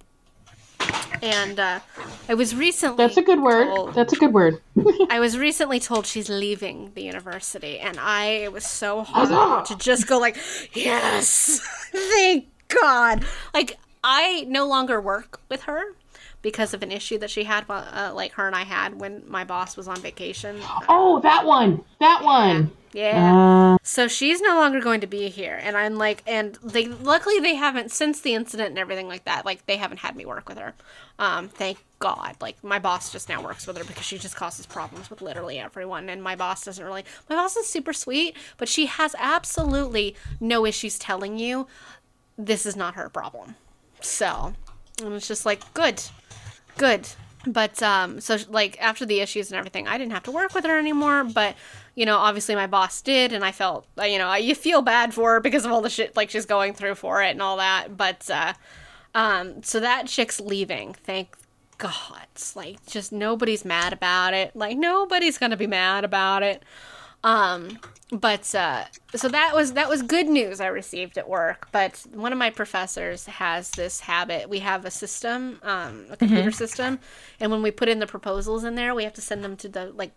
[1.22, 1.80] And uh,
[2.28, 3.66] I was recently That's a good word.
[3.66, 4.60] told- That's a good word.
[5.10, 9.76] I was recently told she's leaving the university, and I it was so hard to
[9.78, 10.38] just go like,
[10.74, 11.60] yes,
[11.92, 13.24] thank God.
[13.54, 15.82] Like I no longer work with her
[16.42, 19.46] because of an issue that she had, uh, like her and I had when my
[19.46, 20.60] boss was on vacation.
[20.90, 21.86] Oh, that one.
[22.02, 22.70] That one.
[22.94, 23.36] Yeah.
[23.36, 27.40] Uh, So she's no longer going to be here, and I'm like, and they luckily
[27.40, 29.46] they haven't since the incident and everything like that.
[29.46, 30.74] Like they haven't had me work with her.
[31.20, 32.36] Um, thank God.
[32.40, 35.60] Like my boss just now works with her because she just causes problems with literally
[35.60, 37.04] everyone, and my boss doesn't really.
[37.30, 41.68] My boss is super sweet, but she has absolutely no issues telling you
[42.38, 43.56] this is not her problem.
[44.02, 44.54] So,
[45.04, 46.02] and it's just like good,
[46.78, 47.08] good.
[47.46, 50.66] But um, so like after the issues and everything, I didn't have to work with
[50.66, 51.24] her anymore.
[51.26, 51.56] But
[51.96, 54.82] you know, obviously my boss did, and I felt uh, you know I- you feel
[54.82, 57.42] bad for her because of all the shit like she's going through for it and
[57.42, 57.96] all that.
[57.98, 58.54] But uh,
[59.16, 60.94] um, so that chick's leaving.
[60.94, 61.36] Thank
[61.78, 62.28] God.
[62.34, 64.56] It's Like just nobody's mad about it.
[64.56, 66.64] Like nobody's gonna be mad about it.
[67.24, 67.80] Um,
[68.12, 68.84] but uh,
[69.16, 71.68] so that was that was good news I received at work.
[71.72, 74.50] But one of my professors has this habit.
[74.50, 77.00] We have a system, um, a computer system,
[77.40, 79.70] and when we put in the proposals in there, we have to send them to
[79.70, 80.12] the like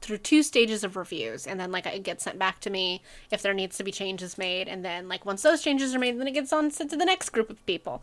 [0.00, 3.42] through two stages of reviews and then like it gets sent back to me if
[3.42, 6.28] there needs to be changes made and then like once those changes are made then
[6.28, 8.02] it gets on sent to the next group of people.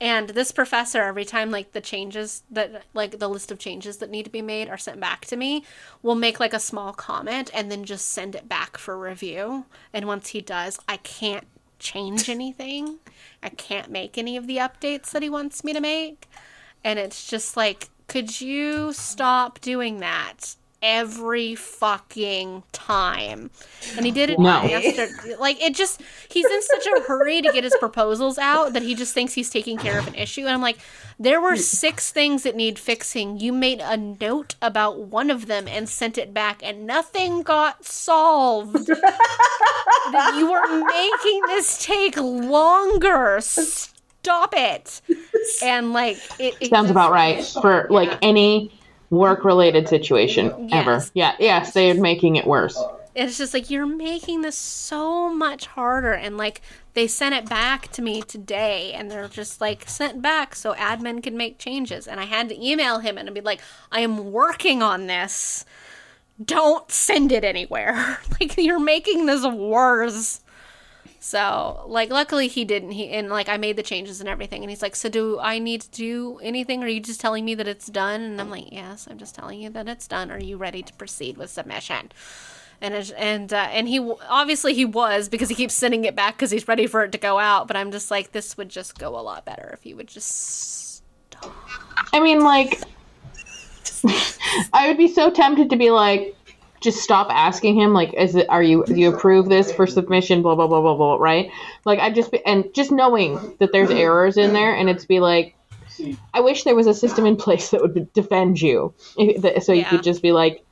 [0.00, 4.10] And this professor every time like the changes that like the list of changes that
[4.10, 5.64] need to be made are sent back to me
[6.02, 9.66] will make like a small comment and then just send it back for review.
[9.92, 11.46] And once he does i can't
[11.78, 12.98] change anything.
[13.42, 16.28] I can't make any of the updates that he wants me to make.
[16.84, 23.50] And it's just like could you stop doing that every fucking time.
[23.96, 24.62] And he did it No.
[24.62, 28.82] yesterday like it just he's in such a hurry to get his proposals out that
[28.82, 30.42] he just thinks he's taking care of an issue.
[30.42, 30.78] And i'm like
[31.20, 33.40] there were six things that need fixing.
[33.40, 37.84] You made a note about one of them and sent it back and nothing got
[37.84, 38.86] solved.
[40.12, 43.40] That you are making this take longer.
[43.40, 45.00] Stop it.
[45.62, 48.72] And like it, it sounds just- about right for like any
[49.10, 51.02] work related situation ever.
[51.14, 52.80] Yeah, yes, they are making it worse.
[53.14, 56.60] it's just like you're making this so much harder and like
[56.94, 61.22] they sent it back to me today and they're just like sent back so admin
[61.22, 62.06] can make changes.
[62.06, 63.60] And i had to email him and be like
[63.90, 65.64] i am working on this.
[66.44, 68.18] Don't send it anywhere.
[68.40, 70.40] Like you're making this worse
[71.28, 74.70] so like luckily he didn't he and like i made the changes and everything and
[74.70, 77.54] he's like so do i need to do anything or are you just telling me
[77.54, 80.40] that it's done and i'm like yes i'm just telling you that it's done are
[80.40, 82.10] you ready to proceed with submission
[82.80, 83.98] and and uh, and he
[84.28, 87.18] obviously he was because he keeps sending it back because he's ready for it to
[87.18, 87.66] go out.
[87.66, 91.02] But I'm just like, this would just go a lot better if you would just.
[91.32, 91.52] Stop.
[92.12, 92.80] I mean, like,
[94.72, 96.36] I would be so tempted to be like,
[96.80, 97.92] just stop asking him.
[97.92, 98.48] Like, is it?
[98.48, 98.84] Are you?
[98.84, 100.42] Do you approve this for submission?
[100.42, 101.16] Blah blah blah blah blah.
[101.16, 101.50] Right?
[101.84, 105.20] Like, I just be, and just knowing that there's errors in there, and it's be
[105.20, 105.54] like,
[106.32, 109.90] I wish there was a system in place that would defend you, so you Yeah.
[109.90, 110.64] could just be like,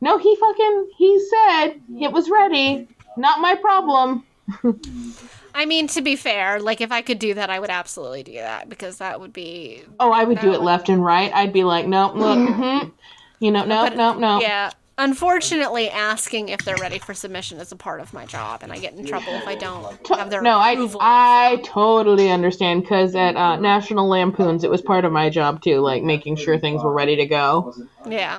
[0.00, 1.68] no, he fucking he said
[2.00, 2.88] it was ready.
[3.16, 4.24] Not my problem.
[5.54, 8.32] I mean, to be fair, like if I could do that, I would absolutely do
[8.34, 11.30] that because that would be Oh, I would do it left and right.
[11.34, 12.90] I'd be like, nope, look, mhm.
[13.38, 14.42] you know, nope, But- nope, nope.
[14.42, 14.70] yeah.
[14.98, 18.78] Unfortunately, asking if they're ready for submission is a part of my job, and I
[18.78, 21.00] get in trouble if I don't have their no, I approval.
[21.02, 25.80] I totally understand because at uh, National Lampoons, it was part of my job too,
[25.80, 27.74] like making sure things were ready to go.
[28.06, 28.34] yeah.
[28.34, 28.38] Um,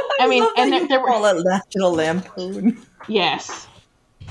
[0.20, 2.82] I mean, love and there, you there were call it National Lampoon.
[3.08, 3.68] yes,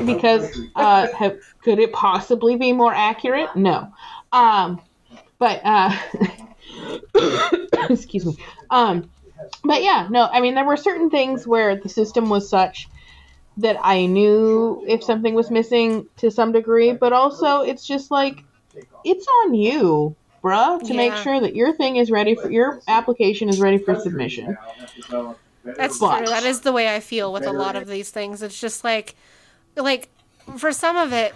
[0.03, 3.55] because uh, have, could it possibly be more accurate?
[3.55, 3.93] No,
[4.33, 4.81] um,
[5.39, 5.97] but uh,
[7.89, 8.35] excuse me.
[8.69, 9.09] Um,
[9.63, 12.87] but yeah, no, I mean, there were certain things where the system was such
[13.57, 18.43] that I knew if something was missing to some degree, but also it's just like
[19.03, 23.49] it's on you, bruh, to make sure that your thing is ready for your application
[23.49, 24.57] is ready for submission.
[25.63, 26.27] That's But- true.
[26.27, 28.41] That is the way I feel with a lot of these things.
[28.41, 29.15] It's just like,
[29.75, 30.09] like
[30.57, 31.33] for some of it,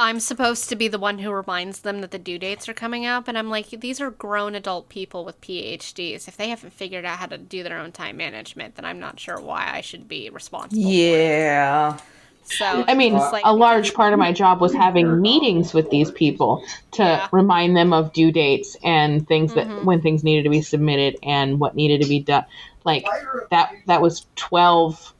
[0.00, 3.04] I'm supposed to be the one who reminds them that the due dates are coming
[3.04, 6.26] up, and I'm like, these are grown adult people with PhDs.
[6.26, 9.20] If they haven't figured out how to do their own time management, then I'm not
[9.20, 10.82] sure why I should be responsible.
[10.82, 11.98] Yeah.
[12.44, 15.90] So I mean, it's like- a large part of my job was having meetings with
[15.90, 17.28] these people to Yeah.
[17.30, 19.84] remind them of due dates and things that Mhm.
[19.84, 22.46] when things needed to be submitted and what needed to be done.
[22.84, 23.04] Like
[23.50, 25.12] that that was 12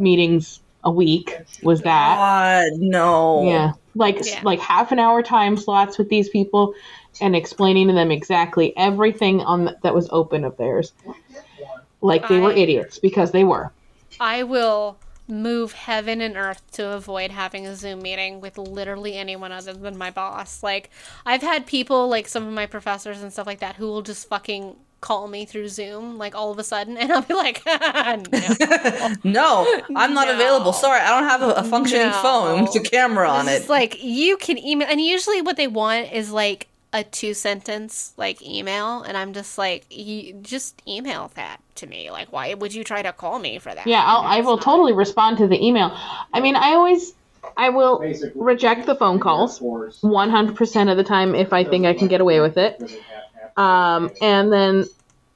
[0.00, 2.16] meetings a week was that.
[2.16, 3.42] God, no.
[3.44, 3.72] Yeah.
[3.94, 4.40] Like Yeah.
[4.44, 6.74] like half an hour time slots with these people
[7.20, 10.92] and explaining to them exactly everything on the, that was open of theirs.
[12.00, 13.72] Like they were idiots because they were.
[14.20, 14.98] I will
[15.28, 19.96] move heaven and earth to avoid having a Zoom meeting with literally anyone other than
[19.98, 20.62] my boss.
[20.62, 20.90] Like,
[21.26, 24.28] I've had people, like some of my professors and stuff like that, who will just
[24.28, 29.22] fucking call me through Zoom, like all of a sudden, and I'll be like, no.
[29.24, 30.34] No, I'm not No.
[30.34, 30.72] available.
[30.72, 32.12] Sorry, I don't have a, a functioning No.
[32.12, 33.68] phone with a camera on It's it.
[33.70, 38.40] like you can email, and usually what they want is like a two sentence like
[38.42, 42.10] email, and I'm just like, you just email that to me.
[42.10, 43.86] Like, why would you try to call me for that?
[43.86, 45.96] Yeah, I'll, I will totally respond to the email.
[46.34, 47.12] I mean, I always,
[47.56, 48.02] I will
[48.34, 52.40] reject the phone calls 100% of the time if I think I can get away
[52.40, 52.82] with it.
[53.58, 54.84] Um, and then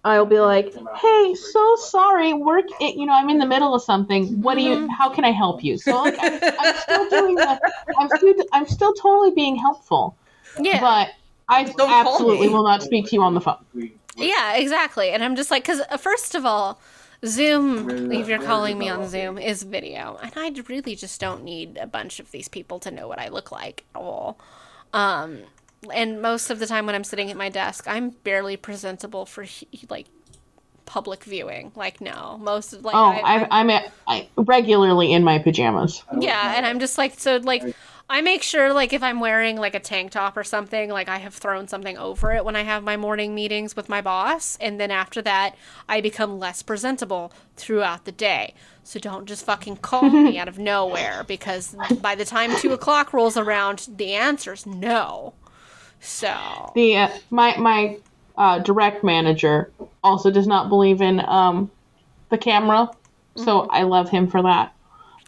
[0.04, 3.82] I'll be like, hey, so sorry, work, it, you know, I'm in the middle of
[3.82, 4.40] something.
[4.40, 5.76] What do you, how can I help you?
[5.76, 7.60] So like, I'm, I'm still doing the,
[7.98, 10.16] I'm still, I'm still totally being helpful,
[10.58, 10.80] yeah.
[10.80, 11.10] but
[11.48, 13.64] I Don't absolutely will not speak to you on the phone.
[14.16, 15.10] Yeah, exactly.
[15.10, 16.80] And I'm just like, because uh, first of all,
[17.24, 20.18] Zoom, if you're calling me on Zoom, is video.
[20.22, 23.28] And I really just don't need a bunch of these people to know what I
[23.28, 24.38] look like at all.
[24.92, 25.42] Um,
[25.92, 29.46] and most of the time when I'm sitting at my desk, I'm barely presentable for
[29.88, 30.06] like
[30.84, 31.72] public viewing.
[31.74, 36.02] Like, no, most of like, Oh, I, I, I'm at, I, regularly in my pajamas.
[36.18, 37.74] yeah, and I'm just like so like
[38.10, 41.18] I make sure like if I'm wearing like a tank top or something, like I
[41.18, 44.78] have thrown something over it when I have my morning meetings with my boss, and
[44.78, 45.54] then after that
[45.88, 48.54] I become less presentable throughout the day.
[48.84, 53.12] So don't just fucking call me out of nowhere because by the time two o'clock
[53.12, 55.34] rolls around, the answer's no.
[56.02, 57.98] So the uh, my my
[58.36, 59.70] uh, direct manager
[60.02, 61.70] also does not believe in um,
[62.28, 62.90] the camera,
[63.36, 64.74] so I love him for that.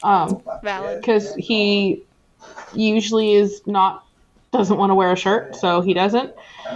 [0.03, 1.01] Um, valid.
[1.01, 2.03] because he
[2.75, 4.05] usually is not
[4.53, 6.35] doesn't want to wear a shirt, so he doesn't.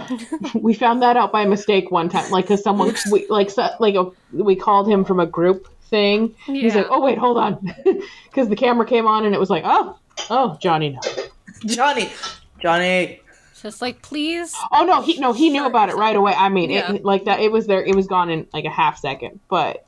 [0.53, 3.95] we found that out by mistake one time, like because someone we like so, like
[3.95, 6.35] a, we called him from a group thing.
[6.45, 7.75] He's like, oh wait, hold on,
[8.25, 9.97] because the camera came on and it was like, oh,
[10.29, 10.99] oh, Johnny, no.
[11.65, 12.09] Johnny,
[12.61, 13.21] Johnny,
[13.61, 14.55] Just like, please.
[14.71, 16.33] Oh no, he no he knew about it right away.
[16.35, 16.93] I mean, Yeah.
[16.93, 17.83] it, like that, it was there.
[17.83, 19.39] It was gone in like a half second.
[19.49, 19.85] But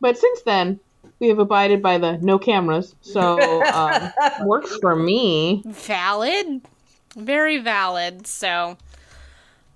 [0.00, 0.78] but since then,
[1.18, 4.12] we have abided by the no cameras, so um,
[4.46, 5.62] works for me.
[5.66, 6.60] valid
[7.16, 8.76] very valid so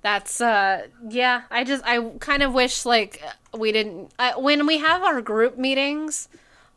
[0.03, 3.23] that's uh yeah i just i kind of wish like
[3.57, 6.29] we didn't I, when we have our group meetings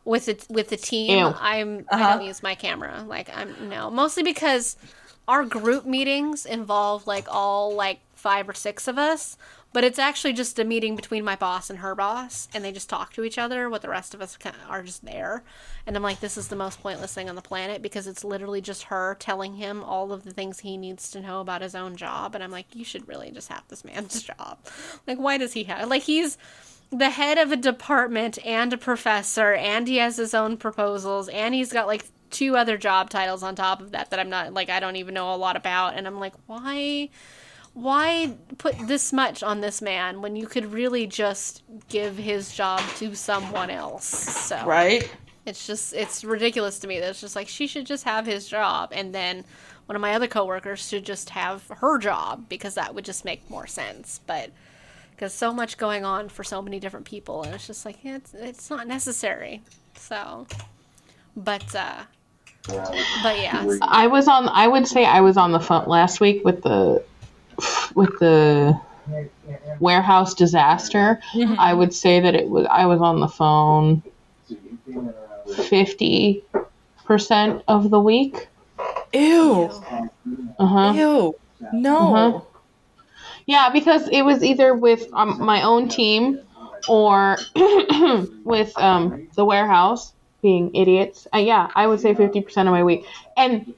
[0.06, 1.34] with the with the team Ew.
[1.38, 2.16] i'm i Uh-huh.
[2.16, 4.76] don't use my camera like i'm no mostly because
[5.28, 9.36] our group meetings involve like all like five or six of us
[9.74, 12.88] but it's actually just a meeting between my boss and her boss and they just
[12.88, 14.38] talk to each other what the rest of us
[14.70, 15.42] are just there.
[15.84, 18.60] And i'm like this is the most pointless thing on the planet because it's literally
[18.60, 21.96] just her telling him all of the things he needs to know about his own
[21.96, 24.58] job and i'm like you should really just have this man's job.
[25.06, 26.38] Like why does he have like he's
[26.90, 31.52] the head of a department and a professor and he has his own proposals and
[31.52, 34.68] he's got like two other job titles on top of that that I'm not like
[34.68, 37.08] I don't even know a lot about and I'm like why
[37.74, 42.80] why put this much on this man when you could really just give his job
[42.96, 45.08] to someone else so Right?
[45.46, 48.48] it's just it's ridiculous to me that it's just like she should just have his
[48.48, 49.44] job and then
[49.86, 53.48] one of my other coworkers should just have her job because that would just make
[53.48, 54.50] more sense but
[55.10, 58.16] because so much going on for so many different people and it's just like yeah,
[58.16, 59.62] it's, it's not necessary
[59.96, 60.46] so
[61.36, 62.02] but uh
[62.66, 64.48] but yeah I was on.
[64.48, 67.04] I would say I was on the phone last week with the
[67.94, 68.80] with the
[69.80, 71.20] warehouse disaster.
[71.58, 72.66] I would say that it was.
[72.70, 74.02] I was on the phone
[75.68, 76.42] fifty
[77.04, 78.48] percent of the week.
[79.12, 79.70] Ew.
[80.58, 80.92] Uh huh.
[80.94, 81.34] Ew.
[81.72, 82.14] No.
[82.14, 82.40] Uh-huh.
[83.46, 86.40] Yeah, because it was either with um, my own team
[86.88, 87.36] or
[88.44, 90.14] with um, the warehouse
[90.44, 91.26] being idiots.
[91.34, 93.04] Uh, yeah, I would say fifty percent of my week,
[93.36, 93.74] and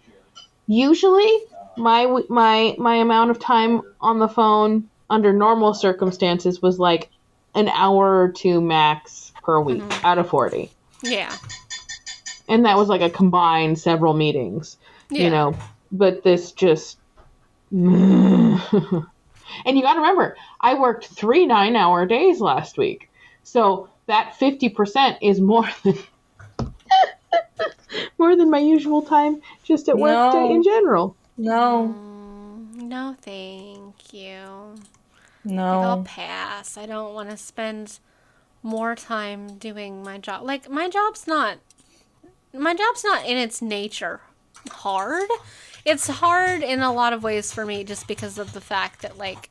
[0.66, 1.38] usually
[1.78, 7.08] my my my amount of time on the phone under normal circumstances was like
[7.54, 10.70] an hour or two max per week out of forty,
[11.02, 11.34] yeah.
[12.48, 14.76] And that was like a combined several meetings
[15.10, 15.24] yeah.
[15.24, 15.56] you know?
[15.92, 16.98] But this just
[17.70, 18.60] and
[19.66, 23.08] you got to remember i worked three nine hour days last week.
[23.42, 25.96] So that 50% is more than
[28.18, 30.50] more than my usual time just at work No.
[30.50, 31.94] in general No.
[31.96, 34.74] Mm, no thank you
[35.44, 35.80] No.
[35.80, 36.76] I'll pass.
[36.76, 37.98] I don't want to spend
[38.62, 40.42] more time doing my job.
[40.42, 41.58] Like my job's not
[42.52, 44.20] my job's not in its nature
[44.70, 45.28] hard.
[45.84, 49.18] It's hard in a lot of ways for me just because of the fact that
[49.18, 49.50] like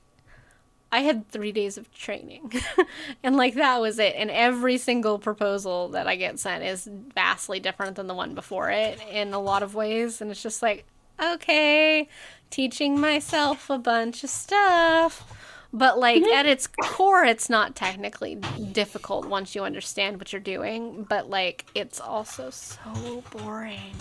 [0.91, 2.53] I had 3 days of training.
[3.23, 4.15] and like that was it.
[4.15, 8.69] And every single proposal that I get sent is vastly different than the one before
[8.69, 10.85] it in a lot of ways and it's just like
[11.21, 12.07] okay,
[12.49, 15.31] teaching myself a bunch of stuff.
[15.73, 16.33] But like mm-hmm.
[16.33, 21.05] at its core, it's not technically difficult once you understand what you're doing.
[21.07, 23.95] But like it's also so boring,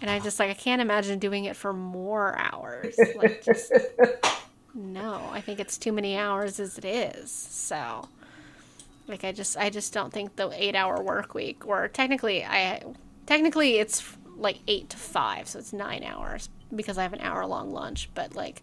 [0.00, 2.96] and I just like I can't imagine doing it for more hours.
[3.16, 3.72] Like just
[4.74, 7.30] no, I think it's too many hours as it is.
[7.30, 8.08] So
[9.10, 12.82] like I just I just don't think the eight hour work week or technically I
[13.26, 17.44] technically it's like eight to five, so it's nine hours because I have an hour
[17.44, 18.08] long lunch.
[18.14, 18.62] But like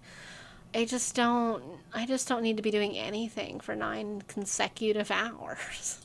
[0.74, 1.64] I just don't
[1.94, 6.02] I just don't need to be doing anything for nine consecutive hours.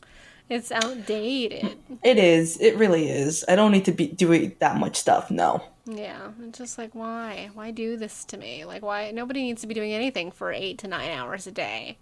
[0.50, 1.78] It's outdated.
[2.02, 2.60] It is.
[2.60, 3.44] It really is.
[3.48, 5.30] I don't need to be doing that much stuff.
[5.30, 5.62] No.
[5.84, 6.30] Yeah.
[6.42, 7.50] It's just like why?
[7.54, 8.64] Why do this to me?
[8.64, 11.98] Like why nobody needs to be doing anything for eight to nine hours a day.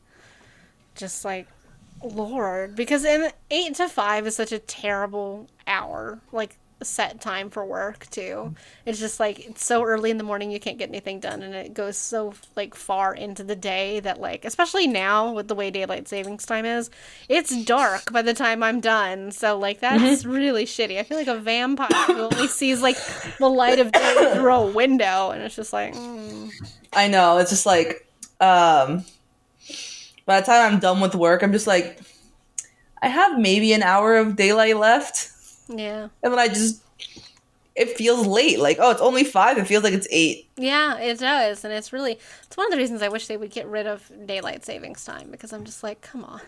[0.94, 1.46] Just like
[2.02, 2.76] Lord.
[2.76, 6.20] Because in eight to five is such a terrible hour.
[6.32, 8.54] Like set time for work too.
[8.86, 11.54] It's just like it's so early in the morning you can't get anything done and
[11.54, 15.70] it goes so like far into the day that like especially now with the way
[15.70, 16.90] daylight savings time is,
[17.28, 19.30] it's dark by the time I'm done.
[19.32, 20.98] So like that's really shitty.
[20.98, 22.96] I feel like a vampire who only sees like
[23.38, 26.50] the light of day through a window and it's just like mm,
[26.92, 27.38] I know.
[27.38, 28.06] It's just like,
[28.40, 29.04] um,
[30.26, 32.00] by the time I'm done with work, I'm just like,
[33.02, 35.30] I have maybe an hour of daylight left.
[35.70, 36.08] Yeah.
[36.22, 36.82] And then I just,
[37.74, 38.58] it feels late.
[38.58, 39.56] Like, oh, it's only five.
[39.58, 40.48] It feels like it's eight.
[40.56, 43.50] Yeah, it does, and it's really it's one of the reasons I wish they would
[43.50, 46.40] get rid of daylight savings time because I'm just like, come on.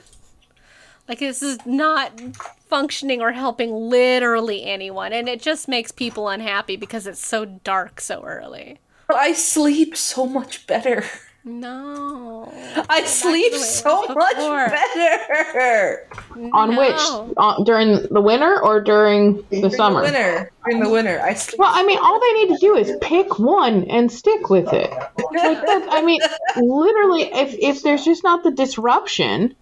[1.08, 2.20] Like this is not
[2.68, 8.00] functioning or helping literally anyone and it just makes people unhappy because it's so dark
[8.00, 8.78] so early.
[9.08, 11.04] I sleep so much better.
[11.44, 12.52] No.
[12.88, 14.68] I sleep the way it so much before.
[14.68, 16.08] better.
[16.52, 16.94] On which?
[16.96, 17.34] No.
[17.36, 20.00] On, during the winter or during the During summer?
[20.00, 20.52] the winter.
[20.64, 21.58] During the winter, I sleep.
[21.58, 24.90] Well, I mean, all they need to do is pick one and stick with it.
[24.90, 26.20] Like that, I mean,
[26.56, 29.56] literally, if if there's just not the disruption,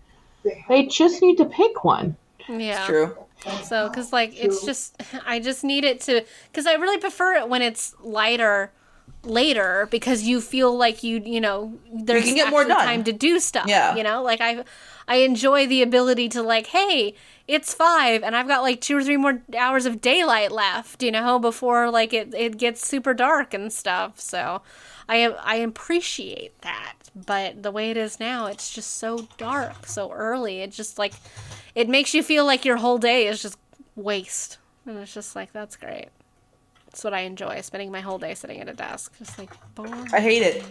[0.68, 2.16] they just need to pick one.
[2.46, 2.84] Yeah.
[2.86, 3.16] True.
[3.62, 7.48] So, because like it's just, I just need it to, because I really prefer it
[7.48, 8.70] when it's lighter
[9.22, 12.84] later because you feel like you, you know, there's can get more done.
[12.84, 13.66] time to do stuff.
[13.68, 13.94] Yeah.
[13.96, 14.64] You know, like I,
[15.08, 17.14] I enjoy the ability to like, hey,
[17.48, 21.10] it's five and I've got like two or three more hours of daylight left, you
[21.10, 24.20] know, before like it, it gets super dark and stuff.
[24.20, 24.62] So,
[25.10, 30.12] I I appreciate that, but the way it is now, it's just so dark, so
[30.12, 30.60] early.
[30.60, 31.14] It just like
[31.74, 33.58] it makes you feel like your whole day is just
[33.96, 34.58] waste.
[34.86, 36.10] And it's just like that's great.
[36.90, 39.16] That's what I enjoy, spending my whole day sitting at a desk.
[39.18, 40.08] Just like boring.
[40.12, 40.64] I hate it.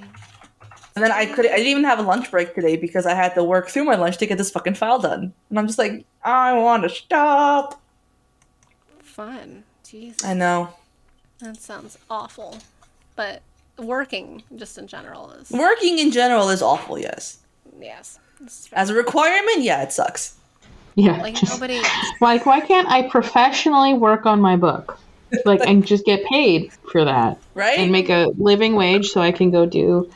[0.96, 3.36] And then I could I didn't even have a lunch break today because I had
[3.36, 5.34] to work through my lunch to get this fucking file done.
[5.50, 7.82] And I'm just like, I want to stop.
[9.00, 9.64] Fun.
[9.86, 10.26] Jeez.
[10.26, 10.70] I know.
[11.40, 12.58] That sounds awful.
[13.16, 13.42] But
[13.78, 17.40] working just in general is Working in general is awful, yes.
[17.80, 18.20] yes.
[18.74, 20.36] As a requirement, yeah, it sucks.
[20.96, 21.82] Yeah, like just nobody
[22.20, 25.00] like why can't I professionally work on my book,
[25.46, 27.80] like and just get paid for that Right?
[27.80, 30.10] and make a living wage so I can go do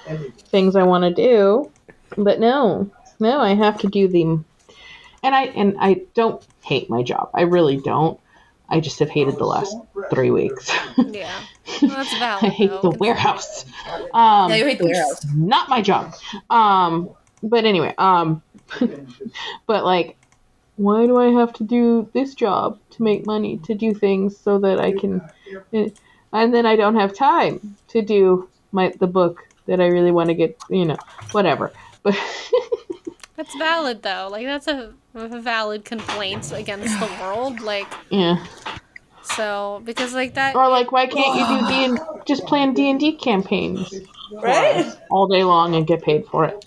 [0.50, 1.72] things I want to do?
[2.18, 4.46] But no, no, I have to do the and
[5.36, 7.30] I and I don't hate my job.
[7.34, 8.20] I really don't.
[8.70, 9.76] I just have hated the last
[10.10, 10.72] three weeks.
[10.98, 11.32] Yeah.
[11.82, 12.44] Well, that's valid.
[12.46, 13.66] I hate though, the 'cause- warehouse.
[14.14, 15.26] Um, yeah, you hate the warehouse.
[15.34, 16.14] not my job.
[16.50, 17.10] Um,
[17.42, 18.42] but anyway, um,
[19.68, 20.18] but like,
[20.84, 24.60] why do I have to do this job to make money to do things so
[24.60, 25.22] that I can,
[25.72, 30.30] and then I don't have time to do my the book that I really want
[30.30, 30.98] to get, you know,
[31.32, 31.72] whatever.
[32.04, 32.16] But
[33.36, 34.28] That's valid though.
[34.32, 37.62] Like that's a, a valid complaint against the world.
[37.62, 38.46] Like yeah,
[39.24, 42.90] so because like that or like, why can't you do D and just plan D
[42.90, 43.94] and D campaigns
[44.32, 44.94] Right?
[45.10, 46.66] all day long and get paid for it?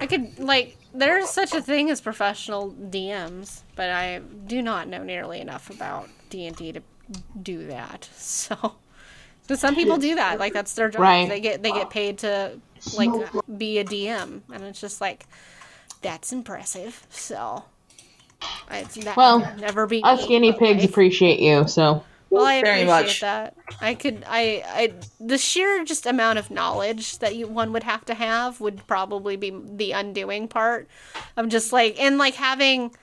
[0.00, 5.02] I could like there's such a thing as professional DMs, but I do not know
[5.02, 6.82] nearly enough about D and D to
[7.40, 8.08] do that.
[8.18, 8.74] So,
[9.46, 10.38] so some people do that.
[10.38, 11.00] Like that's their job.
[11.00, 11.28] Right.
[11.28, 12.58] They get they get paid to
[12.96, 13.10] like
[13.56, 15.26] be a DM, and it's just like
[16.02, 17.06] that's impressive.
[17.10, 17.64] So,
[18.68, 22.54] I, that Well, never be Us me, guinea pigs like- appreciate you, so Well, I
[22.54, 23.20] appreciate much.
[23.20, 23.56] that.
[23.80, 28.04] I could, I, I, the sheer just amount of knowledge that you one would have
[28.06, 30.88] to have would probably be the undoing part
[31.36, 32.94] of just like and like having,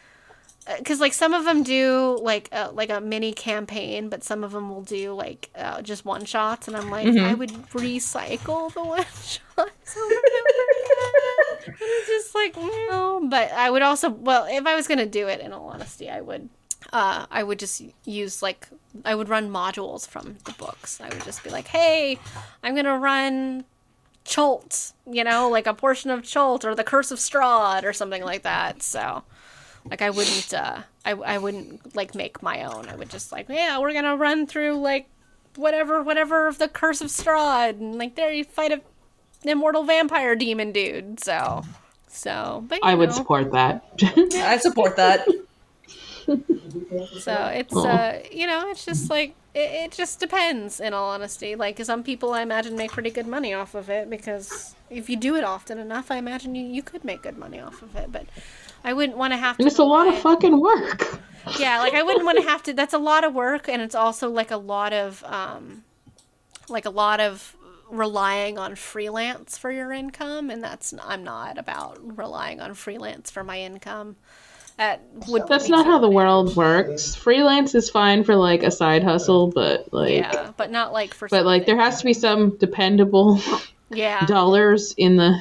[0.67, 4.43] uh, because like some of them do like a, like a mini campaign, but some
[4.43, 7.25] of them will do like uh, just one shots, and I'm like, mm-hmm.
[7.25, 10.65] I would recycle the one shots over and over
[11.65, 11.75] again.
[11.79, 15.39] It's just like no, but I would also well, if I was gonna do it,
[15.39, 16.49] in all honesty, I would
[16.93, 18.67] uh, I would just use like
[19.03, 20.99] I would run modules from the books.
[21.01, 22.19] I would just be like, "Hey,
[22.63, 23.65] I'm gonna run
[24.23, 28.23] Chult," you know, like a portion of Chult or the Curse of Strahd or something
[28.23, 28.83] like that.
[28.83, 29.23] So,
[29.89, 32.87] like, I wouldn't, uh, I I wouldn't like make my own.
[32.87, 35.07] I would just like, yeah, we're gonna run through like
[35.55, 38.81] whatever, whatever of the Curse of Strahd, and like there you fight a
[39.43, 41.19] immortal vampire demon dude.
[41.19, 41.63] So,
[42.07, 43.83] so, but you I would support that.
[44.35, 45.27] I support that.
[46.25, 50.79] So it's uh, you know, it's just like it, it just depends.
[50.79, 54.09] In all honesty, like some people I imagine make pretty good money off of it
[54.09, 57.59] because if you do it often enough, I imagine you you could make good money
[57.59, 58.11] off of it.
[58.11, 58.25] But
[58.83, 59.65] I wouldn't want to have to.
[59.65, 61.19] it's a lot of fucking work.
[61.59, 62.73] Yeah, like I wouldn't want to have to.
[62.73, 65.83] That's a lot of work, and it's also like a lot of um,
[66.69, 67.55] like a lot of
[67.89, 73.43] relying on freelance for your income, and that's I'm not about relying on freelance for
[73.43, 74.15] my income.
[74.77, 77.15] That would That's not how the world works.
[77.15, 81.29] Freelance is fine for like a side hustle, but like Yeah, but not like for.
[81.29, 83.39] but like there has to be some dependable
[83.89, 85.39] Yeah, dollars in the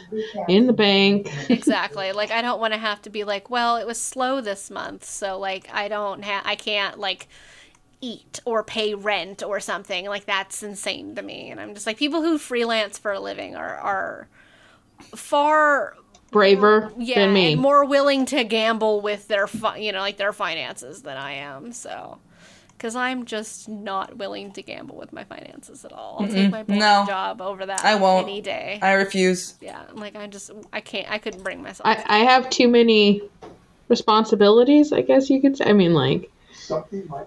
[0.48, 1.28] in the bank.
[1.50, 2.12] exactly.
[2.12, 5.04] Like I don't want to have to be like, well, it was slow this month,
[5.04, 7.26] so like I don't have, I can't like
[8.00, 10.06] eat or pay rent or something.
[10.06, 11.50] Like that's insane to me.
[11.50, 14.28] And I'm just like, people who freelance for a living are are
[15.16, 15.96] far
[16.34, 17.52] Braver yeah than me.
[17.52, 21.34] and more willing to gamble with their fi- you know like their finances than I
[21.34, 21.72] am.
[21.72, 22.18] So.
[22.76, 26.18] Because I'm just not willing to gamble with my finances at all.
[26.20, 27.04] I'll take my no.
[27.06, 28.26] job over that I won't.
[28.26, 28.80] any day.
[28.82, 29.54] I refuse.
[29.60, 31.86] yeah, like I just I can't I couldn't bring myself.
[31.86, 33.22] I, I have too many
[33.88, 35.66] responsibilities, I guess you could say.
[35.66, 36.30] I mean like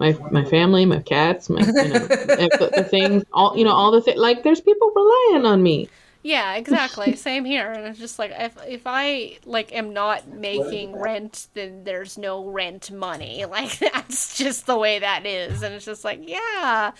[0.00, 3.90] my my family, my cats, my you know the, the things, all you know, all
[3.90, 4.18] the things.
[4.18, 5.88] Like there's people relying on me.
[6.22, 7.14] Yeah, exactly.
[7.28, 7.70] Same here.
[7.70, 12.44] And it's just like if if I like am not making rent, then there's no
[12.44, 13.44] rent money.
[13.50, 15.62] Like that's just the way that is.
[15.62, 16.90] And it's just like, yeah,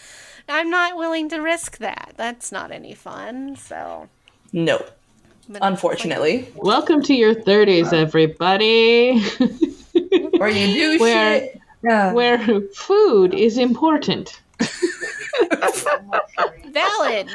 [0.49, 2.15] I'm not willing to risk that.
[2.16, 3.57] That's not any fun.
[3.57, 4.09] So,
[4.53, 4.86] No, but
[5.49, 6.49] it's like- unfortunately.
[6.55, 9.23] Welcome to your 30s, uh, everybody.
[10.40, 11.61] Or you do Where- shit.
[11.82, 12.12] Yeah.
[12.12, 12.39] Where
[12.74, 14.40] food is important.
[16.73, 17.28] valid,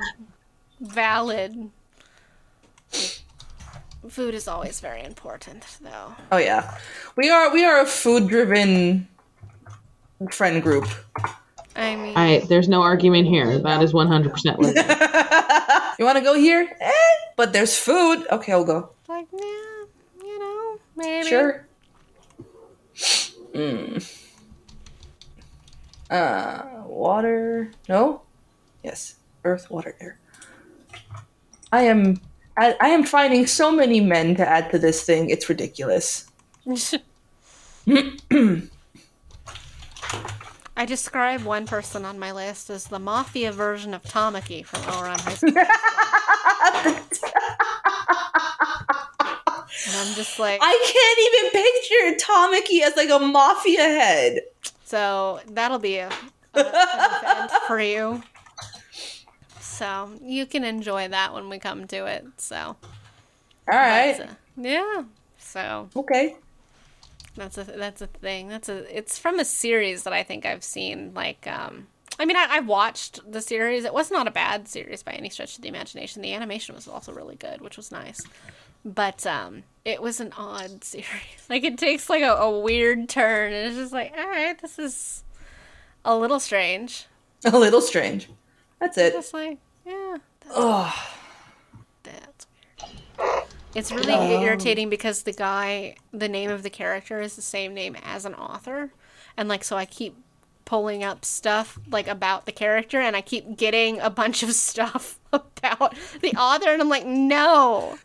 [0.83, 1.71] valid.
[4.07, 6.13] Food is always very important, though.
[6.31, 6.77] Oh yeah,
[7.15, 9.07] we are we are a food driven
[10.31, 10.87] friend group.
[11.75, 13.59] I mean, I there's no argument here.
[13.59, 15.69] That is 100% what it is.
[15.99, 16.75] You want to go here?
[16.81, 16.91] Eh,
[17.37, 18.25] but there's food.
[18.31, 18.89] Okay, I'll go.
[19.07, 19.39] like, yeah,
[20.23, 21.27] you know, maybe.
[21.27, 21.67] Sure.
[23.53, 24.23] Mm.
[26.09, 27.71] Uh, water.
[27.87, 28.21] No.
[28.83, 29.15] Yes.
[29.45, 30.17] Earth, water, air.
[31.73, 32.21] I am.
[32.55, 35.31] I, I am finding so many men to add to this thing.
[35.31, 36.27] It's ridiculous.
[40.77, 45.19] I describe one person on my list as the mafia version of Tamaki from Ouran
[45.19, 45.49] High School.
[49.87, 54.41] and I'm just like, I can't even picture Tamaki as like a mafia head.
[54.85, 56.09] so that'll be a,
[56.53, 58.21] a an event for you.
[59.73, 62.25] So you can enjoy that when we come to it.
[62.37, 62.77] So All
[63.67, 64.19] right.
[64.19, 65.03] a- yeah.
[65.37, 66.35] So Okay.
[67.35, 68.47] That's a that's a thing.
[68.47, 71.13] That's a it's from a series that I think I've seen.
[71.15, 71.87] Like, um,
[72.19, 73.85] I mean, I, I watched the series.
[73.85, 76.21] It was not a bad series by any stretch of the imagination.
[76.21, 78.21] The animation was also really good, which was nice.
[78.85, 81.07] But um, it was an odd series.
[81.49, 84.77] Like, it takes like a, a weird turn, and it's just like, all right, this
[84.77, 85.23] is
[86.05, 87.07] a little strange.
[87.45, 88.29] A little strange.
[88.83, 89.13] That's it.
[89.13, 90.93] Just like, yeah, that's, Ugh.
[92.03, 92.47] that's
[93.17, 93.43] weird.
[93.75, 97.73] It's really um, irritating because the guy, the name of the character is the same
[97.73, 98.91] name as an author,
[99.37, 100.15] and like so I keep
[100.65, 105.17] pulling up stuff like about the character, and I keep getting a bunch of stuff
[105.31, 107.97] about the author, and I'm like, no,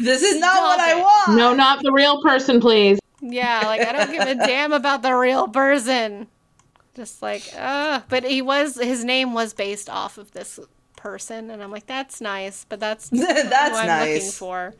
[0.00, 1.38] This is not what I want.
[1.38, 2.98] No, not the real person, please.
[3.20, 6.26] yeah, like I don't give a damn about the real person.
[6.94, 10.60] Just like, uh, but he was his name was based off of this
[10.96, 14.74] person, and I'm like, that's nice, but that's not That's who I'm looking for.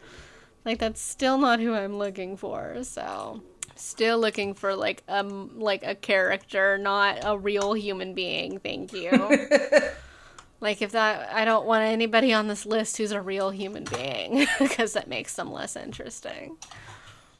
[0.65, 2.83] Like that's still not who I'm looking for.
[2.85, 3.43] So
[3.77, 8.59] still looking for like um like a character, not a real human being.
[8.59, 9.11] Thank you.
[10.61, 14.47] like if that, I don't want anybody on this list who's a real human being
[14.59, 16.57] because that makes them less interesting.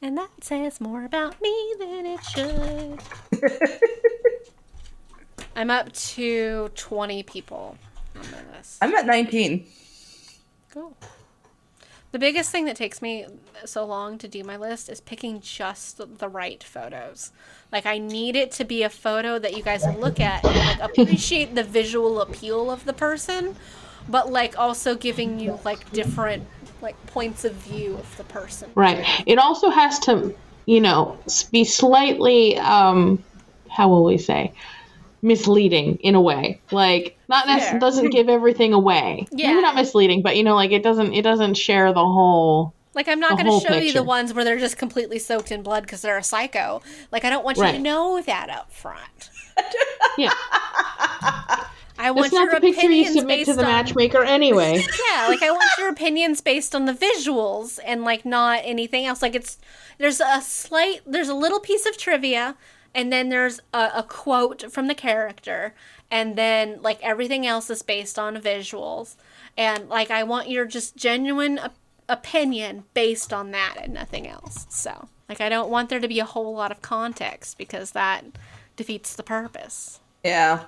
[0.01, 3.01] And that says more about me than it should.
[5.55, 7.77] I'm up to 20 people
[8.15, 8.77] on my list.
[8.81, 9.65] I'm at 19.
[10.71, 10.95] Cool.
[12.11, 13.25] The biggest thing that takes me
[13.65, 17.31] so long to do my list is picking just the- the right photos.
[17.71, 20.91] Like I need it to be a photo that you guys look at and like
[20.91, 23.55] appreciate the visual appeal of the person,
[24.07, 26.45] but like also giving you like different
[26.81, 28.69] like points of view of the person.
[28.75, 29.05] Right.
[29.25, 30.33] It also has to,
[30.65, 31.17] you know,
[31.51, 33.21] be slightly, um,
[33.69, 34.53] how will we say,
[35.25, 36.61] misleading in a way.
[36.71, 39.27] Like not necessarily doesn't give everything away.
[39.31, 39.47] Yeah.
[39.47, 42.73] Maybe not misleading, but you know, like it doesn't it doesn't share the whole.
[42.93, 45.63] Like I'm not going to show you the ones where they're just completely soaked in
[45.63, 46.81] blood because they're a psycho.
[47.11, 49.31] Like I don't want you to know that up front.
[50.17, 50.31] Yeah.
[51.97, 54.75] I want That's not your the picture you opinions submit to the on matchmaker anyway.
[55.13, 59.21] yeah like i want your opinions based on the visuals and like not anything else
[59.21, 59.57] like it's
[59.97, 62.55] there's a slight there's a little piece of trivia
[62.95, 65.75] and then there's a, a quote from the character
[66.09, 69.15] and then like everything else is based on visuals
[69.57, 71.75] and like i want your just genuine op-
[72.09, 76.19] opinion based on that and nothing else so like i don't want there to be
[76.19, 78.23] a whole lot of context because that
[78.75, 80.63] defeats the purpose Yeah.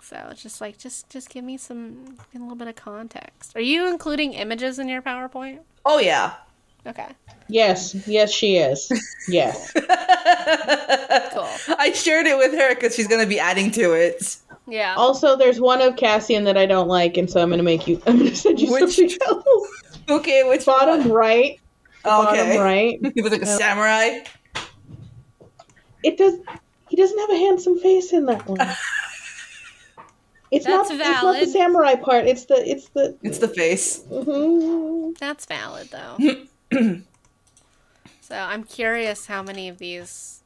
[0.00, 3.56] so it's just like just just give me some a little bit of context.
[3.56, 5.60] Are you including images in your PowerPoint?
[5.84, 6.34] Oh yeah.
[6.86, 7.06] Okay.
[7.48, 8.90] yes, yes, she is.
[9.28, 9.72] Yes.
[11.32, 11.48] Cool.
[11.78, 14.36] I shared it with her because she's gonna be adding to it.
[14.66, 14.94] Yeah.
[14.96, 18.00] also, there's one of Cassian that I don't like, and so I'm gonna make you.
[18.06, 19.68] I'm gonna send you Which- something else.
[20.08, 21.10] Okay, which Bottom one?
[21.12, 21.60] right.
[22.04, 22.98] Oh, Bottom right.
[23.14, 24.20] He was like a samurai.
[26.02, 26.38] It does.
[26.88, 28.60] He doesn't have a handsome face in that one.
[30.52, 31.00] It's That's not.
[31.00, 32.26] It's not the samurai part.
[32.26, 32.54] It's the.
[32.68, 33.16] It's the.
[33.22, 34.00] It's the face.
[34.04, 35.12] Mm-hmm.
[35.18, 36.16] That's valid though.
[38.20, 40.42] so I'm curious how many of these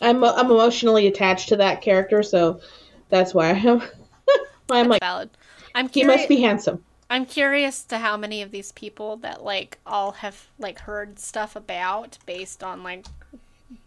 [0.00, 0.22] I'm.
[0.22, 2.60] Uh, I'm emotionally attached to that character, so
[3.08, 3.80] that's why I am.
[4.66, 5.30] why I'm like valid.
[5.74, 6.84] I'm he must be handsome.
[7.10, 11.56] I'm curious to how many of these people that like all have like heard stuff
[11.56, 13.06] about based on like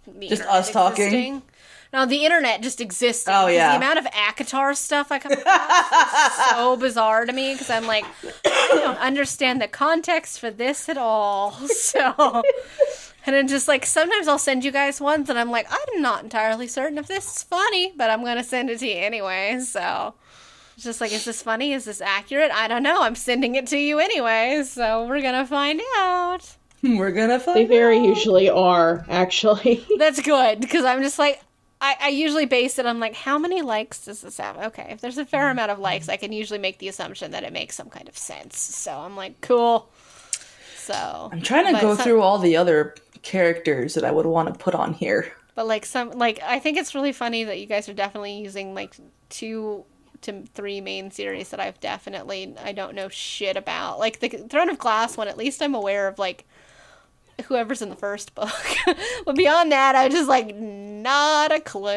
[0.08, 1.06] the Just us talking?
[1.06, 1.42] existing.
[1.94, 3.26] No, the internet just exists.
[3.28, 3.72] Oh yeah.
[3.72, 7.86] the amount of ACOTAR stuff I come across is so bizarre to me because I'm
[7.86, 8.06] like,
[8.46, 11.58] I don't understand the context for this at all.
[11.68, 12.44] So,
[13.26, 16.24] and then just like sometimes I'll send you guys ones and I'm like, I'm not
[16.24, 19.60] entirely certain if this is funny, but I'm gonna send it to you anyway.
[19.60, 20.14] So.
[20.76, 21.74] It's just like, is this funny?
[21.74, 22.50] Is this accurate?
[22.52, 23.02] I don't know.
[23.02, 26.56] I'm sending it to you anyway, so we're gonna find out.
[26.98, 27.58] We're gonna find.
[27.58, 28.06] They very out.
[28.06, 29.86] usually are, actually.
[29.98, 31.42] That's good because I'm just like,
[31.80, 34.58] I, I usually base it on like, how many likes does this have?
[34.58, 37.44] Okay, if there's a fair amount of likes, I can usually make the assumption that
[37.44, 38.60] it makes some kind of sense.
[38.60, 39.90] So I'm like, cool.
[40.78, 44.52] So I'm trying to go some- through all the other characters that I would want
[44.52, 45.32] to put on here.
[45.54, 48.74] But like some like I think it's really funny that you guys are definitely using
[48.74, 48.96] like
[49.30, 49.86] two
[50.22, 54.00] to three main series that I've definitely I don't know shit about.
[54.00, 56.46] Like the Throne of Glass one, at least I'm aware of like
[57.46, 58.52] whoever's in the first book.
[59.26, 61.94] but beyond that, I was just like not a clue.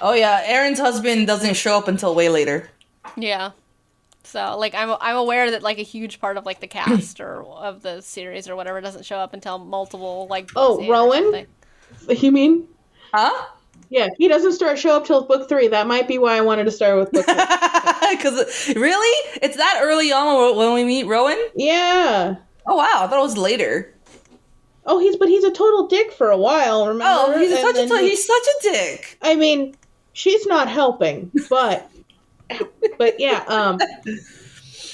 [0.00, 2.68] Oh yeah, Aaron's husband doesn't show up until way later.
[3.16, 3.50] Yeah.
[4.24, 7.42] So like I'm I'm aware that like a huge part of like the cast or
[7.44, 11.46] of the series or whatever doesn't show up until multiple like Oh, books in Rowan?
[12.08, 12.66] you mean?
[13.12, 13.46] Huh?
[13.90, 15.68] Yeah, he doesn't start show up till book three.
[15.68, 17.34] That might be why I wanted to start with book three.
[18.16, 21.38] Because really, it's that early on when we meet Rowan.
[21.54, 22.36] yeah.
[22.66, 23.93] Oh wow, I thought it was later.
[24.86, 26.86] Oh, he's but he's a total dick for a while.
[26.86, 27.04] Remember?
[27.06, 29.18] Oh, he's such a he's such a dick.
[29.22, 29.74] I mean,
[30.12, 31.90] she's not helping, but
[32.98, 33.78] but yeah, um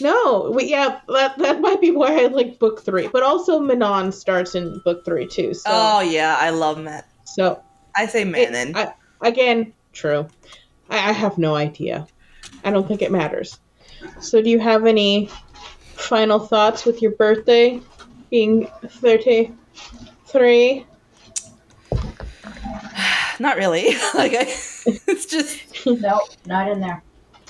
[0.00, 3.08] no, we, yeah, that that might be why I like book three.
[3.08, 5.52] But also Manon starts in book three too.
[5.54, 7.08] So Oh yeah, I love Matt.
[7.24, 7.62] so
[7.96, 8.76] I say it- Manon.
[8.76, 10.28] I, again, true.
[10.88, 12.06] I, I have no idea.
[12.64, 13.58] I don't think it matters.
[14.20, 15.28] So, do you have any
[15.94, 17.80] final thoughts with your birthday
[18.30, 18.70] being
[20.26, 20.86] thirty-three?
[23.38, 23.84] Not really.
[24.14, 24.42] like I,
[24.86, 27.02] it's just Nope, not in there.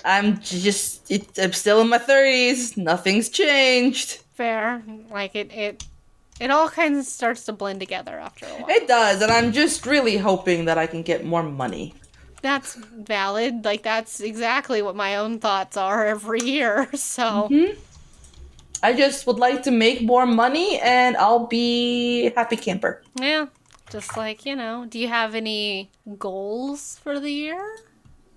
[0.05, 2.77] I'm just it, I'm still in my thirties.
[2.77, 4.23] Nothing's changed.
[4.35, 4.83] Fair.
[5.11, 5.85] Like it it
[6.41, 8.71] it all kind of starts to blend together after a while.
[8.71, 11.95] It does, and I'm just really hoping that I can get more money.
[12.41, 13.65] That's valid.
[13.65, 16.89] Like that's exactly what my own thoughts are every year.
[16.95, 17.79] So Mm-hmm.
[18.83, 23.03] I just would like to make more money, and I'll be happy camper.
[23.21, 23.47] yeah,
[23.91, 27.63] just like you know, do you have any goals for the year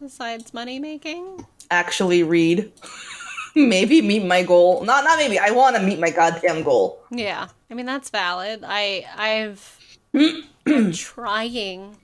[0.02, 1.46] besides money making?
[1.72, 2.72] Actually, read.
[3.56, 4.84] maybe meet my goal.
[4.84, 5.40] Not not maybe.
[5.40, 7.00] I want to meet my goddamn goal.
[7.12, 8.64] Yeah, I mean that's valid.
[8.66, 9.80] I I've
[10.66, 11.98] been trying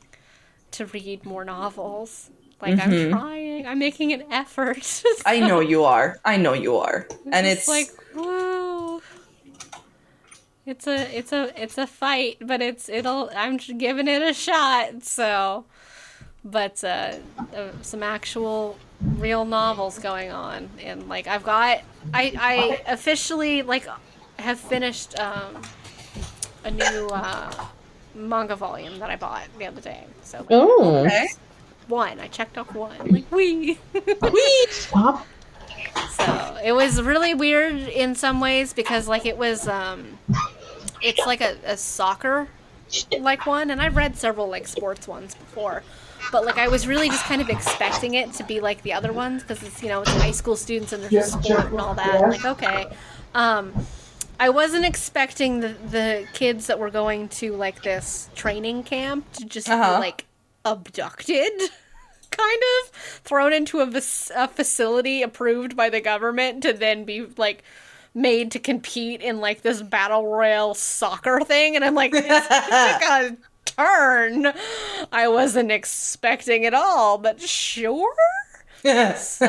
[0.72, 2.30] to read more novels.
[2.61, 3.68] Like I'm trying.
[3.68, 5.03] I'm making an effort.
[5.26, 6.19] I know you are.
[6.26, 7.07] I know you are.
[7.31, 9.02] And it's, like woo.
[10.65, 14.34] It's a it's a it's a fight, but it's it'll I'm j- giving it a
[14.34, 15.03] shot.
[15.03, 15.65] So,
[16.44, 17.15] but uh,
[17.56, 18.77] uh, some actual
[19.18, 21.81] real novels going on, and like I've got
[22.14, 23.88] I I officially like
[24.38, 25.61] have finished um,
[26.64, 27.52] a new uh,
[28.14, 30.03] manga volume that I bought the other day.
[30.23, 31.27] So like, Oh, okay.
[31.90, 33.78] One I checked off one like we.
[34.22, 34.66] we.
[34.70, 35.26] stop!
[36.11, 40.20] So it was really weird in some ways because like it was um
[41.02, 42.48] it's like a, a soccer
[43.20, 45.84] like one and I've read several like sports ones before.
[46.32, 49.14] But like I was really just kind of expecting it to be like the other
[49.14, 51.94] ones because it's you know it's high school students and there's a sport and all
[51.95, 52.22] that.
[52.22, 52.88] I'm like okay,
[53.34, 53.74] um,
[54.40, 59.45] I wasn't expecting the the kids that were going to like this training camp to
[59.45, 59.95] just Uh-huh.
[59.95, 60.26] be like
[60.65, 61.52] abducted,
[62.31, 63.88] kind of thrown into a,
[64.36, 67.64] a facility approved by the government to then be like
[68.14, 72.52] made to compete in like this battle royale soccer thing, and I'm like, this took
[73.10, 74.52] a turn
[75.11, 78.14] I wasn't expecting at all, but sure.
[79.18, 79.45] So,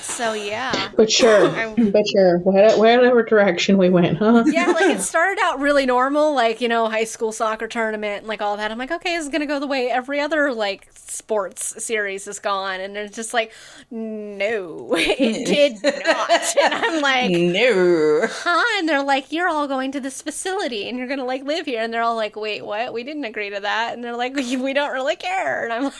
[0.00, 0.90] so yeah.
[0.96, 2.38] But sure, I'm- but sure.
[2.38, 4.44] Whatever, whatever direction we went, huh?
[4.46, 8.26] yeah, like it started out really normal, like, you know, high school soccer tournament and
[8.28, 8.70] like all that.
[8.70, 12.38] I'm like, okay, this is gonna go the way every other like sports series has
[12.38, 12.80] gone.
[12.80, 13.52] And it's just like,
[13.90, 15.46] no, it
[15.82, 16.56] did not.
[16.62, 18.26] And I'm like, no.
[18.28, 18.78] huh?
[18.78, 21.82] And they're like, you're all going to this facility and you're gonna like live here.
[21.82, 22.92] And they're all like, wait, what?
[22.92, 23.94] We didn't agree to that.
[23.94, 25.64] And they're like, we don't really care.
[25.64, 25.92] And I'm like,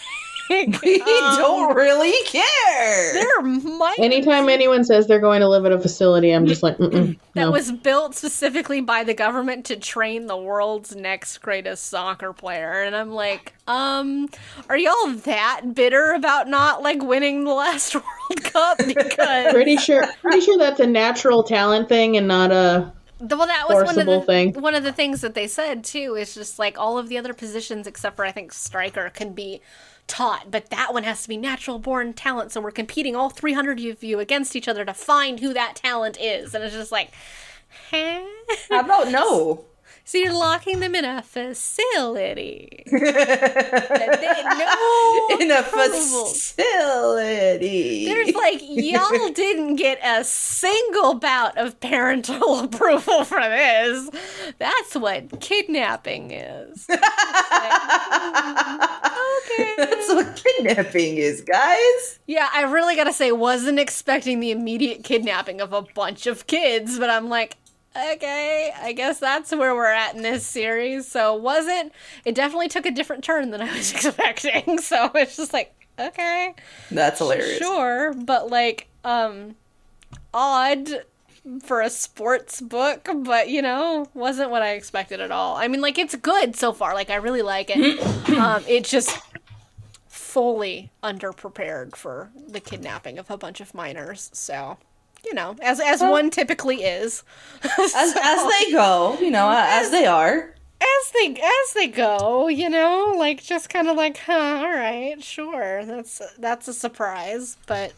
[0.49, 0.65] We
[1.01, 3.13] um, don't really care.
[3.13, 6.77] There might Anytime anyone says they're going to live at a facility, I'm just like,
[6.79, 7.51] Mm-mm, that no.
[7.51, 12.97] was built specifically by the government to train the world's next greatest soccer player and
[12.97, 14.29] i'm like um
[14.69, 20.05] are y'all that bitter about not like winning the last world cup because pretty sure,
[20.21, 22.93] pretty sure that's a natural talent thing and not a.
[23.21, 24.53] well that was one of the thing.
[24.55, 27.35] one of the things that they said too is just like all of the other
[27.35, 29.61] positions except for i think striker can be
[30.09, 33.79] taught but that one has to be natural born talent so we're competing all 300
[33.85, 37.13] of you against each other to find who that talent is and it's just like
[37.91, 38.21] huh?
[38.71, 39.65] How about no?
[40.09, 42.83] So you're locking them in a facility.
[42.91, 45.63] That they- no In a
[46.83, 48.07] facility.
[48.07, 54.09] There's like y'all didn't get a single bout of parental approval for this.
[54.57, 56.87] That's what kidnapping is.
[56.89, 56.99] okay.
[59.77, 62.19] That's what kidnapping is, guys.
[62.27, 66.99] Yeah, I really gotta say, wasn't expecting the immediate kidnapping of a bunch of kids,
[66.99, 67.59] but I'm like,
[67.97, 71.07] okay, I guess that's where we're at in this series.
[71.09, 71.93] So it wasn't
[72.25, 74.79] it definitely took a different turn than I was expecting.
[74.79, 76.55] So it's just like, okay,
[76.91, 77.59] That's hilarious.
[77.59, 79.57] sure, but like, um,
[80.33, 80.89] odd
[81.63, 85.57] for a sports book, but you know, wasn't what I expected at all.
[85.57, 86.95] I mean, like, it's good so far.
[86.95, 88.29] Like, I really like it.
[88.39, 89.19] um, it just
[90.09, 94.31] fully underprepared for the kidnapping of a bunch of minors.
[94.35, 94.77] So,
[95.25, 97.23] you know, as as one typically is,
[97.63, 100.55] As, as they go, you know, as they are.
[100.81, 104.33] as they as they go, you know, like just kind of like, huh,
[104.63, 107.93] all right, sure, that's that's a surprise, but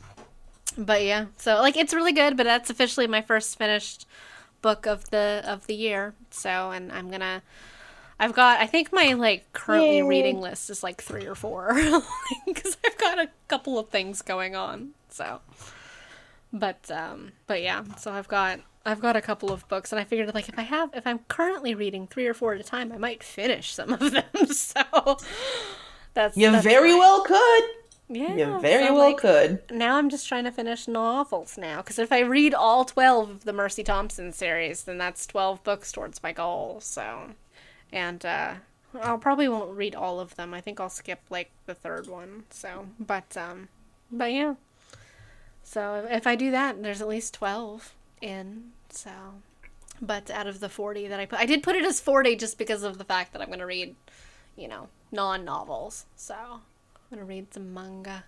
[0.78, 4.06] but yeah, so like it's really good, but that's officially my first finished
[4.62, 6.14] book of the of the year.
[6.30, 7.42] So, and I'm gonna.
[8.22, 10.02] I've got, I think my like currently Yay.
[10.02, 11.72] reading list is like three or four
[12.47, 14.90] because I've got a couple of things going on.
[15.09, 15.40] So,
[16.52, 20.05] but um, but yeah, so I've got I've got a couple of books, and I
[20.05, 22.93] figured like if I have if I'm currently reading three or four at a time,
[22.93, 24.47] I might finish some of them.
[24.47, 24.82] So
[26.14, 27.64] that's You that's very well could.
[28.09, 29.62] yeah You very so, well like, could.
[29.70, 33.44] Now I'm just trying to finish novels now because if I read all twelve of
[33.44, 36.81] the Mercy Thompson series, then that's twelve books towards my goal.
[36.81, 37.31] So,
[37.93, 38.55] and uh,
[39.01, 40.52] I'll probably won't read all of them.
[40.55, 42.44] I think I'll skip like the third one.
[42.51, 43.68] So, but um,
[44.10, 44.55] but yeah.
[45.70, 48.72] So if I do that, there's at least twelve in.
[48.88, 49.12] So,
[50.02, 52.59] but out of the forty that I put, I did put it as forty just
[52.59, 53.94] because of the fact that I'm going to read,
[54.56, 56.06] you know, non novels.
[56.16, 56.60] So I'm
[57.09, 58.24] going to read some manga.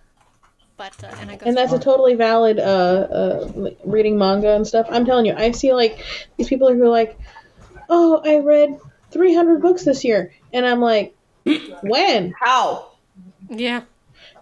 [0.77, 4.65] But uh, and I go and that's a totally valid uh, uh reading manga and
[4.65, 6.03] stuff i'm telling you i see like
[6.35, 7.15] these people who are like
[7.89, 8.79] oh i read
[9.11, 11.13] 300 books this year and i'm like
[11.83, 12.93] when How?
[13.49, 13.83] yeah.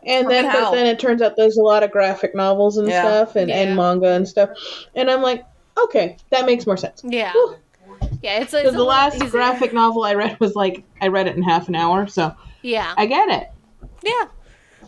[0.06, 3.02] And then but then it turns out there's a lot of graphic novels and Yeah.
[3.02, 3.58] stuff and, Yeah.
[3.58, 4.50] and manga and stuff
[4.96, 5.46] and i'm like
[5.78, 7.32] okay that makes more sense Yeah.
[7.34, 7.56] Whew.
[8.22, 9.30] Yeah, it's, it's the last easier.
[9.30, 12.94] graphic novel i read was like i read it in half an hour so Yeah.
[12.98, 13.48] i get it
[14.04, 14.26] Yeah.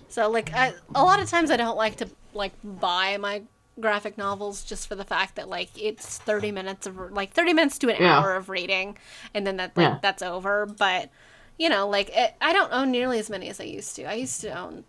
[0.09, 3.41] So like I, a lot of times I don't like to like buy my
[3.79, 7.79] graphic novels just for the fact that like it's 30 minutes of like 30 minutes
[7.79, 8.19] to an Yeah.
[8.19, 8.97] hour of reading
[9.33, 9.97] and then that like, Yeah.
[10.03, 11.09] that's over but
[11.57, 14.03] you know like it, I don't own nearly as many as I used to.
[14.03, 14.83] I used to own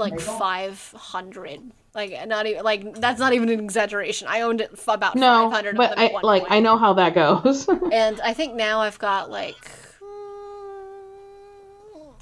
[0.00, 1.60] like 500
[1.94, 4.28] like not even like that's not even an exaggeration.
[4.28, 6.52] I owned it f- about no 500 but i like point.
[6.52, 9.70] i know how that goes And I think now I've got like,
[10.00, 11.02] mm,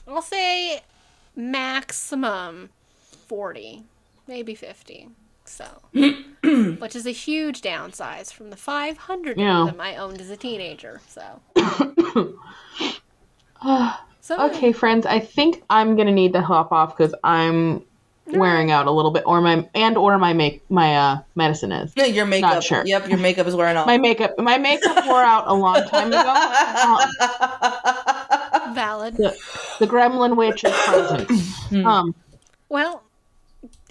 [0.09, 0.81] I'll say
[1.35, 2.71] maximum
[3.29, 3.83] 40,
[4.27, 5.09] maybe 50.
[5.45, 9.61] So, which is a huge downsize from the 500 Yeah.
[9.63, 11.01] of them I owned as a teenager.
[11.09, 11.41] So,
[14.27, 17.83] so Okay, friends, I think I'm gonna need to hop off because I'm
[18.33, 21.93] wearing out a little bit, or my and or my make my uh medicine is
[21.97, 22.55] Yeah, your makeup.
[22.55, 22.83] Not sure.
[22.85, 23.87] Yep, your makeup is wearing off.
[23.87, 24.35] my makeup.
[24.39, 26.25] My makeup wore out a long time ago.
[26.27, 27.07] Uh,
[28.75, 29.17] valid.
[29.17, 29.37] the,
[29.79, 31.31] the Gremlin Witch is present.
[31.87, 32.15] Um,
[32.69, 33.03] Well,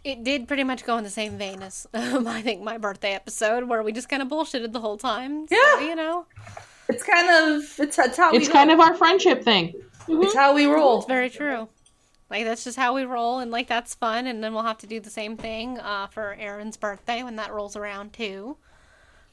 [0.03, 3.13] it did pretty much go in the same vein as um, I think my birthday
[3.13, 5.47] episode, where we just kind of bullshitted the whole time.
[5.47, 5.79] So, Yeah.
[5.87, 6.25] you know,
[6.89, 8.73] it's kind of it's, it's how it's we kind go.
[8.75, 9.73] of our friendship thing.
[10.07, 10.97] It's how we roll.
[10.97, 11.67] It's Very true.
[12.29, 14.25] Like that's just how we roll, and like that's fun.
[14.27, 17.53] And then we'll have to do the same thing uh, for Aaron's birthday when that
[17.53, 18.57] rolls around too.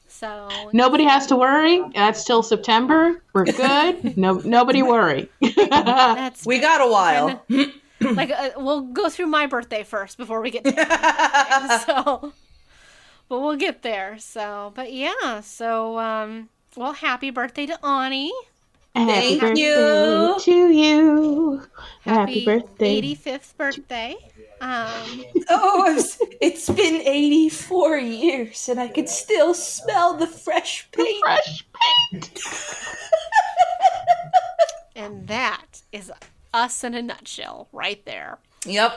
[0.07, 1.83] So Nobody has to worry.
[1.95, 3.21] That's till September.
[3.33, 4.15] We're good.
[4.17, 5.29] No, nobody worry.
[5.41, 7.43] that's We got a while.
[7.99, 11.93] like uh, we'll go through my birthday first before we get to Aaron's birthday.
[11.93, 12.33] so.
[13.27, 14.17] But we'll get there.
[14.19, 15.41] So, but yeah.
[15.41, 18.31] So, um, well, happy birthday to Ani.
[18.95, 20.35] Happy Thank birthday you.
[20.39, 21.61] to you.
[22.01, 23.01] Happy, Happy birthday.
[23.01, 24.15] 85th birthday.
[24.61, 31.23] Um, Oh, it's, it's been 84 years and I can still smell the fresh paint.
[31.23, 31.65] Fresh
[32.11, 32.39] paint.
[34.95, 36.11] and that is
[36.53, 38.37] us in a nutshell right there.
[38.65, 38.93] Yep.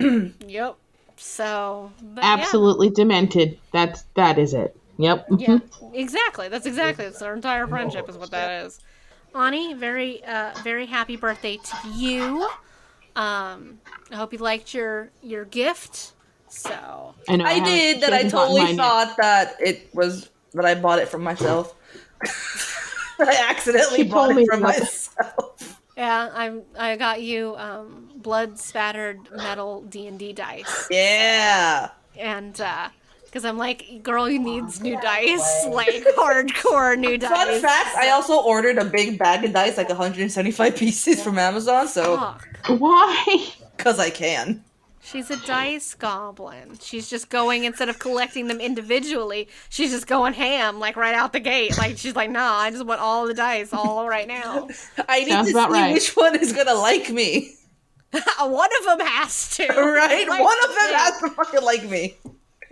[0.46, 0.76] Yep.
[1.16, 2.32] So, but yeah.
[2.34, 3.58] Absolutely demented.
[3.72, 4.76] That's that is it.
[4.98, 5.26] Yep.
[5.38, 5.58] Yeah,
[5.92, 6.48] exactly.
[6.48, 7.04] That's exactly.
[7.04, 8.80] It's our entire friendship is what that is.
[9.34, 12.48] Ani, very, uh, very happy birthday to you.
[13.16, 13.80] Um,
[14.10, 16.12] I hope you liked your your gift.
[16.48, 17.44] So, I know.
[17.44, 18.12] I haven't- did that.
[18.12, 18.76] I totally mine yet.
[18.76, 21.74] thought that it was that I bought it from myself.
[23.20, 24.78] I accidentally She bought it from that.
[24.80, 25.80] myself.
[25.96, 26.62] yeah, I'm.
[26.78, 31.90] I got you um, blood spattered metal D and D dice, Yeah.
[32.16, 32.60] and
[33.34, 37.30] because I'm like, girl, you needs new dice, like hardcore new dice.
[37.30, 41.88] Fun fact: I also ordered a big bag of dice, like 175 pieces from Amazon.
[41.88, 42.48] So, Fuck.
[42.78, 43.48] Why?
[43.76, 44.62] because I can.
[45.02, 46.78] She's a dice goblin.
[46.80, 49.48] She's just going instead of collecting them individually.
[49.68, 51.76] She's just going ham, like right out the gate.
[51.76, 54.68] Like she's like, nah, I just want all the dice, all right now.
[55.08, 55.92] I need Sounds to see right.
[55.92, 57.56] which one is gonna like me.
[58.38, 59.66] One of them has to.
[59.66, 60.28] Right?
[60.28, 60.98] Like, one of them yeah.
[60.98, 62.16] has to fucking like me.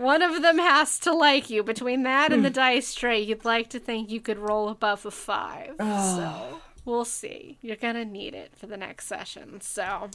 [0.03, 1.63] One of them has to like you.
[1.63, 2.35] Between that Hmm.
[2.35, 5.75] and the dice tray, you'd like to think you could roll above a five.
[5.79, 7.59] So we'll see.
[7.63, 9.61] You're gonna need it for the next session.
[9.61, 10.11] So.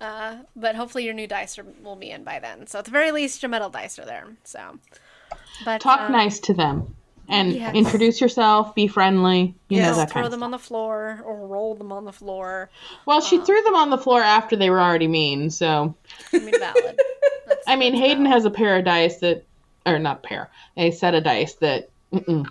[0.00, 2.68] Uh, but hopefully your new dice are, will be in by then.
[2.68, 4.28] So at the very least, your metal dice are there.
[4.44, 4.78] So,
[5.64, 6.94] but Talk um, nice to them
[7.28, 7.74] and yes.
[7.74, 8.76] introduce yourself.
[8.76, 9.56] Be friendly.
[9.68, 10.44] You know that throw kind of them stuff.
[10.44, 12.70] on the floor or roll them on the floor.
[13.06, 15.50] Well, she threw them on the floor after they were already mean.
[15.50, 15.96] So,
[16.32, 17.00] I mean, valid.
[17.68, 19.44] I mean, Hayden has a pair of dice that,
[19.86, 22.46] or not pair, a set of dice that, mm-mm,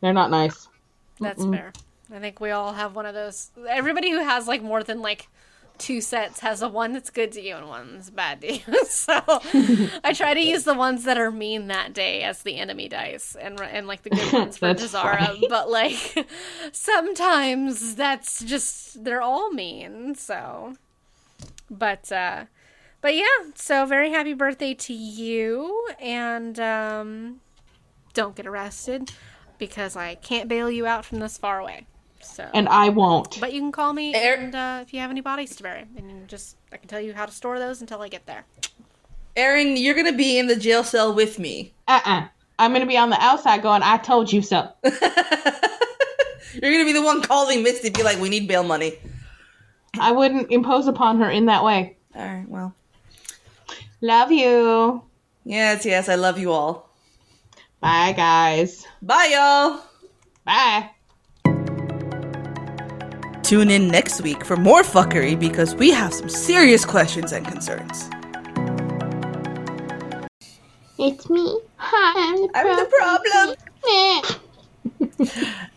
[0.00, 0.68] they're not nice.
[1.20, 1.72] That's fair.
[2.14, 3.50] I think we all have one of those.
[3.68, 5.28] Everybody who has like more than like
[5.78, 8.84] two sets has a one that's good to you and one that's bad to you.
[8.88, 9.20] so
[10.04, 13.36] I try to use the ones that are mean that day as the enemy dice,
[13.40, 15.46] and and like the good ones for funny.
[15.48, 16.28] But like
[16.72, 20.14] sometimes that's just they're all mean.
[20.14, 20.74] So,
[21.70, 22.44] but uh,
[23.06, 23.52] but yeah.
[23.54, 27.40] So very happy birthday to you, and um,
[28.14, 29.12] don't get arrested
[29.58, 31.86] because I can't bail you out from this far away.
[32.20, 33.40] So, And I won't.
[33.40, 35.84] but you can call me Er- and uh, if you have any bodies to bury,
[35.96, 38.44] and just I can tell you how to store those until I get there.
[39.36, 41.74] Aaron, you're gonna be in the jail cell with me.
[41.86, 42.26] Uh-uh.
[42.58, 44.68] I'm going to be on the outside going, I told you so.
[44.82, 44.90] You're
[46.72, 48.94] gonna be the one calling Misty, be like, "We need bail money."
[50.00, 51.96] I wouldn't impose upon her in that way.
[52.14, 52.48] All right.
[52.48, 52.74] Well.
[54.00, 55.02] Love you.
[55.44, 55.84] Yes.
[55.86, 56.08] Yes.
[56.08, 56.90] I love you all.
[57.80, 58.86] Bye, guys.
[59.02, 59.80] Bye, y'all.
[60.44, 60.90] Bye.
[63.42, 68.10] Tune in next week for more fuckery because we have some serious questions and concerns.
[70.98, 71.60] It's me.
[71.76, 73.54] Hi, I'm the I'm the problem.
[75.18, 75.56] problem.